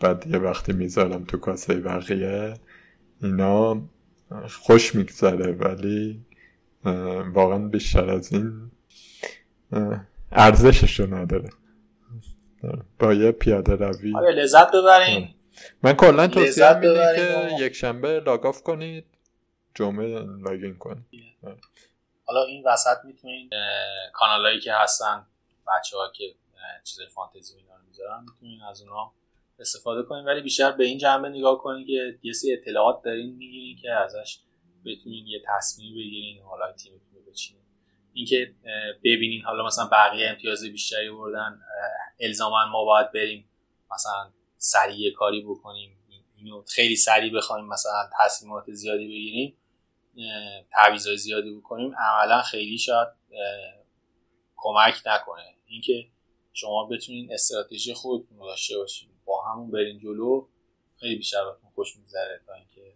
بعد 0.00 0.26
یه 0.26 0.38
وقتی 0.38 0.72
می‌ذارم 0.72 1.24
تو 1.24 1.38
کاسه 1.38 1.74
بقیه 1.74 2.54
اینا 3.22 3.82
خوش 4.48 4.94
میگذره. 4.94 5.52
ولی 5.52 6.20
واقعا 7.34 7.58
بیشتر 7.58 8.10
از 8.10 8.32
این 8.32 8.70
ارزشش 10.32 11.00
رو 11.00 11.14
نداره. 11.14 11.50
با 12.98 13.14
یه 13.14 13.32
پیاده 13.32 13.74
روی. 13.74 14.16
آره 14.16 14.32
لذت 14.32 14.70
ببرین. 14.70 15.28
من 15.82 15.92
کلا 15.92 16.26
توصیه 16.26 16.78
میدم 16.78 17.16
که 17.16 17.48
یک 17.60 17.72
شنبه 17.72 18.20
لاگاف 18.20 18.62
کنید. 18.62 19.06
جمعه 19.74 20.18
لاگین 20.18 20.78
کنید 20.78 21.04
حالا 22.24 22.44
این 22.44 22.62
وسط 22.66 22.96
می‌تونید 23.04 23.52
کانالایی 24.12 24.60
که 24.60 24.74
هستن 24.74 25.26
بچه 25.68 25.96
ها 25.96 26.12
که 26.14 26.34
چیزای 26.84 27.06
فانتزی 27.08 27.56
اینا 27.56 27.76
رو 27.76 27.82
می‌ذارن 27.86 28.20
می‌تونید 28.20 28.60
از 28.70 28.82
اونها 28.82 29.14
استفاده 29.58 30.02
کنید 30.02 30.26
ولی 30.26 30.40
بیشتر 30.40 30.72
به 30.72 30.84
این 30.84 30.98
جنبه 30.98 31.28
نگاه 31.28 31.58
کنید 31.58 31.86
که 31.86 32.18
یه 32.22 32.32
سری 32.32 32.52
اطلاعات 32.52 33.02
دارین 33.02 33.36
می‌گیرین 33.36 33.76
که 33.76 33.92
ازش 33.92 34.38
بتونین 34.84 35.26
یه 35.26 35.42
تصمیم 35.46 35.94
بگیرین 35.94 36.42
حالا 36.42 36.72
تیمتون 36.72 37.14
رو 37.14 37.30
بچینین. 37.30 37.62
اینکه 38.12 38.54
ببینین 39.04 39.42
حالا 39.42 39.66
مثلا 39.66 39.88
بقیه 39.92 40.28
امتیاز 40.30 40.64
بیشتری 40.64 41.10
بردن 41.10 41.60
الزاما 42.20 42.66
ما 42.72 42.84
باید 42.84 43.12
بریم 43.12 43.48
مثلا 43.90 44.30
سریع 44.56 45.12
کاری 45.12 45.42
بکنیم 45.42 45.98
اینو 46.36 46.62
خیلی 46.62 46.96
سریع 46.96 47.36
بخوایم 47.36 47.64
مثلا 47.64 48.10
تصمیمات 48.20 48.70
زیادی 48.70 49.04
بگیریم. 49.04 49.56
تعویضای 50.70 51.16
زیادی 51.16 51.54
بکنیم 51.54 51.94
عملا 51.98 52.42
خیلی 52.42 52.78
شاید 52.78 53.08
کمک 54.56 54.94
نکنه. 55.06 55.54
اینکه 55.66 56.06
شما 56.52 56.84
بتونین 56.86 57.32
استراتژی 57.32 57.94
خودتون 57.94 58.38
رو 58.38 58.46
داشته 58.46 58.78
باشین. 58.78 59.10
با 59.24 59.44
همون 59.44 59.70
برین 59.70 59.98
جلو 59.98 60.46
خیلی 61.00 61.16
بیشتر 61.16 61.44
بهتون 61.44 61.70
خوش 61.74 61.96
میگذره 61.96 62.40
تا 62.46 62.54
اینکه 62.54 62.94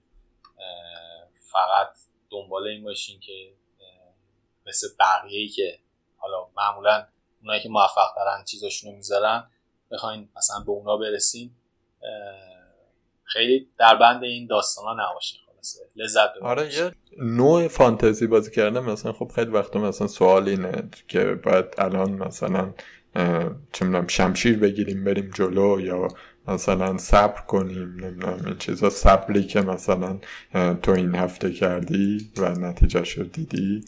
فقط 1.34 1.96
دنبال 2.30 2.66
این 2.66 2.84
باشین 2.84 3.20
که 3.20 3.52
مثل 4.66 4.86
بقیه 5.00 5.40
ای 5.40 5.48
که 5.48 5.78
حالا 6.16 6.48
معمولا 6.56 7.06
اونایی 7.42 7.62
که 7.62 7.68
موفق 7.68 8.16
دارن 8.16 8.44
چیزاشون 8.44 8.90
رو 8.90 8.96
می‌ذارن 8.96 9.50
بخواین 9.90 10.28
مثلا 10.36 10.60
به 10.60 10.70
اونا 10.70 10.96
برسین. 10.96 11.56
خیلی 13.24 13.70
در 13.78 13.96
بند 13.96 14.24
این 14.24 14.46
داستان 14.46 14.84
ها 14.84 15.10
نباشین. 15.10 15.40
لذت 15.96 16.30
آره 16.42 16.74
یه 16.74 16.90
نوع 17.18 17.68
فانتزی 17.68 18.26
بازی 18.26 18.50
کردن 18.50 18.80
مثلا 18.80 19.12
خب 19.12 19.30
خیلی 19.34 19.50
وقتا 19.50 19.80
مثلا 19.80 20.06
سوال 20.06 20.48
اینه 20.48 20.88
که 21.08 21.24
باید 21.24 21.64
الان 21.78 22.12
مثلا 22.12 22.74
چه 23.72 24.04
شمشیر 24.08 24.58
بگیریم 24.58 25.04
بریم 25.04 25.30
جلو 25.34 25.80
یا 25.80 26.08
مثلا 26.48 26.98
صبر 26.98 27.40
کنیم 27.40 27.96
نمی‌دونم 28.00 28.42
این 28.46 28.56
چیزا. 28.58 28.90
صبری 28.90 29.42
که 29.42 29.60
مثلا 29.60 30.18
تو 30.82 30.92
این 30.92 31.14
هفته 31.14 31.52
کردی 31.52 32.30
و 32.36 32.50
نتیجه 32.50 33.04
شد 33.04 33.32
دیدی 33.32 33.84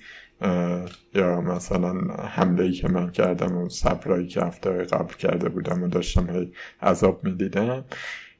یا 1.14 1.40
مثلا 1.40 1.94
حمله 2.14 2.64
ای 2.64 2.72
که 2.72 2.88
من 2.88 3.10
کردم 3.10 3.56
و 3.56 3.68
صبرایی 3.68 4.26
که 4.26 4.40
هفته 4.40 4.70
قبل 4.70 5.14
کرده 5.14 5.48
بودم 5.48 5.82
و 5.82 5.88
داشتم 5.88 6.30
هی 6.30 6.52
عذاب 6.82 7.24
می‌دیدم. 7.24 7.84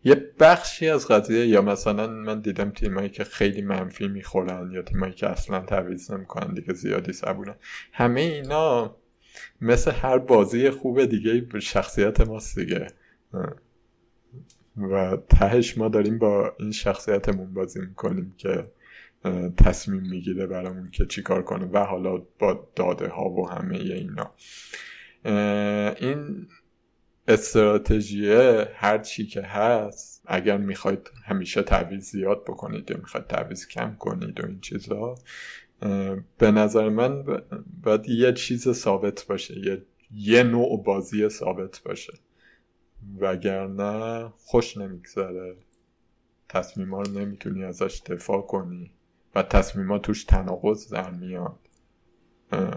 یه 0.05 0.15
بخشی 0.41 0.89
از 0.89 1.09
قضیه 1.09 1.47
یا 1.47 1.63
مثلا 1.63 2.07
من 2.07 2.41
دیدم 2.41 2.71
تیمایی 2.71 3.09
که 3.09 3.25
خیلی 3.25 3.63
منفی 3.63 4.09
می‌خورن 4.09 4.71
یا 4.73 4.83
تیمایی 4.83 5.13
که 5.13 5.29
اصلا 5.29 5.61
تعویض 5.61 6.11
نمی‌کنن 6.11 6.55
دیگه 6.55 6.73
زیادی 6.73 7.13
صبورن 7.13 7.55
همه 7.93 8.21
اینا 8.21 8.97
مثل 9.61 9.91
هر 9.91 10.19
بازی 10.19 10.71
خوب 10.71 11.05
دیگه 11.05 11.61
شخصیت 11.61 12.21
ماست 12.21 12.59
دیگه. 12.59 12.87
و 14.77 15.17
تهش 15.29 15.79
ما 15.79 15.89
داریم 15.89 16.19
با 16.19 16.55
این 16.59 16.73
شخصیتمون 16.73 17.55
بازی 17.55 17.81
می‌کنیم 17.81 18.35
که 18.37 18.65
تصمیم 19.57 20.03
می‌گیره 20.03 20.47
برامون 20.47 20.91
که 20.91 21.07
چیکار 21.07 21.43
کنه 21.43 21.67
و 21.67 21.79
حالا 21.79 22.23
با 22.39 22.69
داده 22.77 23.09
ها 23.09 23.31
و 23.31 23.49
همه 23.49 23.77
اینا. 23.77 24.35
این 26.01 26.49
استراتژیه 27.31 28.69
هر 28.74 28.98
چی 28.98 29.27
که 29.27 29.43
هست 29.43 30.23
اگر 30.27 30.57
می‌خواید 30.57 31.11
همیشه 31.24 31.62
تعویض 31.62 32.11
زیاد 32.11 32.44
بکنید 32.44 32.90
یا 32.90 32.97
می‌خواید 32.97 33.27
تعویض 33.27 33.66
کم 33.66 33.97
کنید 33.98 34.40
و 34.40 34.47
این 34.47 34.61
چیزا 34.61 35.15
به 36.39 36.51
نظر 36.51 36.89
من 36.89 37.24
باید 37.82 38.09
یه 38.09 38.32
چیز 38.32 38.73
ثابت 38.73 39.27
باشه 39.27 39.59
یه, 39.59 39.82
یه 40.15 40.43
نوع 40.43 40.82
بازی 40.82 41.28
ثابت 41.28 41.82
باشه. 41.85 42.12
وگرنه 43.20 44.32
خوش 44.36 44.77
نمیگذره. 44.77 45.57
تصمیما 46.48 47.02
رو 47.02 47.12
نمی‌تونی 47.12 47.65
ازش 47.65 48.02
دفاع 48.07 48.43
کنی 48.43 48.90
و 49.35 49.43
تصمیمات 49.43 50.02
توش 50.02 50.24
تناقض 50.24 50.93
در 50.93 51.11
میاد. 51.11 51.59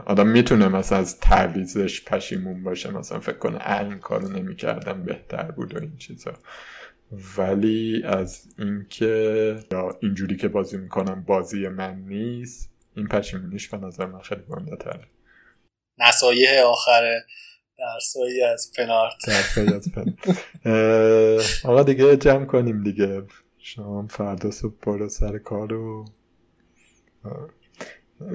آدم 0.06 0.28
می‌تونه 0.28 0.68
مثلا 0.68 0.98
از 0.98 1.20
تعویزش 1.20 2.06
پشیمون 2.06 2.64
باشه. 2.64 2.92
مثلا 2.92 3.20
فکر 3.20 3.38
کنه 3.38 3.80
این 3.80 4.00
کارو 4.00 4.28
نمی‌کردم 4.28 5.04
بهتر 5.04 5.52
بود 5.52 5.76
و 5.76 5.80
این 5.80 5.98
چیزا. 5.98 6.34
ولی 7.38 8.04
از 8.06 8.56
اینکه 8.60 9.56
یا 9.72 9.98
اینجوری 10.02 10.38
که 10.38 10.48
بازی 10.48 10.78
می‌کنم 10.78 11.24
بازی 11.28 11.68
من 11.68 12.00
نیست 12.00 12.70
این 12.96 13.08
پشیمونیش 13.08 13.70
به 13.70 13.78
نظر 13.78 14.06
من 14.06 14.20
خیلی 14.20 14.42
گنده 14.42 14.76
تره. 14.76 15.08
نصایح 15.98 16.62
آخر 16.66 17.20
درسایی 17.78 18.44
از 18.44 18.72
پنارت. 18.78 19.14
درسایی 19.28 19.74
از 19.74 19.92
پنارت. 19.92 21.66
آقا 21.66 21.84
دیگه 21.84 22.18
جمع 22.18 22.46
کنیم 22.46 22.84
دیگه. 22.84 23.24
شما 23.58 24.08
فردا 24.08 24.52
صبح 24.52 24.76
برو 24.86 25.10
سر 25.10 25.38
کار 25.38 25.74
و 25.74 26.06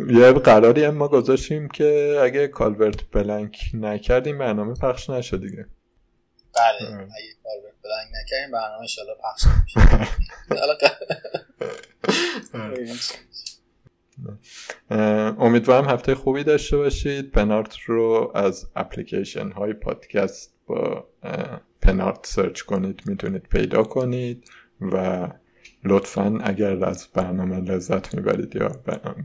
یه 0.09 0.33
قراری 0.33 0.91
ما 0.91 1.09
گذاشتیم 1.09 1.69
که 1.69 2.19
اگه 2.23 2.49
کالورت 2.49 3.11
blank 3.11 3.71
نکردیم 3.75 4.39
برنامه 4.39 4.75
پخش 4.75 5.11
نشد 5.11 5.41
دیگه. 5.41 5.67
بله 6.55 6.89
اگه 6.93 7.09
کالورت 7.45 7.75
blank 7.85 8.09
نکردیم 8.23 8.51
برنامه 8.53 8.81
انشالله 8.81 9.15
پخش 9.15 9.45
امیدوارم 15.45 15.89
هفته 15.89 16.15
خوبی 16.15 16.45
داشته 16.45 16.77
باشید. 16.77 17.31
پنارت 17.31 17.77
رو 17.87 18.33
از 18.35 18.67
اپلیکیشن 18.77 19.51
های 19.51 19.73
پادکست 19.73 20.55
با 20.67 21.09
پنارت 21.83 22.27
سرچ 22.27 22.61
کنید 22.61 23.03
می‌تونید 23.07 23.43
پیدا 23.43 23.83
کنید 23.83 24.51
و 24.81 25.29
لطفا 25.85 26.39
اگر 26.43 26.85
از 26.85 27.09
برنامه 27.15 27.61
لذت 27.61 28.15
می‌برید 28.15 28.57
یا 28.57 28.73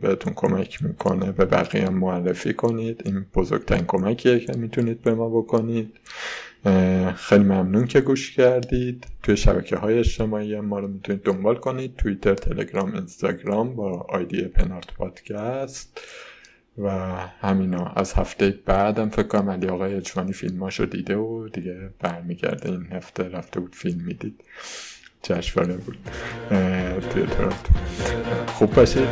بهتون 0.01 0.34
کمک 0.34 0.84
می‌کنه 0.84 1.31
به 1.31 1.45
بقیه 1.45 1.89
معرفی 1.89 2.53
کنید 2.53 3.01
این 3.05 3.25
بزرگترین 3.35 3.85
کمکیه 3.85 4.39
که 4.39 4.53
می‌تونید 4.57 5.01
به 5.01 5.13
ما 5.13 5.30
بکنید. 5.30 5.99
خیلی 7.15 7.43
ممنون 7.43 7.88
که 7.88 8.01
گوش 8.01 8.31
کردید. 8.31 9.07
توی 9.23 9.38
شبکه 9.38 9.75
های 9.75 9.99
اجتماعی 9.99 10.59
ما 10.59 10.80
رو 10.80 10.88
می‌تونید 10.88 11.23
دنبال 11.23 11.55
کنید. 11.55 11.95
توییتر 11.95 12.35
تلگرام 12.35 12.93
اینستاگرام 12.93 13.75
با 13.75 14.05
آیدی 14.09 14.41
پنارت 14.41 14.93
پادکست. 14.93 16.01
و 16.77 16.89
همینا. 17.39 17.85
از 17.85 18.13
هفته 18.13 18.59
بعدم 18.65 19.09
فکر 19.09 19.27
کنم 19.27 19.49
علی 19.49 19.67
آقای 19.67 19.95
اجوانی 19.95 20.34
فیلماشو 20.34 20.85
دیده 20.85 21.15
و 21.15 21.47
دیگه 21.47 21.89
برمیگرده 21.99 22.69
این 22.71 22.85
هفته. 22.91 23.23
رفته 23.23 23.59
بود 23.59 23.75
فیلم 23.75 24.01
می‌دید. 24.01 24.43
جشنواره 25.23 25.73
بود. 25.73 25.97
توی 27.09 27.23
تورنتو. 27.23 27.73
خوب 28.53 28.73
باشید. 28.73 29.07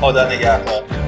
خدا 0.00 0.28
نگهدار. 0.28 1.01